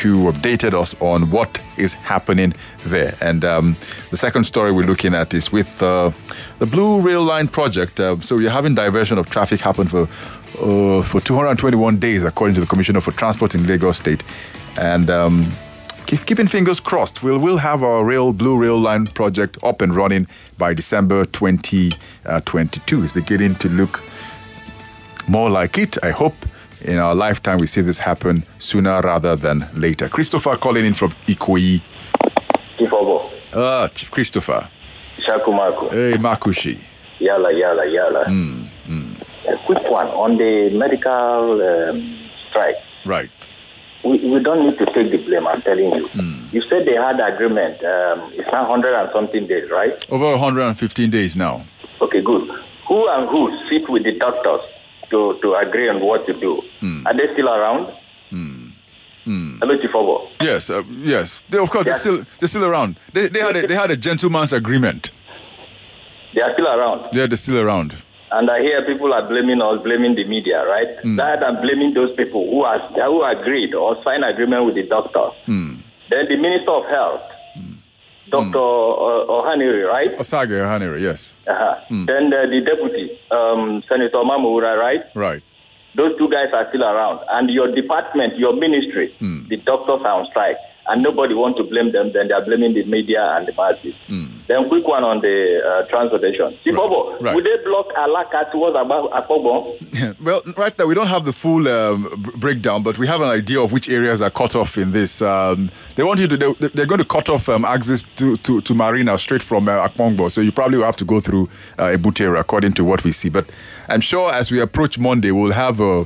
who 0.01 0.31
updated 0.31 0.73
us 0.73 0.99
on 1.01 1.29
what 1.29 1.61
is 1.77 1.93
happening 1.93 2.55
there. 2.87 3.15
And 3.21 3.45
um, 3.45 3.75
the 4.09 4.17
second 4.17 4.45
story 4.45 4.71
we're 4.71 4.87
looking 4.87 5.13
at 5.13 5.35
is 5.35 5.51
with 5.51 5.83
uh, 5.83 6.09
the 6.57 6.65
Blue 6.65 6.99
Rail 6.99 7.23
Line 7.23 7.47
project. 7.47 7.99
Uh, 7.99 8.19
so 8.21 8.39
you're 8.39 8.49
having 8.49 8.73
diversion 8.73 9.19
of 9.19 9.29
traffic 9.29 9.59
happen 9.59 9.87
for 9.87 10.07
uh, 10.59 11.03
for 11.03 11.21
221 11.21 11.97
days, 11.97 12.23
according 12.23 12.55
to 12.55 12.61
the 12.61 12.65
Commissioner 12.65 13.01
for 13.01 13.11
Transport 13.11 13.53
in 13.53 13.67
Lagos 13.67 13.97
State, 13.97 14.23
and. 14.79 15.07
Um, 15.11 15.51
keep, 16.05 16.25
keeping 16.25 16.47
fingers 16.47 16.79
crossed, 16.79 17.23
we'll, 17.23 17.39
we'll 17.39 17.57
have 17.57 17.83
our 17.83 18.03
rail 18.03 18.33
Blue 18.33 18.57
Rail 18.57 18.77
Line 18.77 19.07
project 19.07 19.57
up 19.63 19.81
and 19.81 19.95
running 19.95 20.27
by 20.57 20.73
December 20.73 21.25
2022. 21.25 23.03
It's 23.03 23.11
beginning 23.13 23.55
to 23.55 23.69
look 23.69 24.01
more 25.27 25.49
like 25.49 25.77
it. 25.77 25.97
I 26.03 26.11
hope 26.11 26.35
in 26.81 26.97
our 26.97 27.15
lifetime 27.15 27.59
we 27.59 27.67
see 27.67 27.81
this 27.81 27.99
happen 27.99 28.43
sooner 28.59 29.01
rather 29.01 29.35
than 29.35 29.65
later. 29.75 30.09
Christopher 30.09 30.55
calling 30.57 30.85
in 30.85 30.93
from 30.93 31.11
Ikoyi. 31.27 31.81
Kifogo. 32.77 33.31
Ah, 33.53 33.87
Chief 33.93 34.09
Christopher. 34.11 34.69
Shaku 35.19 35.51
Marco. 35.51 35.89
Hey, 35.89 36.17
Makushi. 36.17 36.79
Yala, 37.19 37.51
yala, 37.53 37.85
yala. 37.85 38.23
Mm, 38.25 38.65
mm. 38.87 39.53
A 39.53 39.57
quick 39.65 39.83
one 39.91 40.07
on 40.07 40.37
the 40.37 40.69
medical 40.71 41.61
um, 41.61 42.29
strike. 42.49 42.75
Right. 43.05 43.29
We, 44.03 44.17
we 44.29 44.39
don't 44.41 44.65
need 44.65 44.77
to 44.79 44.85
take 44.87 45.11
the 45.11 45.17
blame, 45.17 45.45
I'm 45.47 45.61
telling 45.61 45.93
you. 45.95 46.07
Mm. 46.09 46.51
You 46.53 46.61
said 46.63 46.85
they 46.85 46.95
had 46.95 47.19
agreement. 47.19 47.83
Um, 47.83 48.31
it's 48.33 48.51
now 48.51 48.63
100 48.69 48.93
and 48.95 49.09
something 49.13 49.47
days, 49.47 49.69
right? 49.69 49.93
Over 50.09 50.31
115 50.31 51.09
days 51.09 51.35
now. 51.35 51.65
Okay, 52.01 52.21
good. 52.21 52.49
Who 52.87 53.07
and 53.09 53.29
who 53.29 53.55
sit 53.69 53.87
with 53.89 54.03
the 54.03 54.13
doctors 54.17 54.61
to, 55.11 55.37
to 55.41 55.53
agree 55.55 55.87
on 55.87 55.99
what 56.01 56.25
to 56.25 56.33
do? 56.33 56.61
Are 57.05 57.13
they 57.15 57.31
still 57.33 57.47
around? 57.49 57.93
Hello, 59.59 59.77
Chifobo. 59.77 60.31
Yes, 60.41 60.69
uh, 60.71 60.83
yes. 60.89 61.39
They, 61.49 61.59
of 61.59 61.69
course, 61.69 61.85
they're 61.85 61.95
still 61.95 62.25
they're 62.39 62.47
still 62.49 62.65
around. 62.65 62.97
They, 63.13 63.27
they 63.27 63.39
had 63.39 63.55
a, 63.55 63.67
they 63.67 63.75
had 63.75 63.91
a 63.91 63.95
gentleman's 63.97 64.51
agreement. 64.51 65.11
They 66.33 66.41
are 66.41 66.51
still 66.53 66.67
around. 66.67 67.13
Yeah, 67.13 67.27
they're 67.27 67.35
still 67.37 67.59
around. 67.59 67.95
And 68.31 68.49
I 68.49 68.61
hear 68.61 68.81
people 68.85 69.13
are 69.13 69.27
blaming 69.27 69.61
us, 69.61 69.81
blaming 69.83 70.15
the 70.15 70.23
media, 70.25 70.65
right? 70.65 70.87
Rather 71.17 71.45
than 71.45 71.61
blaming 71.61 71.93
those 71.93 72.15
people 72.15 72.49
who 72.49 72.63
are 72.63 72.79
who 72.79 73.23
agreed 73.23 73.73
or 73.73 74.01
signed 74.03 74.23
agreement 74.23 74.65
with 74.65 74.75
the 74.75 74.83
doctors. 74.83 75.33
Hmm. 75.45 75.75
Then 76.09 76.25
the 76.29 76.37
Minister 76.37 76.71
of 76.71 76.85
Health, 76.85 77.21
Dr. 78.29 78.57
O- 78.57 79.43
Ehanire, 79.43 79.87
right? 79.87 80.17
Osagie 80.17 80.59
Ehanire, 80.63 80.99
yes. 80.99 81.35
Uh-huh. 81.47 81.75
Then 81.89 82.33
uh, 82.33 82.45
the 82.47 82.61
deputy, 82.61 83.19
um, 83.31 83.83
Senator 83.89 84.17
Mamora, 84.23 84.77
right? 84.77 85.03
Right. 85.15 85.41
Those 85.95 86.17
two 86.17 86.29
guys 86.29 86.47
are 86.53 86.67
still 86.69 86.83
around. 86.83 87.19
And 87.29 87.49
your 87.49 87.73
department, 87.75 88.37
your 88.37 88.53
ministry, 88.55 89.13
the 89.19 89.57
doctors 89.57 90.01
are 90.05 90.19
on 90.21 90.25
strike. 90.27 90.55
And 90.91 91.01
nobody 91.03 91.33
want 91.33 91.55
to 91.57 91.63
blame 91.63 91.91
them. 91.93 92.11
Then 92.13 92.27
they 92.27 92.33
are 92.33 92.43
blaming 92.43 92.73
the 92.73 92.83
media 92.83 93.23
and 93.37 93.47
the 93.47 93.53
masses. 93.53 93.95
Then 94.47 94.67
quick 94.67 94.85
one 94.85 95.03
on 95.05 95.21
the 95.21 95.61
uh, 95.65 95.87
transportation. 95.87 96.57
Sibobo, 96.65 97.21
Right. 97.21 97.33
would 97.35 97.45
they 97.45 97.57
block 97.63 97.87
Alaka 97.95 98.49
towards 98.51 98.75
Apongbon? 98.75 100.19
well, 100.21 100.41
right 100.57 100.77
now 100.77 100.85
we 100.85 100.93
don't 100.95 101.07
have 101.07 101.23
the 101.25 101.31
full 101.33 101.67
um, 101.67 102.09
breakdown, 102.37 102.83
but 102.83 102.97
we 102.97 103.07
have 103.07 103.21
an 103.21 103.29
idea 103.29 103.61
of 103.61 103.71
which 103.71 103.87
areas 103.89 104.21
are 104.21 104.29
cut 104.29 104.55
off 104.55 104.77
in 104.77 104.91
this. 104.91 105.21
Um, 105.21 105.69
they 105.95 106.03
want 106.03 106.19
you 106.19 106.27
to. 106.27 106.37
They, 106.37 106.67
they're 106.69 106.85
going 106.85 106.99
to 106.99 107.05
cut 107.05 107.29
off 107.29 107.47
um, 107.47 107.63
access 107.63 108.01
to, 108.17 108.35
to, 108.37 108.59
to 108.61 108.73
Marina 108.73 109.17
straight 109.17 109.43
from 109.43 109.69
uh, 109.69 109.87
Apongbon, 109.87 110.29
so 110.31 110.41
you 110.41 110.51
probably 110.51 110.77
will 110.77 110.85
have 110.85 110.97
to 110.97 111.05
go 111.05 111.19
through 111.21 111.43
uh, 111.77 111.95
Ebutera, 111.95 112.39
according 112.39 112.73
to 112.73 112.83
what 112.83 113.03
we 113.05 113.11
see. 113.13 113.29
But 113.29 113.49
I'm 113.87 114.01
sure 114.01 114.33
as 114.33 114.51
we 114.51 114.59
approach 114.59 114.99
Monday, 114.99 115.31
we'll 115.31 115.53
have 115.53 115.79
a. 115.79 116.05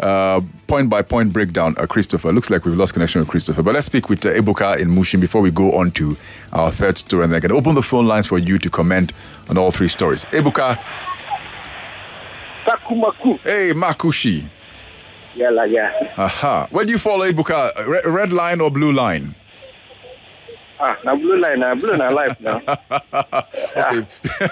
uh, 0.00 0.40
point 0.66 0.88
by 0.88 1.02
point 1.02 1.32
breakdown, 1.32 1.74
uh, 1.78 1.86
Christopher. 1.86 2.32
Looks 2.32 2.50
like 2.50 2.64
we've 2.64 2.76
lost 2.76 2.92
connection 2.92 3.20
with 3.20 3.28
Christopher. 3.28 3.62
But 3.62 3.74
let's 3.74 3.86
speak 3.86 4.08
with 4.08 4.24
uh, 4.24 4.30
Ebuka 4.30 4.78
in 4.78 4.90
Mushin 4.90 5.20
before 5.20 5.40
we 5.42 5.50
go 5.50 5.72
on 5.72 5.90
to 5.92 6.16
our 6.52 6.70
third 6.70 6.98
story. 6.98 7.24
And 7.24 7.34
I 7.34 7.40
can 7.40 7.52
open 7.52 7.74
the 7.74 7.82
phone 7.82 8.06
lines 8.06 8.26
for 8.26 8.38
you 8.38 8.58
to 8.58 8.70
comment 8.70 9.12
on 9.48 9.58
all 9.58 9.70
three 9.70 9.88
stories. 9.88 10.24
Ebuka. 10.26 10.78
Sakumaku. 12.64 13.42
Hey, 13.44 13.72
Makushi. 13.72 14.46
Yeah, 15.34 15.50
like, 15.50 15.70
yeah. 15.70 16.14
Aha. 16.16 16.66
Where 16.70 16.84
do 16.84 16.92
you 16.92 16.98
follow 16.98 17.30
Ebuka? 17.30 17.86
Red, 17.86 18.04
red 18.06 18.32
line 18.32 18.60
or 18.60 18.70
blue 18.70 18.92
line? 18.92 19.34
Ah, 20.82 20.96
now 21.04 21.14
blue 21.14 21.36
line, 21.38 21.60
now 21.60 21.74
blue 21.74 21.94
line 21.94 22.14
life 22.14 22.40
now. 22.40 22.56
okay. 23.76 24.06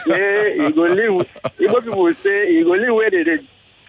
yeah, 0.06 0.46
you 0.46 0.72
go 0.74 0.82
live. 0.82 1.26
Igbo 1.58 1.82
people 1.82 2.02
will 2.02 2.14
say 2.16 2.52
you 2.52 2.64
go 2.64 2.72
live 2.72 2.94
where 2.94 3.10
they, 3.10 3.22
they 3.22 3.48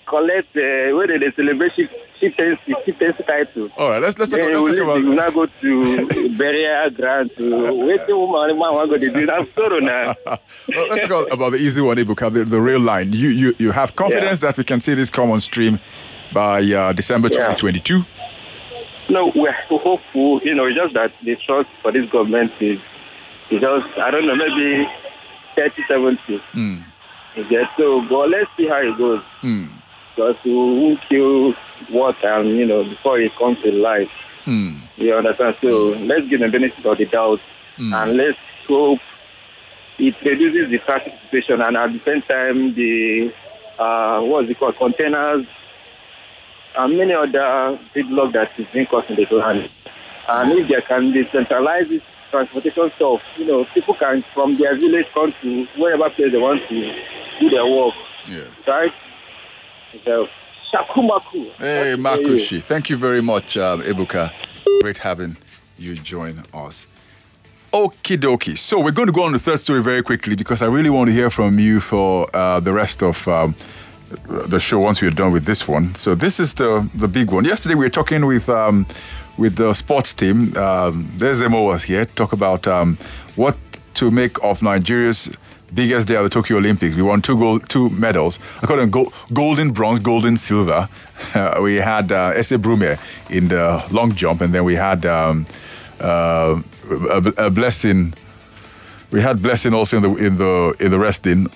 collect, 0.10 0.50
uh, 0.58 0.96
where 0.96 1.08
they, 1.08 1.32
celebrate 1.36 1.72
chieftaincy, 2.20 2.76
chieftaincy 2.86 3.24
title. 3.24 3.70
All 3.78 3.90
right, 3.92 4.02
let's 4.02 4.18
let's 4.18 4.32
talk, 4.32 4.40
Then 4.40 4.54
let's 4.54 4.70
talk 4.70 4.78
about. 4.80 5.00
You 5.02 5.14
now 5.16 5.30
go 5.30 5.46
to 5.46 6.30
burial 6.38 6.90
ground 6.90 7.32
to 7.38 7.74
wait 7.86 8.06
the 8.08 8.18
woman, 8.18 8.58
man 8.60 8.74
want 8.74 8.90
go 8.90 8.98
to 8.98 9.10
do 9.10 9.26
that 9.26 9.48
sorrow 9.56 9.80
now. 9.80 10.16
Well, 10.26 10.88
let's 10.90 11.08
talk 11.08 11.32
about- 11.32 11.52
the 11.52 11.58
easy 11.58 11.82
one, 11.82 11.98
Ebuka, 11.98 12.32
the, 12.34 12.44
the 12.46 12.60
real 12.62 12.80
line. 12.80 13.14
You 13.14 13.30
you 13.30 13.56
you 13.58 13.72
have 13.72 13.96
confidence 13.96 14.40
that 14.40 14.58
we 14.58 14.64
can 14.64 14.82
see 14.82 14.94
this 14.94 15.10
come 15.10 15.32
on 15.32 15.40
stream 15.40 15.80
by 16.34 16.62
uh, 16.64 16.94
December 16.94 17.30
2022. 17.30 18.04
No, 19.10 19.32
we're 19.36 19.52
hopeful. 19.70 20.42
You 20.44 20.54
know, 20.56 20.66
it's 20.66 20.76
just 20.76 20.94
that 20.94 21.12
the 21.24 21.36
trust 21.36 21.70
for 21.82 21.92
this 21.92 22.10
government 22.12 22.52
is, 22.60 22.80
is 23.50 23.62
just, 23.62 23.88
I 23.98 24.12
don't 24.12 24.28
know, 24.28 24.36
maybe 24.36 24.88
30, 25.56 25.84
70. 25.88 26.38
Hmm. 26.52 26.76
You 27.36 27.50
get 27.50 27.70
so, 27.78 28.02
but 28.08 28.30
let's 28.30 28.50
see 28.56 28.68
how 28.68 28.78
it 28.82 28.98
goes. 28.98 29.24
Hmm. 29.42 29.66
We 30.44 30.54
won't 30.54 31.02
kill 31.10 31.54
what 31.90 32.24
and, 32.24 32.50
you 32.50 32.66
know, 32.66 32.84
before 32.84 33.20
it 33.20 33.36
comes 33.36 33.62
to 33.64 33.72
life. 33.72 34.12
Hmm. 34.46 34.80
You 34.98 35.16
understand? 35.16 35.58
So 35.62 35.90
let's 35.90 36.28
give 36.28 36.40
the 36.40 36.48
benefit 36.50 36.86
of 36.86 36.98
the 36.98 37.06
doubt 37.06 37.42
and 37.78 38.18
let's 38.18 38.38
hope 38.68 39.00
it 39.98 40.16
reduces 40.24 40.70
the 40.72 40.80
traffic 40.80 41.14
situation 41.24 41.62
and 41.62 41.78
at 41.78 41.94
the 41.94 42.00
same 42.00 42.22
time 42.24 42.74
the, 42.76 43.34
uh, 43.78 44.22
what's 44.22 44.50
it 44.50 44.60
called, 44.60 44.78
containers 44.78 45.46
and 46.76 46.98
many 46.98 47.14
other 47.14 47.80
gridlock 47.94 48.34
that 48.34 48.52
is 48.58 48.68
being 48.74 48.86
caused 48.86 49.10
in 49.10 49.16
the 49.18 49.26
ground. 49.26 49.70
And 50.28 50.52
if 50.52 50.68
they 50.68 50.82
can 50.82 51.12
decentralize 51.12 51.90
this 51.90 52.04
transportation 52.30 52.92
stuff, 52.96 53.22
you 53.38 53.46
know, 53.46 53.66
people 53.74 53.96
can 53.96 54.22
from 54.34 54.54
their 54.54 54.78
village 54.78 55.08
come 55.14 55.32
to 55.42 55.66
wherever 55.78 56.10
place 56.12 56.32
they 56.32 56.38
want 56.38 56.68
to 56.70 56.96
do 57.40 57.50
their 57.50 57.66
work. 57.66 57.94
Yes. 58.28 58.68
Right? 58.68 58.94
So, 60.06 60.28
shakumaku. 60.74 61.52
Hey, 61.58 61.96
Makushi. 61.98 62.62
Thank 62.62 62.90
you 62.90 62.98
very 62.98 63.22
much, 63.22 63.58
um, 63.58 63.82
Ebuka. 63.82 64.34
Great 64.82 65.00
having 65.00 65.36
you 65.78 65.96
join 65.96 66.44
us. 66.54 66.88
Okie 67.72 68.18
dokie. 68.18 68.58
So 68.58 68.80
we're 68.80 68.92
going 68.92 69.08
to 69.08 69.12
go 69.14 69.24
on 69.24 69.32
the 69.32 69.40
third 69.40 69.60
story 69.60 69.82
very 69.84 70.02
quickly 70.02 70.36
because 70.36 70.62
I 70.62 70.66
really 70.66 70.90
want 70.90 71.10
to 71.10 71.14
hear 71.14 71.30
from 71.30 71.60
you 71.60 71.80
for 71.80 72.28
uh, 72.36 72.60
the 72.60 72.74
rest 72.74 73.04
of 73.04 73.28
um, 73.28 73.56
the 74.28 74.60
show 74.60 74.80
once 74.80 75.02
we're 75.02 75.12
done 75.12 75.32
with 75.32 75.46
this 75.46 75.68
one. 75.68 75.94
So 75.96 76.16
this 76.16 76.40
is 76.40 76.54
the 76.56 76.90
the 76.96 77.08
big 77.08 77.32
one. 77.32 77.46
Yesterday 77.46 77.76
we 77.76 77.86
were 77.86 77.92
talking 77.92 78.26
with 78.26 78.50
um, 78.50 78.86
with 79.38 79.56
the 79.56 79.74
sports 79.74 80.14
team. 80.14 80.56
Um, 80.58 81.10
there's 81.18 81.42
Zemo 81.42 81.66
was 81.66 81.84
here 81.84 82.06
to 82.06 82.16
talk 82.16 82.34
about 82.34 82.68
um, 82.68 82.98
what 83.36 83.56
to 83.96 84.10
make 84.10 84.44
of 84.44 84.62
Nigeria's 84.64 85.30
biggest 85.74 86.08
day 86.08 86.16
of 86.16 86.24
the 86.24 86.30
Tokyo 86.30 86.58
Olympics. 86.58 86.96
We 86.96 87.02
won 87.02 87.22
two 87.22 87.38
gold, 87.38 87.70
two 87.70 87.90
medals. 87.90 88.40
I 88.62 88.68
call 88.68 88.78
them 88.78 88.90
go- 88.90 89.12
golden 89.34 89.72
bronze, 89.72 90.00
golden 90.00 90.38
silver. 90.38 90.90
Uh, 91.34 91.60
we 91.62 91.76
had 91.76 92.12
uh, 92.12 92.34
Ese 92.36 92.54
Brume 92.58 92.98
in 93.30 93.48
the 93.50 93.84
long 93.92 94.14
jump, 94.16 94.42
and 94.42 94.54
then 94.54 94.64
we 94.64 94.76
had 94.76 95.06
um, 95.06 95.46
uh, 96.00 96.62
a, 96.90 97.34
a 97.38 97.50
blessing. 97.50 98.14
We 99.12 99.22
had 99.22 99.42
blessing 99.42 99.74
also 99.74 99.98
in 99.98 100.04
the 100.04 100.16
in 100.16 100.38
the 100.38 100.76
in 100.80 100.92
the 100.92 101.00
wrestling. 101.00 101.48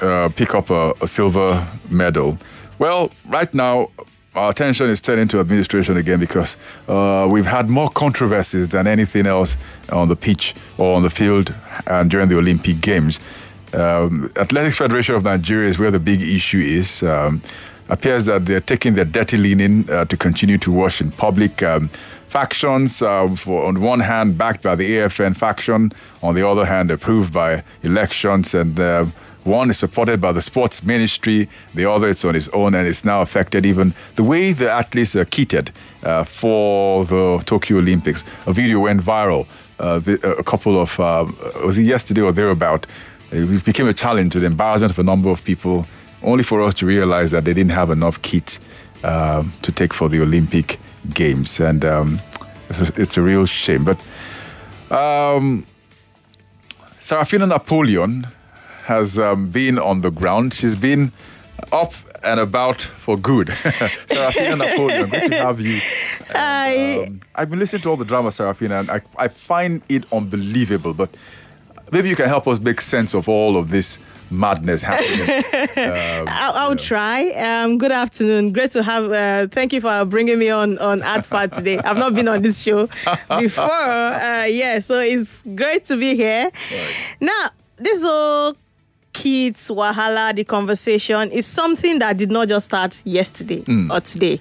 Uh, 0.00 0.28
pick 0.34 0.54
up 0.54 0.70
a, 0.70 0.92
a 1.00 1.06
silver 1.06 1.66
medal. 1.88 2.36
Well, 2.78 3.10
right 3.26 3.52
now 3.54 3.90
our 4.34 4.50
attention 4.50 4.90
is 4.90 5.00
turning 5.00 5.28
to 5.28 5.40
administration 5.40 5.96
again 5.96 6.18
because 6.20 6.56
uh, 6.88 7.28
we've 7.30 7.46
had 7.46 7.68
more 7.68 7.88
controversies 7.88 8.68
than 8.68 8.86
anything 8.86 9.26
else 9.26 9.56
on 9.92 10.08
the 10.08 10.16
pitch 10.16 10.54
or 10.78 10.96
on 10.96 11.02
the 11.02 11.10
field 11.10 11.54
and 11.86 12.10
during 12.10 12.28
the 12.28 12.36
Olympic 12.36 12.80
Games. 12.80 13.20
Um, 13.72 14.32
Athletics 14.36 14.76
Federation 14.76 15.14
of 15.14 15.24
Nigeria 15.24 15.68
is 15.68 15.78
where 15.78 15.90
the 15.90 16.00
big 16.00 16.22
issue 16.22 16.58
is. 16.58 17.02
Um, 17.02 17.42
appears 17.88 18.24
that 18.24 18.46
they're 18.46 18.60
taking 18.60 18.94
their 18.94 19.04
dirty 19.04 19.36
linen 19.36 19.88
uh, 19.90 20.04
to 20.06 20.16
continue 20.16 20.58
to 20.58 20.72
wash 20.72 21.00
in 21.00 21.10
public. 21.12 21.62
Um, 21.62 21.90
factions, 22.28 23.00
uh, 23.00 23.28
for, 23.36 23.66
on 23.66 23.80
one 23.80 24.00
hand, 24.00 24.36
backed 24.36 24.62
by 24.62 24.74
the 24.74 24.90
AFN 24.96 25.36
faction, 25.36 25.92
on 26.20 26.34
the 26.34 26.44
other 26.46 26.64
hand, 26.64 26.90
approved 26.90 27.32
by 27.32 27.62
elections, 27.84 28.54
and 28.54 28.80
uh, 28.80 29.06
one 29.44 29.70
is 29.70 29.78
supported 29.78 30.20
by 30.20 30.32
the 30.32 30.42
sports 30.42 30.82
ministry, 30.82 31.48
the 31.74 31.88
other 31.88 32.08
it's 32.08 32.24
on 32.24 32.34
its 32.34 32.48
own, 32.48 32.74
and 32.74 32.88
it's 32.88 33.04
now 33.04 33.20
affected 33.20 33.66
even 33.66 33.94
the 34.16 34.24
way 34.24 34.52
the 34.52 34.70
athletes 34.70 35.14
are 35.14 35.26
kitted 35.26 35.70
uh, 36.02 36.24
for 36.24 37.04
the 37.04 37.42
Tokyo 37.44 37.78
Olympics. 37.78 38.24
A 38.46 38.52
video 38.52 38.80
went 38.80 39.00
viral 39.02 39.46
uh, 39.78 39.98
the, 39.98 40.14
a 40.38 40.42
couple 40.42 40.80
of, 40.80 40.98
uh, 41.00 41.26
was 41.64 41.78
it 41.78 41.82
yesterday 41.82 42.22
or 42.22 42.32
thereabout? 42.32 42.86
It 43.32 43.64
became 43.64 43.88
a 43.88 43.92
challenge 43.92 44.32
to 44.32 44.40
the 44.40 44.46
embarrassment 44.46 44.92
of 44.92 44.98
a 44.98 45.02
number 45.02 45.28
of 45.28 45.44
people, 45.44 45.86
only 46.22 46.44
for 46.44 46.62
us 46.62 46.74
to 46.74 46.86
realize 46.86 47.30
that 47.32 47.44
they 47.44 47.52
didn't 47.52 47.72
have 47.72 47.90
enough 47.90 48.22
kit 48.22 48.58
um, 49.02 49.52
to 49.62 49.72
take 49.72 49.92
for 49.92 50.08
the 50.08 50.22
Olympic 50.22 50.78
Games. 51.12 51.60
And 51.60 51.84
um, 51.84 52.20
it's, 52.68 52.80
a, 52.80 53.00
it's 53.00 53.16
a 53.16 53.22
real 53.22 53.46
shame. 53.46 53.84
But 53.84 53.98
um, 54.90 55.66
Sarafina 57.00 57.48
Napoleon 57.48 58.26
has 58.84 59.18
um, 59.18 59.50
been 59.50 59.78
on 59.78 60.00
the 60.02 60.10
ground. 60.10 60.54
She's 60.54 60.76
been 60.76 61.12
up 61.72 61.94
and 62.22 62.40
about 62.40 62.80
for 62.80 63.16
good. 63.16 63.48
Sarafina 64.08 64.58
Napoleon, 64.58 65.08
great 65.08 65.30
to 65.30 65.36
have 65.36 65.60
you. 65.60 65.78
Hi. 66.30 67.04
Um, 67.04 67.20
I've 67.34 67.50
been 67.50 67.58
listening 67.58 67.82
to 67.82 67.90
all 67.90 67.96
the 67.96 68.04
drama, 68.04 68.30
Sarafina, 68.30 68.80
and 68.80 68.90
I, 68.90 69.02
I 69.18 69.28
find 69.28 69.82
it 69.88 70.04
unbelievable. 70.12 70.94
But 70.94 71.14
maybe 71.92 72.08
you 72.08 72.16
can 72.16 72.28
help 72.28 72.48
us 72.48 72.60
make 72.60 72.80
sense 72.80 73.14
of 73.14 73.28
all 73.28 73.56
of 73.56 73.70
this 73.70 73.98
madness 74.30 74.82
happening. 74.82 75.44
Um, 75.76 76.28
I'll, 76.28 76.52
I'll 76.52 76.76
try. 76.76 77.30
Um, 77.30 77.78
good 77.78 77.90
afternoon. 77.90 78.52
Great 78.52 78.70
to 78.72 78.82
have. 78.82 79.10
Uh, 79.10 79.48
thank 79.48 79.72
you 79.72 79.80
for 79.80 80.04
bringing 80.04 80.38
me 80.38 80.48
on 80.48 80.78
on 80.78 81.00
Hard 81.00 81.24
Facts 81.24 81.56
today. 81.56 81.78
I've 81.78 81.98
not 81.98 82.14
been 82.14 82.28
on 82.28 82.42
this 82.42 82.62
show 82.62 82.86
before. 83.38 83.64
Uh, 83.64 84.44
yeah, 84.44 84.78
so 84.78 85.00
it's 85.00 85.42
great 85.56 85.86
to 85.86 85.96
be 85.96 86.14
here. 86.14 86.50
Now, 87.20 87.48
this 87.76 88.04
whole 88.04 88.54
kids 89.14 89.68
wahala, 89.70 90.34
the 90.34 90.44
conversation 90.44 91.30
is 91.30 91.46
something 91.46 91.98
that 92.00 92.18
did 92.18 92.30
not 92.30 92.48
just 92.48 92.66
start 92.66 93.00
yesterday 93.06 93.60
Mm. 93.62 93.90
or 93.90 94.00
today. 94.00 94.38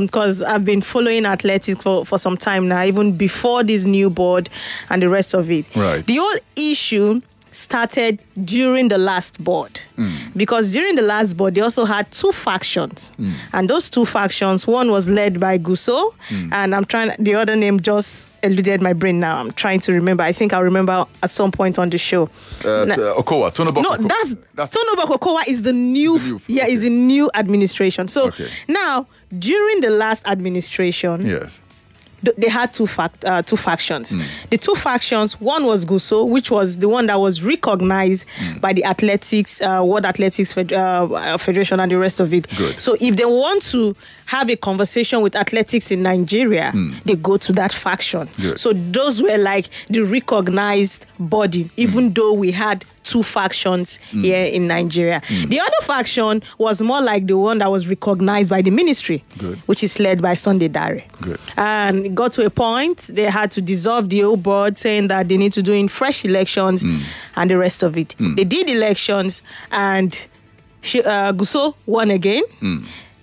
Because 0.00 0.42
I've 0.42 0.64
been 0.64 0.80
following 0.80 1.26
athletics 1.26 1.82
for, 1.82 2.06
for 2.06 2.18
some 2.18 2.36
time 2.38 2.68
now, 2.68 2.82
even 2.84 3.12
before 3.12 3.62
this 3.62 3.84
new 3.84 4.08
board 4.08 4.48
and 4.88 5.02
the 5.02 5.08
rest 5.08 5.34
of 5.34 5.50
it. 5.50 5.66
Right. 5.76 6.06
The 6.06 6.16
whole 6.16 6.36
issue 6.56 7.20
started 7.52 8.20
during 8.44 8.88
the 8.88 8.98
last 8.98 9.42
board. 9.42 9.80
Mm. 9.96 10.32
Because 10.36 10.72
during 10.72 10.94
the 10.96 11.02
last 11.02 11.36
board 11.36 11.54
they 11.54 11.60
also 11.60 11.84
had 11.84 12.10
two 12.10 12.32
factions. 12.32 13.10
Mm. 13.18 13.32
And 13.52 13.68
those 13.70 13.90
two 13.90 14.06
factions 14.06 14.66
one 14.66 14.90
was 14.90 15.08
led 15.08 15.40
by 15.40 15.58
Gusau 15.58 16.14
mm. 16.28 16.52
and 16.52 16.74
I'm 16.74 16.84
trying 16.84 17.10
the 17.18 17.34
other 17.34 17.56
name 17.56 17.80
just 17.80 18.30
eluded 18.42 18.80
my 18.80 18.92
brain 18.92 19.20
now. 19.20 19.36
I'm 19.36 19.52
trying 19.52 19.80
to 19.80 19.92
remember. 19.92 20.22
I 20.22 20.32
think 20.32 20.52
I'll 20.52 20.62
remember 20.62 21.04
at 21.22 21.30
some 21.30 21.50
point 21.50 21.78
on 21.78 21.90
the 21.90 21.98
show. 21.98 22.24
Uh, 22.64 22.86
t- 22.86 22.92
uh, 22.92 23.14
Okowa, 23.14 23.50
no, 23.58 23.70
Okowa. 23.82 24.08
that's, 24.56 24.74
Tonobok 24.76 25.18
Okowa 25.18 25.42
is 25.46 25.62
the 25.62 25.72
new, 25.72 26.40
yeah, 26.46 26.66
is 26.66 26.80
the 26.82 26.90
new 26.90 27.30
administration. 27.34 28.08
So 28.08 28.28
Okay. 28.28 28.48
now 28.68 29.06
during 29.38 29.80
the 29.80 29.90
last 29.90 30.26
administration, 30.26 31.26
Yes. 31.26 31.58
Th- 32.24 32.36
they 32.36 32.48
had 32.48 32.72
two 32.74 32.86
fact 32.86 33.24
uh, 33.24 33.42
two 33.42 33.56
factions. 33.56 34.14
The 34.50 34.58
two 34.58 34.74
factions, 34.74 35.40
one 35.40 35.64
was 35.64 35.84
Gusau, 35.84 36.28
which 36.28 36.50
was 36.50 36.78
the 36.78 36.88
one 36.88 37.06
that 37.06 37.18
was 37.18 37.42
recognized 37.42 38.26
by 38.60 38.72
the 38.72 38.84
athletics, 38.84 39.60
uh, 39.60 39.82
World 39.84 40.04
Athletics 40.04 40.52
Fed- 40.52 40.72
uh, 40.72 41.38
Federation, 41.38 41.80
and 41.80 41.90
the 41.90 41.96
rest 41.98 42.20
of 42.20 42.32
it. 42.34 42.46
Good. 42.56 42.80
So 42.80 42.96
if 43.00 43.16
they 43.16 43.24
want 43.24 43.62
to 43.70 43.94
have 44.26 44.48
a 44.50 44.56
conversation 44.56 45.22
with 45.22 45.34
athletics 45.34 45.90
in 45.90 46.02
Nigeria, 46.02 46.72
they 47.04 47.16
go 47.16 47.36
to 47.38 47.52
that 47.54 47.72
faction. 47.72 48.28
Good. 48.40 48.60
So 48.60 48.72
those 48.72 49.22
were 49.22 49.38
like 49.38 49.68
the 49.88 50.02
recognized 50.02 51.06
body, 51.18 51.70
even 51.76 52.12
though 52.12 52.32
we 52.32 52.50
had 52.52 52.84
two 53.10 53.22
factions 53.22 53.98
Mm. 54.12 54.22
here 54.24 54.44
in 54.56 54.62
Nigeria. 54.68 55.20
The 55.52 55.60
other 55.60 55.80
faction 55.82 56.42
was 56.58 56.80
more 56.80 57.02
like 57.02 57.26
the 57.26 57.36
one 57.48 57.58
that 57.58 57.70
was 57.70 57.88
recognized 57.88 58.50
by 58.50 58.62
the 58.62 58.70
ministry, 58.70 59.22
Good. 59.38 59.56
which 59.66 59.82
is 59.82 59.98
led 59.98 60.20
by 60.22 60.34
Sunday 60.36 60.68
Dare. 60.68 61.02
Good. 61.20 61.40
And 61.56 62.06
it 62.06 62.14
got 62.14 62.32
to 62.34 62.46
a 62.46 62.50
point 62.50 63.10
they 63.12 63.24
had 63.40 63.50
to 63.52 63.60
dissolve 63.60 64.08
the 64.08 64.22
old 64.24 64.42
board, 64.42 64.78
saying 64.78 65.08
that 65.08 65.28
they 65.28 65.36
need 65.36 65.52
to 65.54 65.62
do 65.62 65.72
in 65.72 65.88
fresh 65.88 66.24
elections 66.24 66.84
and 67.36 67.50
the 67.50 67.56
rest 67.58 67.82
of 67.82 67.96
it. 67.96 68.14
They 68.36 68.44
did 68.44 68.68
elections, 68.68 69.42
and 69.72 70.10
she, 70.82 71.02
uh, 71.02 71.32
Gusau 71.32 71.74
won 71.86 72.10
again. 72.10 72.42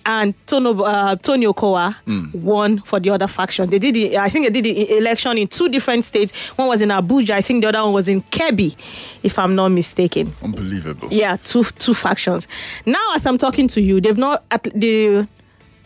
And 0.08 0.34
Tono, 0.46 0.82
uh, 0.82 1.16
Tony 1.16 1.44
Okowa 1.46 1.94
won 2.32 2.78
for 2.80 2.98
the 2.98 3.10
other 3.10 3.26
faction. 3.28 3.68
They 3.68 3.78
did, 3.78 3.94
the, 3.94 4.16
I 4.16 4.30
think 4.30 4.46
they 4.46 4.60
did 4.62 4.64
the 4.64 4.96
election 4.96 5.36
in 5.36 5.46
two 5.48 5.68
different 5.68 6.02
states. 6.04 6.32
One 6.56 6.66
was 6.68 6.80
in 6.80 6.88
Abuja. 6.88 7.30
I 7.30 7.42
think 7.42 7.60
the 7.62 7.68
other 7.68 7.82
one 7.84 7.92
was 7.92 8.08
in 8.08 8.22
Kebbi, 8.22 8.74
if 9.22 9.38
I'm 9.38 9.54
not 9.54 9.68
mistaken. 9.68 10.32
Unbelievable. 10.42 11.08
Yeah, 11.12 11.36
two 11.44 11.62
two 11.64 11.92
factions. 11.92 12.48
Now, 12.86 13.14
as 13.14 13.26
I'm 13.26 13.36
talking 13.36 13.68
to 13.68 13.82
you, 13.82 14.00
they've 14.00 14.16
not 14.16 14.48
the 14.74 15.28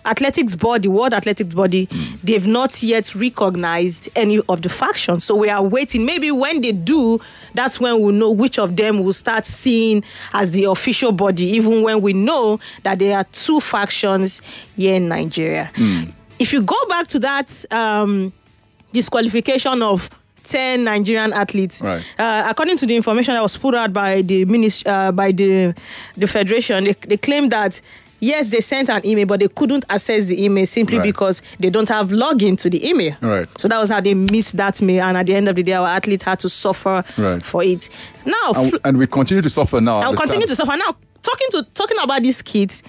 athletics 0.05 0.55
body, 0.55 0.88
World 0.88 1.14
Athletics 1.14 1.55
body, 1.55 1.86
they've 2.22 2.46
not 2.46 2.82
yet 2.82 3.14
recognized 3.14 4.09
any 4.16 4.40
of 4.48 4.62
the 4.62 4.68
factions. 4.68 5.24
So 5.24 5.36
we 5.36 5.48
are 5.48 5.62
waiting. 5.62 6.05
Maybe 6.05 6.30
when 6.30 6.61
they 6.61 6.72
do, 6.72 7.20
that's 7.55 7.80
when 7.80 8.00
we'll 8.00 8.12
know 8.12 8.30
which 8.30 8.59
of 8.59 8.76
them 8.76 9.03
will 9.03 9.12
start 9.12 9.46
seeing 9.46 10.05
as 10.32 10.50
the 10.53 10.64
official 10.64 11.12
body, 11.12 11.46
even 11.46 11.82
when 11.82 12.00
we 12.00 12.12
know 12.12 12.59
that 12.82 12.98
there 12.98 13.16
are 13.16 13.24
two 13.32 13.61
factions 13.61 14.40
here 14.76 14.94
in 14.96 15.09
Nigeria. 15.09 15.70
If 16.38 16.53
you 16.53 16.62
go 16.62 16.76
back 16.88 17.07
to 17.09 17.18
that 17.20 17.64
um, 17.70 18.32
disqualification 18.92 19.82
of 19.82 20.09
10 20.44 20.84
Nigerian 20.84 21.32
athletes. 21.32 21.80
Right. 21.80 22.05
Uh, 22.18 22.46
according 22.48 22.76
to 22.78 22.86
the 22.86 22.96
information 22.96 23.34
that 23.34 23.42
was 23.42 23.57
put 23.57 23.74
out 23.74 23.92
by 23.92 24.22
the 24.22 24.44
ministry, 24.44 24.90
uh, 24.90 25.12
by 25.12 25.30
the 25.30 25.74
the 26.16 26.26
federation, 26.26 26.84
they, 26.84 26.92
they 27.07 27.16
claim 27.16 27.48
that 27.50 27.80
yes, 28.22 28.48
they 28.48 28.60
sent 28.62 28.88
an 28.88 29.04
email, 29.04 29.26
but 29.26 29.40
they 29.40 29.48
couldn't 29.48 29.84
access 29.90 30.26
the 30.26 30.42
email 30.42 30.64
simply 30.66 30.96
Right. 30.98 31.04
because 31.04 31.42
they 31.60 31.68
don't 31.68 31.88
have 31.88 32.08
login 32.08 32.56
to 32.60 32.70
the 32.70 32.88
email. 32.88 33.14
Right. 33.20 33.48
So 33.58 33.68
that 33.68 33.78
was 33.78 33.90
how 33.90 34.00
they 34.00 34.14
missed 34.14 34.56
that 34.56 34.80
mail, 34.80 35.04
and 35.04 35.18
at 35.18 35.26
the 35.26 35.34
end 35.34 35.48
of 35.48 35.56
the 35.56 35.62
day, 35.62 35.72
our 35.72 35.88
athletes 35.88 36.22
had 36.24 36.38
to 36.40 36.48
suffer 36.48 37.04
Right. 37.18 37.42
for 37.42 37.62
it. 37.62 37.88
Now, 38.24 38.52
And, 38.54 38.78
and 38.84 38.96
we 38.98 39.06
continue 39.06 39.42
to 39.42 39.50
suffer 39.50 39.80
now. 39.80 39.98
Understand? 40.00 40.18
continue 40.30 40.46
to 40.46 40.56
suffer. 40.56 40.76
Now, 40.76 40.96
talking 41.22 41.48
to 41.50 41.62
talking 41.74 41.98
about 42.02 42.22
these 42.22 42.40
kids, 42.42 42.82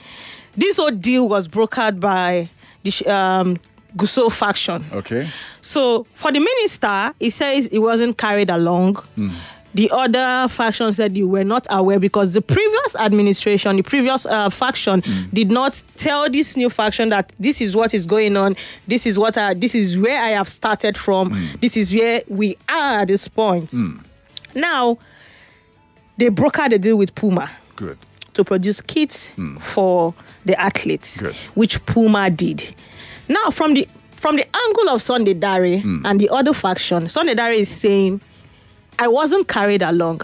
this 0.55 0.77
whole 0.77 0.91
deal 0.91 1.27
was 1.27 1.47
brokered 1.47 1.99
by 1.99 2.47
the 2.83 2.91
um, 3.11 3.57
Gusau 3.97 4.31
faction. 4.31 4.85
Okay. 4.93 5.27
So 5.61 6.05
for 6.13 6.31
the 6.31 6.39
minister, 6.39 7.13
he 7.19 7.29
says 7.29 7.67
he 7.71 7.79
wasn't 7.79 8.17
carried 8.17 8.49
along. 8.49 8.97
The 9.73 9.89
other 9.91 10.47
faction 10.49 10.93
said 10.93 11.17
you 11.17 11.27
were 11.27 11.43
not 11.43 11.65
aware 11.69 11.99
because 11.99 12.33
the 12.33 12.41
previous 12.41 12.95
administration, 12.95 13.75
the 13.77 13.81
previous 13.81 14.25
uh, 14.25 14.49
faction, 14.49 15.01
hmm. 15.03 15.23
did 15.33 15.51
not 15.51 15.81
tell 15.97 16.29
this 16.29 16.55
new 16.55 16.69
faction 16.69 17.09
that 17.09 17.33
this 17.39 17.59
is 17.59 17.75
what 17.75 17.93
is 17.93 18.05
going 18.05 18.37
on. 18.37 18.55
This 18.87 19.05
is 19.05 19.17
what 19.17 19.37
I, 19.37 19.53
this 19.55 19.73
is 19.73 19.97
where 19.97 20.23
I 20.23 20.29
have 20.29 20.47
started 20.47 20.97
from. 20.97 21.31
Hmm. 21.31 21.55
This 21.59 21.75
is 21.75 21.93
where 21.93 22.21
we 22.27 22.55
are 22.69 22.99
at 22.99 23.07
this 23.07 23.27
point. 23.27 23.71
Hmm. 23.71 23.97
Now, 24.53 24.99
they 26.17 26.29
brokered 26.29 26.73
a 26.73 26.77
deal 26.77 26.97
with 26.97 27.15
Puma 27.15 27.49
Good. 27.75 27.97
to 28.35 28.43
produce 28.43 28.81
kits 28.81 29.31
for 29.59 30.13
the 30.45 30.59
athletes, 30.59 31.19
which 31.55 31.83
Puma 31.87 32.29
did. 32.29 32.75
Now, 33.27 33.49
from 33.49 33.73
the 33.73 33.87
from 34.11 34.35
the 34.37 34.45
angle 34.55 34.89
of 34.89 35.01
Sunday 35.01 35.33
Dare 35.33 35.81
and 36.05 36.19
the 36.19 36.29
other 36.29 36.53
faction, 36.53 37.09
Sunday 37.09 37.33
Dare 37.33 37.51
is 37.51 37.67
saying, 37.67 38.21
"I 38.99 39.07
wasn't 39.07 39.47
carried 39.47 39.81
along. 39.81 40.21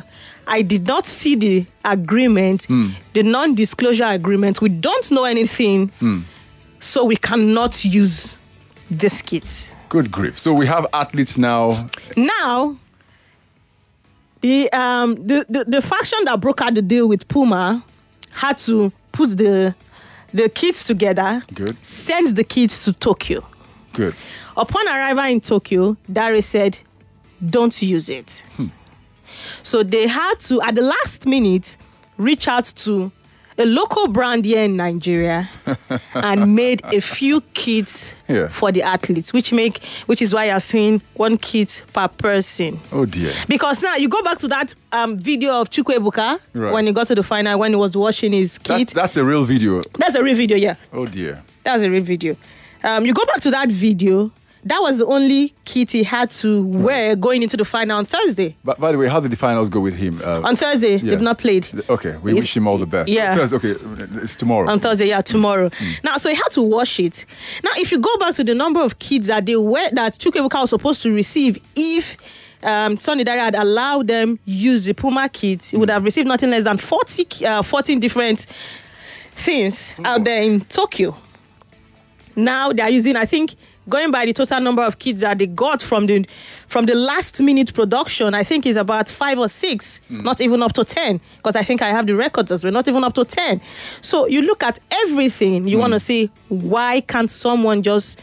I 0.47 0.61
did 0.63 0.87
not 0.87 1.05
see 1.05 1.35
the 1.35 1.65
agreement, 1.85 2.67
the 3.13 3.23
non-disclosure 3.23 4.05
agreement. 4.05 4.61
We 4.61 4.69
don't 4.69 5.11
know 5.11 5.25
anything, 5.25 5.91
so 6.79 7.05
we 7.05 7.15
cannot 7.15 7.83
use 7.85 8.37
this 8.89 9.21
kit." 9.21 9.75
Good 9.89 10.11
grief. 10.11 10.37
So 10.37 10.53
we 10.53 10.67
have 10.67 10.85
athletes 10.93 11.37
now. 11.37 11.89
Now, 12.15 12.77
the 14.41 14.71
um 14.71 15.15
the, 15.27 15.45
the, 15.49 15.65
the 15.65 15.81
faction 15.81 16.19
that 16.25 16.39
brokered 16.39 16.75
the 16.75 16.81
deal 16.81 17.07
with 17.09 17.27
Puma 17.27 17.83
had 18.31 18.57
to 18.59 18.91
put 19.11 19.37
the 19.37 19.73
the 20.33 20.47
kids 20.49 20.83
together, 20.83 21.41
Good. 21.53 21.75
send 21.83 22.35
the 22.35 22.43
kids 22.43 22.83
to 22.85 22.93
Tokyo. 22.93 23.43
Good. 23.93 24.13
Upon 24.55 24.87
arrival 24.87 25.23
in 25.25 25.41
Tokyo, 25.41 25.97
Dare 26.11 26.39
said, 26.43 26.77
"Don't 27.47 27.81
use 27.81 28.09
it." 28.09 28.43
So 29.63 29.83
they 29.83 30.07
had 30.07 30.35
to, 30.41 30.61
at 30.61 30.75
the 30.75 30.81
last 30.81 31.25
minute, 31.25 31.77
reach 32.17 32.47
out 32.47 32.65
to 32.65 33.11
a 33.57 33.65
local 33.65 34.07
brand 34.07 34.45
here 34.45 34.63
in 34.63 34.77
Nigeria 34.77 35.49
and 36.13 36.55
made 36.55 36.81
a 36.85 37.01
few 37.01 37.41
kits 37.53 38.15
Yeah. 38.27 38.47
for 38.47 38.71
the 38.71 38.81
athletes, 38.83 39.33
which 39.33 39.51
make 39.51 39.83
which 40.05 40.21
is 40.21 40.33
why 40.33 40.45
you're 40.45 40.61
seeing 40.61 41.01
one 41.15 41.37
kit 41.37 41.83
per 41.93 42.07
person. 42.07 42.79
Oh 42.91 43.05
dear. 43.05 43.33
Because 43.47 43.83
now 43.83 43.95
you 43.97 44.07
go 44.07 44.21
back 44.23 44.37
to 44.39 44.47
that 44.47 44.73
um, 44.93 45.17
video 45.17 45.59
of 45.59 45.69
Chukwuebuka 45.69 46.39
Right. 46.53 46.73
when 46.73 46.87
he 46.87 46.93
got 46.93 47.07
to 47.07 47.15
the 47.15 47.23
final 47.23 47.59
when 47.59 47.71
he 47.71 47.75
was 47.75 47.97
washing 47.97 48.31
his 48.31 48.57
That, 48.59 48.77
kit. 48.77 48.87
that's 48.89 49.17
a 49.17 49.25
real 49.25 49.43
video. 49.45 49.81
That's 49.97 50.15
a 50.15 50.23
real 50.23 50.35
video, 50.35 50.55
yeah. 50.57 50.75
Oh 50.93 51.05
dear. 51.05 51.43
That's 51.63 51.83
a 51.83 51.89
real 51.89 52.03
video. 52.03 52.37
Um, 52.83 53.05
you 53.05 53.13
go 53.13 53.25
back 53.25 53.41
to 53.41 53.51
that 53.51 53.69
video. 53.69 54.31
That 54.65 54.79
was 54.81 54.97
the 54.97 55.05
only 55.05 55.53
kit 55.63 55.91
he 55.93 56.03
had 56.03 56.29
to 56.31 56.65
wear 56.65 57.15
going 57.15 57.43
into 57.43 57.55
the 57.55 57.63
final 57.63 57.97
on 57.97 58.03
Thursday. 58.05 58.55
But 58.63 58.77
by 58.79 58.91
the 58.91 58.97
way, 58.97 59.07
how 59.07 59.21
did 59.21 59.31
the 59.31 59.37
finals 59.37 59.69
go 59.69 59.79
with 59.79 59.95
him? 59.95 60.19
Uh, 60.23 60.41
On 60.43 60.55
Thursday, 60.55 60.97
yeah. 60.97 61.11
they've 61.11 61.21
not 61.21 61.37
played. 61.37 61.67
Okay, 61.89 62.17
we 62.17 62.33
He's- 62.33 62.43
wish 62.43 62.57
him 62.57 62.67
all 62.67 62.77
the 62.77 62.85
best. 62.85 63.07
Yeah. 63.07 63.35
Thursday, 63.35 63.55
okay, 63.55 63.75
it's 64.21 64.35
tomorrow. 64.35 64.69
On 64.69 64.79
Thursday, 64.79 65.07
yeah, 65.07 65.21
tomorrow. 65.21 65.69
Now, 66.03 66.17
so 66.17 66.29
he 66.29 66.35
had 66.35 66.49
to 66.51 66.61
wash 66.61 66.99
it. 66.99 67.25
Now, 67.63 67.71
if 67.77 67.91
you 67.91 67.99
go 67.99 68.15
back 68.17 68.35
to 68.35 68.43
the 68.43 68.53
number 68.53 68.81
of 68.81 68.99
kids 68.99 69.27
that 69.27 69.45
they 69.45 69.55
were 69.55 69.89
that 69.93 70.13
Chukwuebuka 70.13 70.59
was 70.61 70.71
supposed 70.71 71.01
to 71.03 71.13
receive, 71.13 71.57
if 71.77 72.17
um, 72.61 72.97
Sunday 72.97 73.23
Dare 73.23 73.39
had 73.39 73.55
allowed 73.55 74.07
them 74.07 74.37
use 74.43 74.83
the 74.83 74.93
Puma 74.93 75.29
kit, 75.29 75.63
he 75.65 75.77
would 75.77 75.89
have 75.89 76.03
received 76.03 76.27
nothing 76.27 76.49
less 76.49 76.65
than 76.65 76.77
40, 76.77 77.45
uh, 77.45 77.61
14 77.61 77.97
different 78.01 78.45
things 79.35 79.95
out 80.03 80.25
there 80.25 80.43
in 80.43 80.59
Tokyo. 80.61 81.15
Now 82.35 82.71
they 82.73 82.81
are 82.83 82.89
using, 82.89 83.15
I 83.15 83.25
think, 83.25 83.55
going 83.89 84.11
by 84.11 84.25
the 84.25 84.33
total 84.33 84.59
number 84.61 84.83
of 84.83 84.99
kids 84.99 85.21
that 85.21 85.37
they 85.39 85.47
got 85.47 85.81
from 85.81 86.05
the 86.05 86.25
from 86.67 86.85
the 86.85 86.95
last 86.95 87.41
minute 87.41 87.73
production, 87.73 88.33
I 88.33 88.43
think 88.43 88.65
is 88.65 88.75
about 88.75 89.09
five 89.09 89.39
or 89.39 89.49
six, 89.49 89.99
hmm. 90.07 90.21
not 90.21 90.39
even 90.41 90.61
up 90.61 90.73
to 90.73 90.83
ten. 90.83 91.19
Because 91.37 91.55
I 91.55 91.63
think 91.63 91.81
I 91.81 91.89
have 91.89 92.07
the 92.07 92.15
records 92.15 92.51
as 92.51 92.63
well, 92.63 92.73
not 92.73 92.87
even 92.87 93.03
up 93.03 93.15
to 93.15 93.25
ten. 93.25 93.61
So 94.01 94.27
you 94.27 94.41
look 94.41 94.63
at 94.63 94.79
everything, 94.91 95.67
you 95.67 95.77
want 95.77 95.93
to 95.93 95.99
say, 95.99 96.29
why 96.49 97.01
can't 97.01 97.31
someone 97.31 97.81
just 97.83 98.21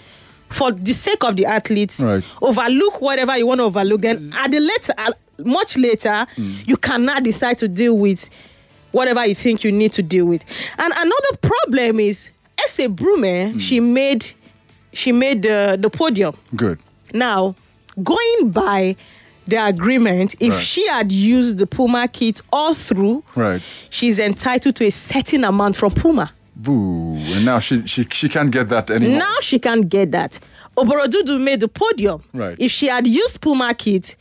for 0.49 0.71
the 0.71 0.93
sake 0.93 1.25
of 1.25 1.37
the 1.37 1.45
athletes, 1.47 2.01
Right. 2.01 2.23
overlook 2.41 3.01
whatever 3.01 3.37
you 3.37 3.47
want 3.47 3.59
to 3.59 3.65
overlook. 3.65 4.01
Then 4.03 4.31
mm. 4.31 4.35
at 4.35 4.51
the 4.53 4.61
later, 4.61 4.95
much 5.45 5.77
later, 5.77 6.27
hmm. 6.37 6.55
you 6.67 6.77
cannot 6.77 7.25
decide 7.25 7.59
to 7.59 7.69
deal 7.69 7.99
with 7.99 8.31
whatever 8.93 9.27
you 9.27 9.35
think 9.35 9.65
you 9.65 9.73
need 9.73 9.93
to 9.93 10.03
deal 10.03 10.25
with. 10.27 10.45
And 10.79 10.93
another 10.97 11.37
problem 11.43 12.01
is, 12.01 12.31
Ese 12.65 12.89
Brume, 12.89 13.53
hmm. 13.53 13.59
she 13.59 13.81
made 13.81 14.33
she 14.97 15.13
made 15.13 15.43
the, 15.43 15.77
the 15.81 15.91
podium. 15.91 16.35
Good. 16.55 16.79
Now, 17.15 17.55
going 18.03 18.51
by 18.51 18.97
the 19.47 19.65
agreement, 19.65 20.35
if 20.41 20.53
Right. 20.55 20.65
she 20.65 20.87
had 20.89 21.13
used 21.13 21.59
the 21.59 21.67
Puma 21.67 22.09
kit 22.09 22.41
all 22.53 22.75
through, 22.75 23.23
Right. 23.37 23.63
she's 23.91 24.19
entitled 24.19 24.75
to 24.77 24.85
a 24.87 24.91
certain 24.91 25.45
amount 25.45 25.77
from 25.77 25.93
Puma. 25.93 26.33
Boo. 26.57 27.17
And 27.17 27.45
now 27.45 27.59
she, 27.59 27.87
she, 27.87 28.05
she 28.11 28.29
can't 28.29 28.51
get 28.51 28.69
that 28.71 28.91
anymore. 28.91 29.19
Now 29.19 29.35
she 29.43 29.59
can't 29.59 29.89
get 29.89 30.11
that. 30.13 30.41
Oborududu 30.77 31.39
made 31.41 31.61
the 31.61 31.69
podium. 31.69 32.23
Right. 32.33 32.57
If 32.59 32.73
she 32.73 32.87
had 32.89 33.07
used 33.07 33.41
Puma 33.41 33.75
kit, 33.75 34.17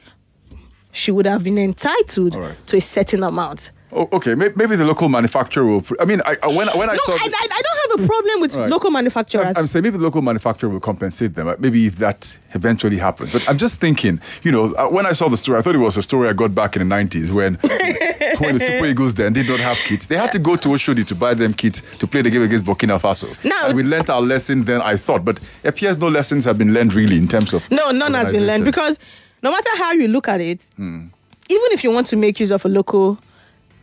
she 0.91 1.11
would 1.11 1.25
have 1.25 1.43
been 1.43 1.57
entitled 1.57 2.37
to 2.67 2.77
a 2.77 2.81
certain 2.81 3.23
amount. 3.23 3.71
Oh, 3.91 4.09
okay, 4.13 4.33
maybe 4.35 4.75
the 4.75 4.83
local 4.83 5.07
manufacturer 5.09 5.65
will. 5.65 5.83
I 5.99 6.05
mean, 6.05 6.21
I, 6.25 6.35
when, 6.47 6.67
when 6.69 6.89
I 6.89 6.95
saw. 6.97 7.13
I, 7.13 7.17
I, 7.17 7.47
I 7.51 7.61
don't 7.61 7.97
have 7.99 8.03
a 8.03 8.07
problem 8.07 8.41
with 8.41 8.55
Right. 8.55 8.69
local 8.69 8.89
manufacturers. 8.91 9.55
I'm 9.55 9.67
saying 9.67 9.83
maybe 9.83 9.97
the 9.97 10.03
local 10.03 10.21
manufacturer 10.23 10.69
will 10.69 10.79
compensate 10.79 11.35
them. 11.35 11.47
uh, 11.47 11.55
Maybe 11.59 11.85
if 11.85 11.97
that 11.97 12.37
eventually 12.53 12.97
happens. 12.97 13.31
But 13.31 13.47
I'm 13.47 13.57
just 13.59 13.79
thinking, 13.79 14.19
you 14.43 14.51
know, 14.51 14.73
uh, 14.73 14.87
when 14.89 15.05
I 15.05 15.13
saw 15.13 15.29
the 15.29 15.37
story, 15.37 15.59
I 15.59 15.61
thought 15.61 15.75
it 15.75 15.79
was 15.79 15.97
a 15.97 16.01
story 16.01 16.27
I 16.27 16.33
got 16.33 16.53
back 16.55 16.75
in 16.75 16.87
the 16.89 16.95
90s 16.95 17.31
when, 17.31 17.53
when 18.39 18.55
the 18.55 18.59
Super 18.59 18.85
Eagles 18.87 19.13
then 19.13 19.33
did 19.33 19.47
not 19.47 19.59
have 19.59 19.77
kits. 19.77 20.07
They 20.07 20.17
had 20.17 20.31
to 20.33 20.39
go 20.39 20.55
to 20.55 20.67
Oshodi 20.69 21.05
to 21.05 21.15
buy 21.15 21.33
them 21.35 21.53
kits 21.53 21.81
to 21.99 22.07
play 22.07 22.21
the 22.23 22.31
game 22.31 22.41
against 22.41 22.65
Burkina 22.65 22.99
Faso. 22.99 23.27
Now- 23.45 23.67
and 23.67 23.75
we 23.75 23.83
learnt 23.83 24.09
our 24.09 24.21
lesson 24.21 24.63
then, 24.65 24.81
I 24.81 24.97
thought. 24.97 25.23
But 25.23 25.37
it 25.63 25.67
appears 25.69 25.97
no 25.99 26.07
lessons 26.09 26.43
have 26.45 26.57
been 26.57 26.73
learned 26.73 26.93
really 26.95 27.17
in 27.17 27.27
terms 27.27 27.53
of. 27.53 27.69
no, 27.71 27.91
none 27.91 28.13
has 28.15 28.31
been 28.31 28.47
learned 28.47 28.65
because 28.65 28.97
no 29.43 29.51
matter 29.51 29.69
how 29.77 29.91
you 29.91 30.07
look 30.07 30.27
at 30.27 30.41
it, 30.41 30.63
Hmm. 30.75 31.05
even 31.49 31.67
if 31.71 31.83
you 31.83 31.91
want 31.91 32.07
to 32.07 32.15
make 32.15 32.39
use 32.39 32.49
of 32.51 32.65
a 32.65 32.69
local 32.69 33.19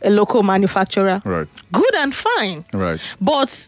a 0.03 0.09
local 0.09 0.43
manufacturer, 0.43 1.21
Right, 1.25 1.47
good 1.71 1.95
and 1.95 2.13
fine. 2.13 2.65
right. 2.73 2.99
But 3.21 3.67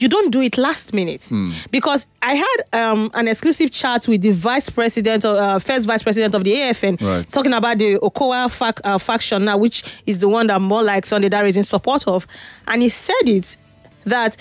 you 0.00 0.08
don't 0.08 0.30
do 0.32 0.40
it 0.40 0.58
last 0.58 0.92
minute 0.92 1.24
Hmm. 1.28 1.52
because 1.70 2.06
I 2.22 2.34
had 2.34 2.56
um, 2.72 3.10
an 3.14 3.28
exclusive 3.28 3.70
chat 3.70 4.08
with 4.08 4.22
the 4.22 4.32
vice 4.32 4.68
president, 4.70 5.24
or 5.24 5.36
uh, 5.36 5.58
first 5.60 5.86
vice 5.86 6.02
president 6.02 6.34
of 6.34 6.42
the 6.44 6.54
AFN, 6.54 7.00
Right. 7.00 7.30
talking 7.30 7.52
about 7.52 7.78
the 7.78 7.98
Okowa 7.98 8.50
fac- 8.50 8.80
uh, 8.84 8.98
faction 8.98 9.44
now, 9.44 9.56
which 9.58 9.84
is 10.06 10.18
the 10.18 10.28
one 10.28 10.48
that 10.48 10.60
more 10.60 10.82
like 10.82 11.06
Sunday 11.06 11.28
Dare 11.28 11.46
is 11.46 11.56
in 11.56 11.64
support 11.64 12.08
of, 12.08 12.26
and 12.66 12.82
he 12.82 12.88
said 12.88 13.22
it 13.28 13.56
that 14.04 14.36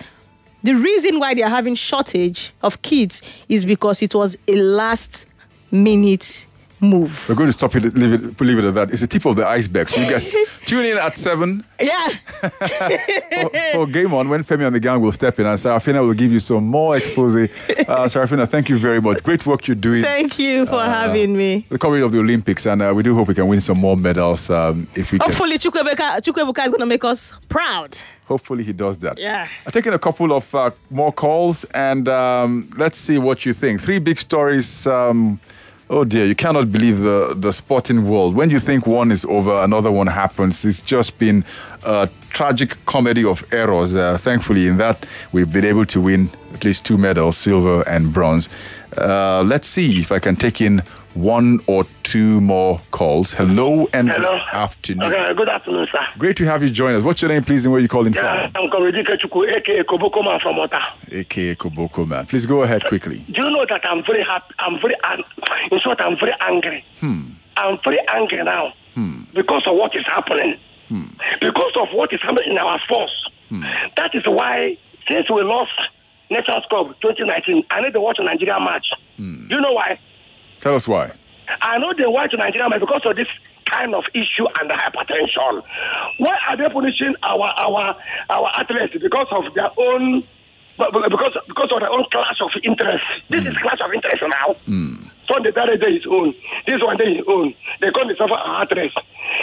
the 0.64 0.74
reason 0.74 1.20
why 1.20 1.34
they 1.36 1.44
are 1.44 1.50
having 1.50 1.76
shortage 1.76 2.54
of 2.64 2.82
kids 2.82 3.22
is 3.50 3.66
because 3.66 4.02
it 4.02 4.16
was 4.16 4.38
a 4.48 4.56
last 4.56 5.28
minute 5.72 6.46
move. 6.82 7.26
We're 7.30 7.36
going 7.36 7.48
to 7.50 7.54
stop 7.54 7.76
it, 7.76 7.84
leave 7.96 8.14
it, 8.14 8.42
leave 8.42 8.58
it 8.60 8.66
at 8.66 8.74
that. 8.74 8.92
It's 8.92 9.02
the 9.02 9.08
tip 9.08 9.26
of 9.26 9.36
the 9.36 9.48
iceberg. 9.48 9.90
So 9.90 10.02
you 10.02 10.10
guys 10.10 10.34
tune 10.66 10.86
in 10.86 10.98
at 10.98 11.18
7 11.18 11.64
Yeah. 11.80 12.08
for, 13.74 13.88
Game 13.88 14.14
On 14.14 14.28
when 14.30 14.44
Femi 14.44 14.66
and 14.66 14.76
the 14.76 14.80
gang 14.80 15.02
will 15.02 15.12
step 15.12 15.40
in 15.40 15.46
and 15.46 15.58
Sarafina 15.60 16.02
will 16.02 16.14
give 16.14 16.32
you 16.32 16.40
some 16.40 16.66
more 16.66 16.98
expose. 16.98 17.36
Uh, 17.36 17.48
Sarafina, 18.08 18.48
thank 18.48 18.70
you 18.70 18.78
very 18.78 19.02
much. 19.02 19.24
Great 19.24 19.46
work 19.46 19.68
you're 19.68 19.76
doing. 19.76 20.04
Thank 20.04 20.40
you 20.40 20.66
for 20.66 20.76
Uh, 20.76 20.90
having 20.90 21.36
me. 21.38 21.66
The 21.70 21.78
coverage 21.78 22.04
of 22.04 22.12
the 22.12 22.20
Olympics, 22.20 22.66
and 22.66 22.82
uh, 22.82 22.92
we 22.96 23.04
do 23.04 23.14
hope 23.16 23.28
we 23.28 23.36
can 23.36 23.48
win 23.48 23.62
some 23.62 23.78
more 23.80 23.96
medals 23.98 24.50
um, 24.50 24.88
if 24.96 25.12
we 25.12 25.20
can. 25.20 25.30
Hopefully, 25.30 25.58
Chukwuebuka 25.58 26.18
is 26.66 26.72
going 26.72 26.80
to 26.80 26.86
make 26.86 27.04
us 27.04 27.34
proud. 27.50 27.98
Hopefully 28.28 28.64
he 28.64 28.72
does 28.74 28.98
that. 29.00 29.18
Yeah. 29.20 29.48
I'm 29.66 29.72
taking 29.72 29.94
a 29.94 30.00
couple 30.00 30.32
of 30.32 30.54
uh, 30.56 30.72
more 30.90 31.12
calls 31.12 31.66
and 31.74 32.08
um, 32.08 32.70
let's 32.78 32.98
see 32.98 33.18
what 33.18 33.46
you 33.46 33.52
think. 33.54 33.82
Three 33.82 34.00
big 34.00 34.18
stories. 34.20 34.88
Um, 34.88 35.40
oh 35.92 36.06
dear, 36.06 36.26
you 36.26 36.34
cannot 36.34 36.72
believe 36.72 37.00
the, 37.00 37.36
the 37.38 37.52
sporting 37.52 38.08
world. 38.08 38.34
When 38.34 38.50
you 38.50 38.60
think 38.60 38.88
one 38.88 39.12
is 39.12 39.26
over, 39.26 39.62
another 39.62 39.92
one 39.92 40.08
happens. 40.08 40.64
It's 40.66 40.82
just 40.82 41.20
been 41.20 41.44
a 41.84 42.10
tragic 42.30 42.84
comedy 42.86 43.26
of 43.26 43.44
errors. 43.54 43.94
Uh, 43.94 44.18
thankfully, 44.18 44.68
in 44.68 44.78
that, 44.78 45.06
we've 45.34 45.52
been 45.52 45.66
able 45.66 45.86
to 45.88 46.02
win 46.02 46.30
at 46.54 46.64
least 46.64 46.86
two 46.86 46.98
medals, 46.98 47.38
silver 47.38 47.82
and 47.88 48.14
bronze. 48.14 48.50
Uh, 48.98 49.44
let's 49.46 49.68
see 49.68 50.00
if 50.00 50.12
I 50.12 50.20
can 50.20 50.36
take 50.36 50.60
in 50.62 50.80
one 51.14 51.60
or 51.68 51.84
two 52.04 52.40
more 52.42 52.80
calls. 52.92 53.34
Hello 53.34 53.88
and 53.94 54.10
Hello. 54.10 54.32
good 54.32 54.54
afternoon. 54.56 55.14
Okay, 55.14 55.34
good 55.34 55.50
afternoon, 55.50 55.88
sir. 55.92 56.00
Great 56.18 56.38
to 56.38 56.46
have 56.46 56.64
you 56.64 56.70
join 56.70 56.96
us. 56.96 57.04
What's 57.04 57.22
your 57.22 57.30
name, 57.30 57.44
please, 57.44 57.66
and 57.66 57.72
where 57.72 57.80
are 57.80 57.82
you 57.82 57.88
calling 57.90 58.14
Yeah, 58.14 58.50
I'm 58.56 58.70
Comrade 58.70 58.96
Ikechukwu, 58.96 59.56
aka 59.56 59.84
Koboko 59.84 60.24
Man 60.24 60.40
from 60.42 60.60
Ota. 60.60 60.80
AKA 61.12 61.56
Koboko 61.56 62.08
Man. 62.08 62.26
Please 62.26 62.46
go 62.46 62.64
ahead 62.64 62.84
quickly. 62.86 63.20
Do 63.30 63.44
you 63.44 63.50
know 63.52 63.66
that 63.68 63.82
I'm 63.90 64.04
very 64.06 64.24
happy? 64.24 64.54
I'm 64.60 64.80
very, 64.80 64.96
ang- 65.04 65.24
in 65.72 65.80
short, 65.80 66.00
I'm 66.02 66.18
very 66.18 66.34
angry. 66.42 66.86
Hmm. 67.00 67.22
I'm 67.58 67.78
very 67.84 68.00
angry 68.14 68.44
now 68.44 68.74
because 69.34 69.64
of 69.68 69.76
what 69.76 69.96
is 69.96 70.06
happening. 70.06 70.58
Because 71.40 71.72
of 71.80 71.88
what 71.94 72.12
is 72.14 72.22
happening 72.22 72.52
in 72.52 72.58
our 72.58 72.80
sports. 72.82 73.14
That 73.98 74.12
is 74.14 74.24
why, 74.26 74.78
since 75.10 75.30
we 75.30 75.44
lost 75.44 75.72
Nations 76.32 76.66
Cup 76.70 76.88
2019, 77.02 77.64
I 77.70 77.82
need 77.82 77.94
to 77.94 78.00
watch 78.00 78.18
a 78.20 78.24
Nigeria 78.24 78.58
match. 78.60 78.88
Hmm. 79.18 79.48
Do 79.48 79.56
you 79.56 79.62
know 79.62 79.74
why? 79.74 80.00
Tell 80.62 80.76
us 80.76 80.88
why. 80.88 81.12
I 81.62 81.78
know 81.78 81.94
they 81.98 82.08
watch 82.08 82.34
Nigeria 82.38 82.70
match 82.70 82.80
because 82.80 83.02
of 83.06 83.18
this 83.18 83.28
kind 83.70 83.94
of 83.94 84.04
issue 84.14 84.48
and 84.60 84.70
the 84.70 84.74
hypertension. 84.74 85.64
Why 86.18 86.38
are 86.50 86.58
they 86.58 86.70
punishing 86.74 87.16
our 87.24 87.52
our 87.60 87.96
our 88.30 88.52
athletes 88.56 88.96
because 89.02 89.28
of 89.32 89.54
their 89.54 89.70
own 89.78 90.24
because 90.78 91.38
because 91.48 91.70
of 91.72 91.80
their 91.82 91.92
own 91.92 92.06
clash 92.12 92.40
of 92.42 92.52
interest? 92.64 93.04
This 93.30 93.46
is 93.46 93.54
hmm. 93.54 93.62
clash 93.62 93.80
of 93.84 93.94
interest 93.94 94.24
now. 94.24 94.56
So 95.28 95.36
the 95.44 95.52
other 95.62 95.78
day 95.78 95.94
his 95.94 96.06
own, 96.10 96.34
this 96.66 96.82
one 96.82 96.98
day 96.98 97.16
his 97.16 97.24
own. 97.28 97.54
They 97.80 97.92
call 97.92 98.08
themselves 98.08 98.34
our 98.34 98.62
athletes. 98.64 98.96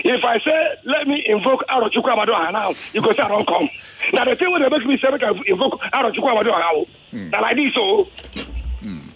If 0.05 0.25
I 0.25 0.39
say 0.41 0.79
let 0.85 1.07
me 1.07 1.23
invoke 1.27 1.65
Arochukwu 1.69 2.13
Amado 2.13 2.33
now, 2.51 2.73
you 2.93 3.03
go 3.03 3.13
say 3.13 3.23
I 3.23 3.29
don't 3.29 3.47
come. 3.47 3.69
Now 4.13 4.25
the 4.25 4.37
thing 4.37 4.51
when 4.51 4.63
they 4.63 4.69
make 4.69 4.87
me 4.87 4.99
say 4.99 5.09
I 5.09 5.33
invoke 5.47 5.81
Arochukwu 5.93 6.31
Amado 6.31 6.51
now, 6.51 6.87
now 7.13 7.45
I 7.45 7.55
this 7.55 7.75
so. 7.75 8.09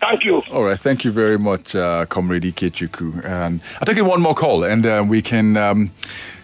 Thank 0.01 0.25
you. 0.25 0.43
All 0.51 0.65
right. 0.65 0.79
Thank 0.79 1.05
you 1.05 1.13
very 1.13 1.39
much, 1.39 1.77
uh, 1.77 2.05
Comrade 2.07 2.43
Ikechukwu. 2.43 3.25
Um, 3.25 3.61
I'll 3.81 3.95
take 3.95 4.05
one 4.05 4.21
more 4.21 4.35
call 4.35 4.65
and 4.65 4.85
uh, 4.85 5.05
we 5.07 5.23
can 5.23 5.57
um, 5.57 5.93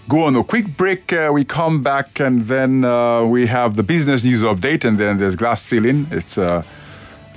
go 0.09 0.23
on 0.25 0.37
a 0.37 0.45
quick 0.45 0.77
break. 0.77 1.13
Uh, 1.13 1.31
we 1.33 1.45
come 1.45 1.83
back 1.83 2.21
and 2.21 2.47
then 2.47 2.85
uh, 2.85 3.25
we 3.25 3.47
have 3.47 3.75
the 3.75 3.83
business 3.83 4.23
news 4.23 4.45
update 4.45 4.85
and 4.85 4.99
then 4.99 5.19
there's 5.19 5.35
glass 5.35 5.61
ceiling. 5.61 6.07
It's 6.13 6.39
uh, 6.39 6.63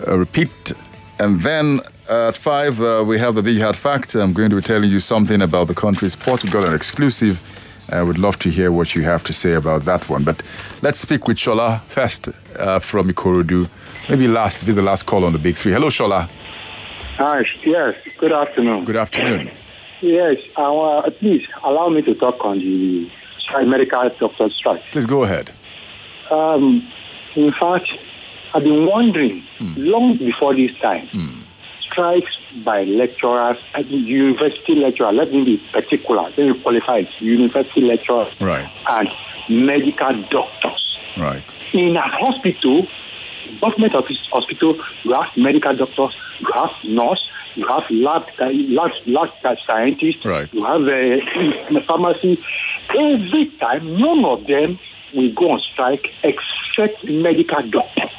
a 0.06 0.18
repeat. 0.18 0.74
And 1.20 1.42
then 1.42 1.82
at 2.12 2.36
five, 2.36 2.82
uh, 2.82 3.04
we 3.08 3.18
have 3.20 3.36
the 3.36 3.42
big 3.42 3.62
hard 3.62 3.76
fact. 3.76 4.16
I'm 4.16 4.34
going 4.34 4.50
to 4.50 4.58
be 4.58 4.62
telling 4.62 4.90
you 4.90 5.00
something 5.00 5.42
about 5.42 5.68
the 5.68 5.74
country's 5.74 6.14
sport. 6.14 6.44
We've 6.44 6.52
got 6.52 6.68
an 6.68 6.74
exclusive. 6.74 7.40
I 7.92 8.04
would 8.04 8.18
love 8.18 8.38
to 8.40 8.50
hear 8.50 8.72
what 8.72 8.96
you 8.96 9.04
have 9.04 9.24
to 9.26 9.34
say 9.34 9.54
about 9.54 9.86
that 9.86 10.10
one. 10.10 10.24
But 10.24 10.44
let's 10.82 11.00
speak 11.00 11.28
with 11.28 11.38
Shola 11.38 11.82
first 11.84 12.30
uh, 12.58 12.80
from 12.80 13.10
Ikorodu. 13.10 13.70
Maybe 14.10 14.28
last, 14.28 14.66
be 14.66 14.74
the 14.74 14.82
last 14.82 15.04
call 15.06 15.24
on 15.24 15.32
the 15.32 15.40
big 15.40 15.56
three. 15.56 15.72
Hello, 15.72 15.88
Shola. 15.88 16.30
Hi, 17.18 17.46
yes, 17.64 17.96
good 18.18 18.34
afternoon. 18.34 18.86
Good 18.86 18.96
afternoon. 18.98 19.52
Yes, 20.02 20.38
uh, 20.56 21.10
please 21.20 21.48
allow 21.64 21.90
me 21.90 22.02
to 22.02 22.16
talk 22.16 22.44
on 22.44 22.60
the 22.60 23.10
medical 23.66 24.10
doctor 24.20 24.50
strike. 24.50 24.84
Please 24.92 25.06
go 25.06 25.24
ahead. 25.24 25.52
Um, 26.30 26.92
in 27.36 27.52
fact, 27.54 27.90
I've 28.54 28.64
been 28.64 28.86
wondering 28.86 29.44
long 29.78 30.18
before 30.18 30.56
this 30.56 30.74
time, 30.80 31.41
strikes 31.92 32.32
by 32.64 32.84
lecturers, 32.84 33.58
university 33.88 34.76
lecturers, 34.76 35.14
let 35.14 35.32
me 35.32 35.44
be 35.44 35.58
particular, 35.72 36.24
let 36.24 36.38
me 36.38 36.60
qualify 36.62 36.98
it, 37.00 37.10
university 37.22 37.82
lecturers 37.82 38.30
Right. 38.40 38.70
and 38.90 39.10
medical 39.50 40.22
doctors. 40.30 40.98
Right. 41.18 41.44
In 41.74 41.96
a 41.96 42.02
hospital, 42.02 42.88
government 43.60 43.96
office 43.96 44.18
hospital, 44.32 44.78
you 45.04 45.14
have 45.14 45.36
medical 45.38 45.76
doctors, 45.76 46.16
you 46.40 46.48
have 46.54 46.72
nurse, 46.84 47.30
you 47.56 47.68
have 47.68 47.84
lab 47.90 48.26
lab 48.40 48.92
lab 49.06 49.58
scientists, 49.66 50.26
Right. 50.26 50.54
you 50.54 50.64
have 50.64 50.82
uh, 50.82 51.78
a 51.78 51.82
pharmacy. 51.84 52.42
Every 52.90 53.46
time, 53.60 53.98
none 53.98 54.26
of 54.26 54.48
them 54.48 54.80
will 55.14 55.34
go 55.34 55.52
on 55.52 55.60
strike 55.60 56.14
except 56.24 57.04
medical 57.06 57.62
doctors, 57.70 58.10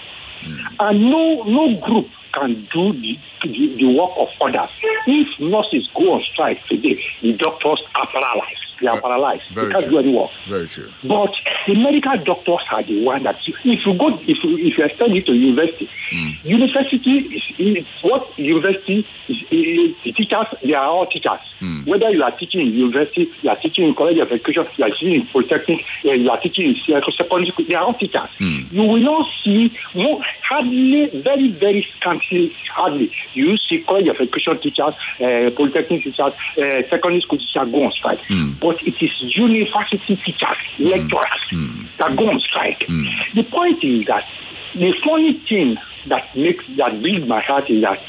hmm. 0.45 0.57
and 0.81 1.11
no 1.11 1.43
no 1.45 1.77
group 1.81 2.09
can 2.33 2.69
do 2.73 2.93
the, 2.93 3.19
the, 3.43 3.75
the 3.77 3.99
work 3.99 4.13
of 4.17 4.29
others. 4.41 4.71
If 5.07 5.41
nurses 5.41 5.91
go 5.95 6.15
on 6.15 6.23
strike 6.23 6.65
today, 6.67 7.03
the 7.21 7.33
doctors 7.35 7.83
are 7.95 8.09
paralyzed. 8.09 8.72
They 8.83 8.89
are 8.89 9.01
paralyzed. 9.01 9.47
Very 9.53 9.69
they 9.69 9.73
can't 9.73 9.85
true. 9.85 9.93
do 9.93 9.99
any 10.01 10.17
work. 10.17 10.31
Very 10.49 10.67
true. 10.67 10.91
But 11.05 11.33
the 11.69 11.75
medical 11.75 12.19
doctors 12.25 12.67
are 12.73 12.83
the 12.83 13.05
one 13.05 13.23
that 13.23 13.39
if 13.47 13.87
you 13.87 13.97
go 13.97 14.19
if 14.19 14.43
you 14.43 14.59
if 14.59 14.77
you 14.77 14.85
extend 14.85 15.17
it 15.17 15.25
to 15.27 15.33
university, 15.33 15.89
university 16.43 17.19
is, 17.37 17.43
is 17.59 17.87
what 18.03 18.37
university 18.39 19.07
is, 19.29 19.37
is 19.51 19.97
the 20.03 20.13
teachers 20.13 20.47
they 20.65 20.75
are 20.75 20.85
all 20.85 21.07
teachers. 21.07 21.41
Whether 21.87 22.11
you 22.11 22.25
are 22.25 22.37
teaching 22.37 22.63
in 22.63 22.73
university, 22.73 23.31
you 23.43 23.51
are 23.51 23.57
teaching 23.57 23.87
in 23.87 23.95
college 23.95 24.19
of 24.19 24.33
education, 24.33 24.67
you 24.77 24.85
are 24.85 24.91
teaching 24.91 25.15
in 25.15 25.27
polytechnic, 25.29 25.85
uh, 26.05 26.11
you 26.11 26.29
are 26.29 26.41
teaching 26.41 26.67
in 26.67 26.75
secondary 26.75 27.47
school, 27.47 27.65
they 27.69 27.75
are 27.77 27.85
all 27.85 27.95
teachers. 27.95 28.29
You 28.73 28.83
will 28.83 29.01
not 29.01 29.29
see 29.45 29.73
no, 29.95 30.21
hardly 30.43 31.09
very 31.23 31.53
very 31.53 31.87
scantily 31.97 32.53
hardly 32.75 33.13
you 33.35 33.57
see 33.59 33.81
college 33.83 34.09
of 34.09 34.17
education 34.17 34.59
teachers, 34.61 34.95
uh, 35.21 35.51
polytechnic 35.57 36.03
teachers, 36.03 36.19
uh, 36.21 36.35
secondary 36.91 37.21
school 37.21 37.39
teachers 37.39 37.71
go 37.71 37.85
on 37.85 37.93
strike. 37.93 38.21
But 38.61 38.72
it 38.83 39.03
is 39.03 39.11
university 39.37 40.17
teachers, 40.17 40.57
lecturers 40.79 41.43
that 41.99 42.17
go 42.17 42.29
on 42.31 42.41
strike. 42.41 42.87
The 43.35 43.43
point 43.51 43.83
is 43.85 44.07
that 44.07 44.29
the 44.75 44.93
funny 45.05 45.35
thing 45.49 45.79
that 46.07 46.35
makes 46.37 46.65
that 46.77 47.01
breaks 47.01 47.27
my 47.27 47.41
heart 47.43 47.69
is 47.71 47.83
that 47.83 48.03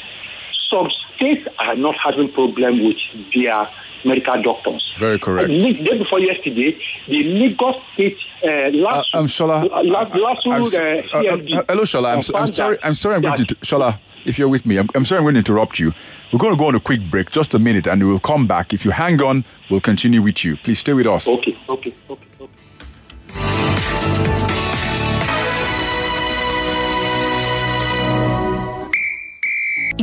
some 0.69 0.89
states 1.15 1.47
are 1.59 1.75
not 1.75 1.95
having 2.03 2.31
problem 2.31 2.83
with 2.85 2.97
their 3.33 3.67
medical 4.05 4.41
doctors. 4.41 4.93
Very 4.97 5.17
correct. 5.19 5.49
Uh, 5.49 5.53
day 5.53 5.97
before 5.97 6.19
yesterday, 6.19 6.77
the 7.07 7.23
Lagos 7.23 7.75
State 7.93 8.17
uh, 8.43 8.69
last 8.73 9.07
I'm 9.13 9.25
Shola. 9.27 9.63
uh, 9.71 9.83
last, 9.83 10.15
last 10.15 10.41
I'm 10.45 10.63
uh, 10.63 10.67
uh, 10.67 11.17
uh, 11.17 11.59
uh, 11.59 11.63
hello, 11.69 11.83
Shola. 11.83 12.13
I'm, 12.13 12.19
s- 12.19 12.31
I'm 12.33 12.51
sorry. 12.51 12.77
I'm 12.83 12.93
sorry. 12.95 13.15
I'm 13.15 13.21
going 13.21 13.45
to 13.45 13.55
Shola. 13.55 13.99
If 14.25 14.39
you're 14.39 14.47
with 14.47 14.65
me, 14.65 14.77
I'm, 14.77 14.89
I'm 14.95 15.05
sorry. 15.05 15.19
I'm 15.19 15.25
going 15.25 15.35
to 15.35 15.39
interrupt 15.39 15.79
you. 15.79 15.93
We're 16.31 16.39
going 16.39 16.53
to 16.53 16.57
go 16.57 16.67
on 16.67 16.75
a 16.75 16.79
quick 16.79 17.03
break, 17.09 17.31
just 17.31 17.53
a 17.53 17.59
minute, 17.59 17.87
and 17.87 18.01
we'll 18.05 18.19
come 18.19 18.47
back. 18.47 18.73
If 18.73 18.85
you 18.85 18.91
hang 18.91 19.21
on, 19.21 19.43
we'll 19.69 19.81
continue 19.81 20.21
with 20.21 20.43
you. 20.43 20.57
Please 20.57 20.79
stay 20.79 20.93
with 20.93 21.07
us. 21.07 21.27
Okay, 21.27 21.57
okay, 21.69 21.93
okay, 22.09 22.27
okay. 22.39 22.49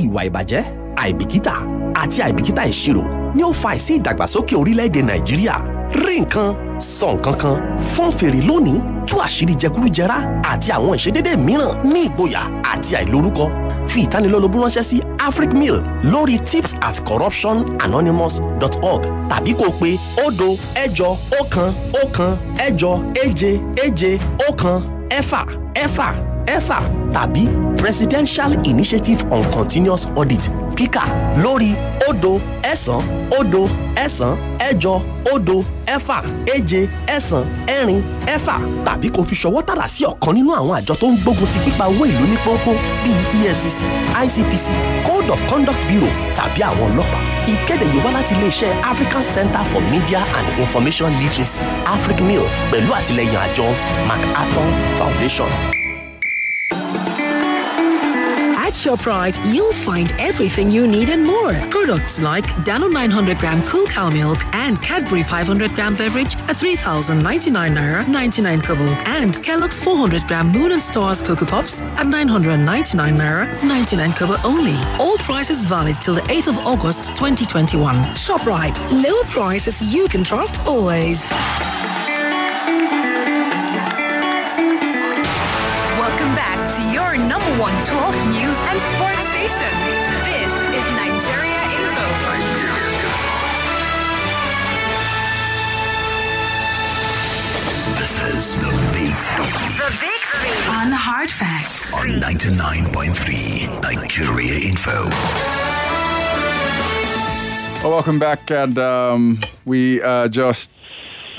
ìwà 0.03 0.23
ìbàjẹ́ 0.29 0.63
àìbìkítà 1.03 1.55
àti 2.03 2.19
àìbìkítà 2.27 2.63
ìṣirò 2.73 3.05
ni 3.35 3.43
ó 3.43 3.51
fa 3.61 3.69
àìsí 3.75 3.93
ìdàgbàsókè 3.99 4.55
orílẹ̀-èdè 4.61 5.01
nàìjíríà 5.09 5.55
rí 6.05 6.17
nǹkan 6.21 6.49
sọ 6.97 7.09
nǹkan 7.15 7.35
kan 7.43 7.57
fọ́n 7.95 8.11
fèrè 8.19 8.41
lónìí 8.49 8.77
tú 9.09 9.17
àṣírí 9.27 9.55
jẹkúrújẹrá 9.61 10.17
àti 10.53 10.69
àwọn 10.77 10.95
ìṣedédé 10.99 11.33
mìíràn 11.47 11.73
ní 11.93 12.01
ìgboyà 12.09 12.43
àti 12.73 12.91
àìlórúkọ 13.01 13.45
fi 13.93 14.01
ìtanilólobó 14.07 14.59
ránṣẹ́ 14.65 14.83
sí 14.91 14.97
afric 15.29 15.53
mail 15.55 15.83
lórí 16.13 16.39
tips 16.51 16.75
at 16.81 16.97
corruptionanonymous.org 17.09 19.03
tàbí 19.31 19.53
kó 19.59 19.65
o 19.69 19.73
pe 19.81 19.91
òdo 20.27 20.49
ẹ̀jọ 20.85 21.09
ọ̀kan 21.41 21.71
ọ̀kan 22.05 22.33
ẹ̀jọ 22.67 22.93
èje 23.25 23.53
èje 23.85 24.19
ọ̀kan 24.49 24.79
ẹ̀fà 25.19 25.41
ẹ̀fà 25.75 26.09
ẹ̀fà 26.47 26.79
tàbí 27.15 27.43
presidential 27.77 28.53
initiative 28.65 29.21
on 29.31 29.43
continuous 29.57 30.07
audit 30.17 30.51
pika 30.81 31.03
lórí 31.45 31.75
òdo 32.09 32.41
ẹ̀sán 32.73 33.01
òdo 33.39 33.63
ẹ̀sán 34.05 34.33
ẹ̀jọ 34.69 34.95
òdo 35.35 35.57
ẹ̀fà 35.95 36.17
èje 36.55 36.81
ẹ̀sán 37.17 37.45
ẹ̀rin 37.77 38.01
ẹ̀fà 38.35 38.55
tàbí 38.87 39.09
kó 39.15 39.21
fi 39.29 39.35
ṣọwọ́ 39.43 39.63
tààrà 39.69 39.87
sí 39.95 40.03
ọ̀kan 40.13 40.33
nínú 40.37 40.51
àwọn 40.61 40.75
àjọ 40.81 40.95
tó 41.01 41.07
ń 41.13 41.17
gbógun 41.23 41.49
ti 41.53 41.59
pípa 41.65 41.85
owó 41.93 42.03
ìlú 42.11 42.25
ní 42.33 42.37
pọ́npọ́n 42.45 42.77
bíi 43.05 43.47
efcc 43.53 43.81
icpc 44.25 44.67
code 45.07 45.29
of 45.35 45.41
conduct 45.51 45.83
bureau 45.89 46.13
tàbí 46.37 46.61
àwọn 46.71 46.87
ọlọ́pàá 46.91 47.21
ìkéde 47.53 47.85
yìí 47.93 48.01
wá 48.05 48.11
láti 48.17 48.33
iléeṣẹ́ 48.35 48.71
African 48.91 49.25
Center 49.35 49.63
for 49.71 49.83
Media 49.93 50.21
and 50.39 50.47
Information 50.65 51.11
Literacy 51.21 51.65
africmil 51.95 52.43
pẹ̀lú 52.73 52.91
àtìlẹ́yìn 52.99 53.41
àjọ 53.47 53.67
MacArthur 54.09 54.69
Foundation. 54.99 55.51
ShopRite, 58.81 59.39
you'll 59.55 59.75
find 59.75 60.11
everything 60.19 60.71
you 60.71 60.87
need 60.87 61.11
and 61.11 61.23
more. 61.23 61.53
Products 61.69 62.19
like 62.19 62.47
Dano 62.65 62.89
900 62.89 63.37
gram 63.37 63.63
Cool 63.65 63.87
Cow 63.87 64.09
Milk 64.09 64.39
and 64.55 64.81
Cadbury 64.81 65.23
500 65.23 65.75
gram 65.75 65.95
beverage 65.95 66.35
at 66.49 66.57
3,099 66.57 67.75
naira 67.75 68.09
99 68.09 68.63
kobo, 68.63 68.85
and 69.05 69.43
Kellogg's 69.45 69.79
400 69.79 70.27
gram 70.27 70.51
Moon 70.51 70.73
and 70.73 70.83
Stars 70.83 71.21
Cocoa 71.21 71.45
Pops 71.45 71.83
at 71.83 72.07
999 72.07 73.17
naira 73.17 73.63
99 73.63 74.13
kobo 74.15 74.37
only. 74.47 74.77
All 74.99 75.19
prices 75.19 75.67
valid 75.67 76.01
till 76.01 76.15
the 76.15 76.23
8th 76.23 76.49
of 76.49 76.57
August 76.67 77.11
2021. 77.17 77.95
ShopRite, 78.15 78.81
low 79.05 79.23
prices 79.25 79.95
you 79.95 80.09
can 80.09 80.25
trust 80.25 80.59
always. 80.67 81.21
Your 87.13 87.19
number 87.27 87.51
one 87.59 87.75
talk 87.85 88.15
news 88.29 88.57
and 88.71 88.79
sports 88.95 89.25
station. 89.27 89.73
This 90.31 90.55
is 90.79 90.87
Nigeria 90.95 91.63
Info. 91.75 93.11
This 97.99 98.15
is 98.35 98.57
the 98.59 98.71
Big 98.93 99.15
Three 99.17 99.77
The 99.77 99.91
big 100.01 100.21
three 100.31 100.69
on 100.73 100.93
hard 100.93 101.31
facts. 101.31 101.93
on 101.93 102.09
99.3 102.21 103.83
Nigeria 103.83 104.69
Info. 104.69 105.09
Well, 107.83 107.93
welcome 107.93 108.19
back, 108.19 108.51
and 108.51 108.79
um, 108.79 109.41
we 109.65 110.01
uh, 110.03 110.29
just. 110.29 110.71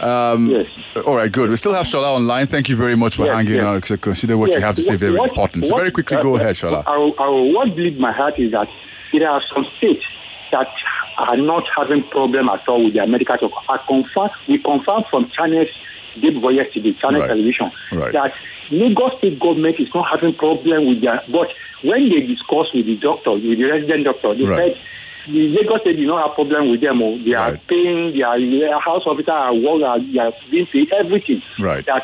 Um, 0.02 0.50
yes. 0.50 0.68
All 1.06 1.16
right, 1.16 1.32
good. 1.32 1.50
We 1.50 1.56
still 1.58 1.74
have 1.74 1.86
Shola 1.86 2.16
online. 2.16 2.48
Thank 2.48 2.70
you 2.70 2.76
very 2.76 2.96
much 2.96 3.16
for 3.18 3.26
Yes, 3.26 3.36
hanging 3.36 3.56
yes. 3.56 3.64
on. 3.66 3.84
So 3.84 3.98
Consider 3.98 4.38
what 4.38 4.52
you 4.52 4.60
have 4.60 4.76
to 4.76 4.82
say 4.82 4.94
what- 4.94 5.00
very 5.00 5.14
what- 5.16 5.30
important. 5.30 5.66
So 5.68 5.74
what- 5.76 5.82
very 5.82 5.92
quickly, 5.92 6.18
uh, 6.18 6.22
go 6.24 6.36
ahead, 6.36 6.56
Shola. 6.56 6.84
I, 6.88 6.94
I, 7.24 7.30
what 7.54 7.76
bleeds 7.76 8.00
my 8.00 8.12
heart 8.12 8.40
is 8.40 8.52
that 8.52 8.68
there 9.12 9.30
are 9.30 9.42
some 9.54 9.66
states 9.78 10.06
that 10.52 10.68
are 11.18 11.38
not 11.38 11.64
having 11.78 12.04
problem 12.10 12.50
at 12.50 12.68
all 12.68 12.84
with 12.84 12.94
their 12.94 13.06
medical 13.08 13.38
talk. 13.38 13.52
I 13.70 13.78
confirm, 13.88 14.30
we 14.48 14.58
confirmed 14.58 15.06
from 15.10 15.30
channels 15.30 15.70
day 16.20 16.30
before 16.32 16.52
yesterday, 16.52 16.94
channel 16.94 17.22
Right. 17.22 17.28
television, 17.30 17.72
Right. 17.92 18.12
that 18.14 18.34
Lagos 18.72 19.18
state 19.20 19.40
government 19.40 19.80
is 19.80 19.94
not 19.94 20.08
having 20.10 20.34
problem 20.34 20.88
with 20.88 21.02
their, 21.02 21.22
but 21.30 21.54
when 21.84 22.10
they 22.10 22.22
discuss 22.22 22.74
with 22.74 22.86
the 22.86 22.96
doctor, 22.96 23.32
with 23.34 23.44
the 23.44 23.64
resident 23.66 24.06
doctor, 24.06 24.34
they 24.34 24.44
Right. 24.46 24.74
said 24.74 24.78
the 24.78 24.80
Lagos 25.28 25.82
state 25.82 25.98
did 25.98 26.08
not 26.08 26.28
have 26.28 26.36
problem 26.36 26.72
with 26.72 26.82
them. 26.82 27.02
oh. 27.02 27.18
They 27.18 27.34
are 27.34 27.58
paying, 27.68 28.18
their, 28.18 28.40
their 28.40 28.80
house 28.80 29.04
officer 29.06 29.32
are 29.32 29.54
work, 29.54 29.84
are, 29.84 29.98
uh, 29.98 30.00
they 30.00 30.20
are 30.20 30.34
being 30.50 30.66
paid 30.68 30.92
everything. 30.94 31.42
Right. 31.60 31.86
That, 31.86 32.04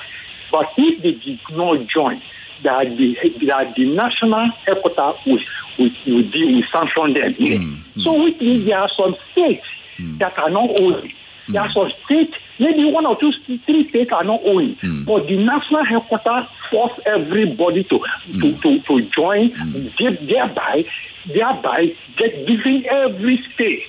but 0.52 0.68
if 0.78 1.02
they 1.02 1.14
did 1.14 1.40
not 1.52 1.88
join, 1.88 2.22
that 2.64 2.96
the 2.98 3.16
that 3.46 3.76
the 3.76 3.86
national 3.94 4.50
headquarters 4.66 5.22
will 5.26 5.40
will, 5.78 5.92
will, 6.08 6.32
deal, 6.32 6.56
will 6.56 6.64
sanction 6.72 7.14
them. 7.14 7.34
here. 7.34 7.60
So 8.04 8.24
which 8.24 8.40
means 8.40 8.66
there 8.66 8.80
are 8.80 8.90
some 8.98 9.16
states 9.32 9.66
hmm. 9.98 10.18
that 10.18 10.38
are 10.38 10.50
not 10.50 10.80
owing. 10.80 11.14
There 11.50 11.62
are 11.62 11.72
some 11.72 11.90
states, 12.06 12.36
maybe 12.60 12.92
one 12.92 13.06
or 13.06 13.18
two, 13.20 13.32
three 13.66 13.88
states 13.90 14.12
are 14.12 14.24
not 14.24 14.42
owing, 14.44 14.76
but 15.06 15.28
the 15.28 15.38
national 15.44 15.86
headquarters 15.86 16.46
force 16.70 17.00
everybody 17.06 17.84
to 17.86 18.00
to, 18.42 18.58
to, 18.62 18.80
to 18.82 19.02
join, 19.10 19.52
there- 20.00 20.18
thereby 20.26 20.86
thereby 21.26 21.96
get 22.18 22.46
giving 22.48 22.86
every 22.88 23.44
state, 23.54 23.84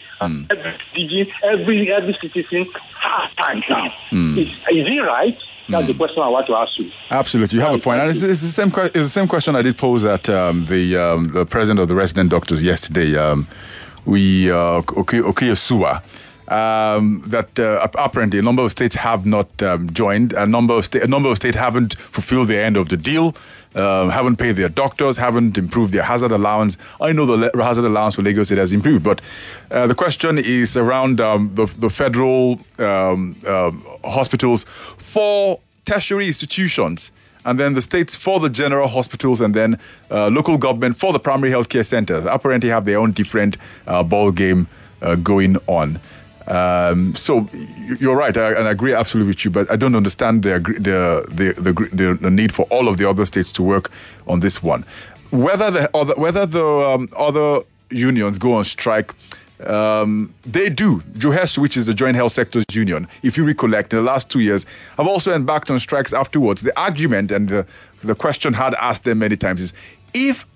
every 0.50 0.78
region, 0.94 1.26
every 1.42 1.92
every 1.92 2.14
citizen 2.20 2.66
hard 2.94 3.30
time 3.36 3.62
now. 3.70 3.86
Is, 4.38 4.48
is 4.48 4.86
it 4.96 5.02
right? 5.02 5.36
That's 5.70 5.86
the 5.86 5.94
question 5.94 6.22
I 6.22 6.28
want 6.28 6.46
to 6.46 6.54
ask 6.54 6.72
you. 6.78 6.90
Absolutely, 7.11 7.56
you 7.59 7.61
have 7.62 7.74
a 7.74 7.78
point, 7.78 8.00
and 8.00 8.09
it's, 8.11 8.22
it's 8.22 8.40
the 8.40 8.48
same. 8.48 8.72
It's 8.86 8.92
the 8.94 9.16
same 9.20 9.28
question 9.28 9.54
I 9.54 9.62
did 9.62 9.76
pose 9.76 10.04
at 10.04 10.28
um, 10.28 10.64
the 10.66 10.96
um, 10.96 11.32
the 11.32 11.44
president 11.44 11.80
of 11.80 11.88
the 11.88 11.94
resident 11.94 12.30
doctors 12.30 12.62
yesterday. 12.64 13.16
Um, 13.16 13.46
we 14.06 14.50
uh, 14.50 14.80
Oki- 14.96 15.20
Okhuaihesuyi. 15.20 16.00
Um, 16.51 17.22
that 17.26 17.59
uh, 17.59 17.86
apparently 17.99 18.38
a 18.38 18.42
number 18.42 18.62
of 18.62 18.70
states 18.70 18.96
have 18.96 19.26
not 19.26 19.62
um, 19.62 19.90
joined. 19.92 20.32
A 20.32 20.46
number 20.46 20.72
of 20.72 20.86
sta- 20.86 21.01
a 21.03 21.07
number 21.07 21.28
of 21.28 21.36
states 21.36 21.57
haven't 21.57 21.99
fulfilled 21.99 22.49
the 22.49 22.57
end 22.57 22.78
of 22.78 22.88
the 22.88 22.96
deal. 22.96 23.34
Um, 23.74 24.09
haven't 24.09 24.36
paid 24.36 24.57
their 24.57 24.70
doctors, 24.70 25.18
haven't 25.18 25.59
improved 25.59 25.92
their 25.92 26.05
hazard 26.05 26.32
allowance. 26.32 26.78
I 27.03 27.12
know 27.12 27.26
the 27.26 27.51
le- 27.53 27.62
hazard 27.62 27.84
allowance 27.84 28.14
for 28.14 28.22
Lagos 28.22 28.49
has 28.49 28.72
improved, 28.72 29.05
but 29.05 29.20
uh, 29.70 29.86
the 29.86 29.94
question 29.94 30.38
is 30.38 30.74
around 30.74 31.20
um, 31.20 31.51
the, 31.55 31.66
the 31.66 31.90
federal 31.90 32.61
um, 32.78 33.36
hospitals 34.03 34.64
for 34.64 35.61
tertiary 35.84 36.28
institutions 36.28 37.12
and 37.44 37.59
then 37.59 37.74
the 37.74 37.82
states 37.82 38.14
for 38.14 38.40
the 38.40 38.51
general 38.51 38.88
hospitals 38.88 39.40
and 39.40 39.55
then 39.55 39.78
uh, 40.11 40.28
local 40.28 40.59
government 40.59 40.96
for 40.96 41.12
the 41.12 41.18
primary 41.18 41.51
healthcare 41.51 41.84
centers 41.84 42.24
apparently 42.26 42.68
have 42.68 42.84
their 42.84 42.99
own 42.99 43.12
different 43.12 43.57
uh, 43.86 44.03
ball 44.03 44.30
game 44.30 44.66
uh, 45.01 45.14
going 45.14 45.57
on 45.66 45.99
um, 46.49 47.14
so 47.14 47.46
you're 48.01 48.16
right, 48.16 48.36
I, 48.36 48.53
and 48.53 48.66
I 48.66 48.70
agree 48.70 48.94
absolutely 48.94 49.28
with 49.28 49.44
you. 49.44 49.51
But 49.51 49.70
I 49.70 49.76
don't 49.76 49.94
understand 49.94 50.42
the 50.42 50.59
the, 50.59 51.26
the 51.32 52.18
the 52.20 52.30
need 52.30 52.55
for 52.55 52.62
all 52.70 52.88
of 52.88 52.96
the 52.96 53.09
other 53.09 53.26
states 53.26 53.53
to 53.53 53.62
work 53.62 53.90
on 54.26 54.40
this 54.40 54.62
one. 54.62 54.84
Whether 55.30 55.70
the 55.70 55.90
other 55.94 56.14
whether 56.14 56.46
the 56.46 56.64
um, 56.64 57.09
other 57.16 57.62
unions 57.90 58.38
go 58.38 58.55
on 58.55 58.64
strike, 58.64 59.14
um, 59.64 60.32
they 60.46 60.70
do. 60.70 61.03
JOHES, 61.12 61.59
which 61.59 61.76
is 61.76 61.86
the 61.86 61.94
Joint 61.94 62.16
Health 62.16 62.32
Sectors 62.32 62.64
Union, 62.72 63.09
if 63.22 63.36
you 63.36 63.44
recollect, 63.44 63.92
in 63.92 63.99
the 63.99 64.05
last 64.05 64.30
two 64.30 64.40
years, 64.40 64.64
have 64.96 65.07
also 65.07 65.34
embarked 65.34 65.70
on 65.70 65.78
strikes 65.78 66.12
afterwards. 66.12 66.62
The 66.62 66.78
argument 66.80 67.30
and 67.30 67.49
the, 67.49 67.66
the 68.03 68.14
question 68.14 68.55
had 68.55 68.74
asked 68.74 69.05
them 69.05 69.18
many 69.18 69.36
times 69.36 69.61
is 69.61 69.72
if 70.14 70.46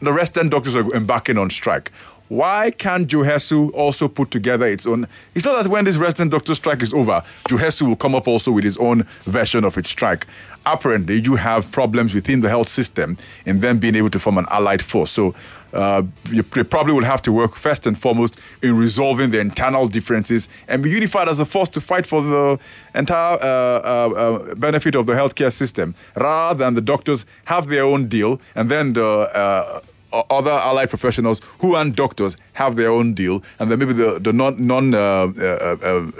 the 0.00 0.12
resident 0.12 0.50
doctors 0.50 0.74
are 0.74 0.92
embarking 0.94 1.38
on 1.38 1.50
strike, 1.50 1.92
why 2.32 2.70
can't 2.70 3.06
Johesu 3.08 3.70
also 3.74 4.08
put 4.08 4.30
together 4.30 4.64
its 4.64 4.86
own? 4.86 5.06
It's 5.34 5.44
not 5.44 5.62
that 5.62 5.70
when 5.70 5.84
this 5.84 5.98
resident 5.98 6.30
doctor 6.30 6.54
strike 6.54 6.82
is 6.82 6.94
over, 6.94 7.22
Johesu 7.46 7.88
will 7.88 7.96
come 7.96 8.14
up 8.14 8.26
also 8.26 8.50
with 8.52 8.64
his 8.64 8.78
own 8.78 9.02
version 9.24 9.64
of 9.64 9.76
its 9.76 9.90
strike. 9.90 10.26
Apparently, 10.64 11.20
you 11.20 11.36
have 11.36 11.70
problems 11.72 12.14
within 12.14 12.40
the 12.40 12.48
health 12.48 12.70
system 12.70 13.18
in 13.44 13.60
them 13.60 13.78
being 13.78 13.94
able 13.96 14.08
to 14.08 14.18
form 14.18 14.38
an 14.38 14.46
allied 14.48 14.80
force. 14.80 15.10
So 15.10 15.34
uh, 15.74 16.04
you 16.30 16.42
pr- 16.42 16.62
probably 16.64 16.94
will 16.94 17.04
have 17.04 17.20
to 17.22 17.32
work 17.32 17.54
first 17.54 17.86
and 17.86 17.98
foremost 17.98 18.38
in 18.62 18.78
resolving 18.78 19.30
the 19.30 19.40
internal 19.40 19.86
differences 19.86 20.48
and 20.68 20.82
be 20.82 20.88
unified 20.88 21.28
as 21.28 21.38
a 21.38 21.44
force 21.44 21.68
to 21.70 21.82
fight 21.82 22.06
for 22.06 22.22
the 22.22 22.58
entire 22.94 23.34
uh, 23.34 23.44
uh, 23.44 24.12
uh, 24.14 24.54
benefit 24.54 24.94
of 24.94 25.04
the 25.04 25.12
healthcare 25.12 25.52
system, 25.52 25.94
rather 26.16 26.64
than 26.64 26.74
the 26.74 26.80
doctors 26.80 27.26
have 27.44 27.68
their 27.68 27.84
own 27.84 28.06
deal 28.06 28.40
and 28.54 28.70
then 28.70 28.94
the 28.94 29.06
uh, 29.06 29.80
other 30.12 30.50
allied 30.50 30.90
professionals 30.90 31.40
who 31.60 31.74
aren't 31.74 31.96
doctors 31.96 32.36
have 32.54 32.76
their 32.76 32.90
own 32.90 33.14
deal, 33.14 33.42
and 33.58 33.70
then 33.70 33.78
maybe 33.78 33.92
the, 33.92 34.18
the 34.18 34.32
non, 34.32 34.66
non 34.66 34.94
uh, 34.94 34.98
uh, 34.98 35.76
uh, 35.82 36.10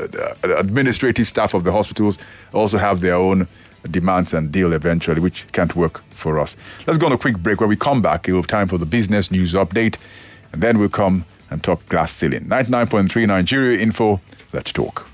uh, 0.44 0.56
administrative 0.56 1.26
staff 1.26 1.54
of 1.54 1.64
the 1.64 1.72
hospitals 1.72 2.18
also 2.52 2.78
have 2.78 3.00
their 3.00 3.14
own 3.14 3.46
demands 3.90 4.32
and 4.32 4.52
deal 4.52 4.72
eventually, 4.72 5.20
which 5.20 5.50
can't 5.52 5.74
work 5.74 6.02
for 6.10 6.38
us. 6.38 6.56
Let's 6.86 6.98
go 6.98 7.06
on 7.06 7.12
a 7.12 7.18
quick 7.18 7.38
break. 7.38 7.60
When 7.60 7.68
we 7.68 7.76
come 7.76 8.00
back, 8.00 8.26
we'll 8.26 8.36
have 8.36 8.46
time 8.46 8.68
for 8.68 8.78
the 8.78 8.86
business 8.86 9.30
news 9.30 9.54
update, 9.54 9.96
and 10.52 10.62
then 10.62 10.78
we'll 10.78 10.88
come 10.88 11.24
and 11.50 11.62
talk 11.62 11.86
glass 11.88 12.12
ceiling. 12.12 12.46
99.3 12.46 13.26
Nigeria 13.26 13.78
Info. 13.78 14.20
Let's 14.52 14.72
talk. 14.72 15.11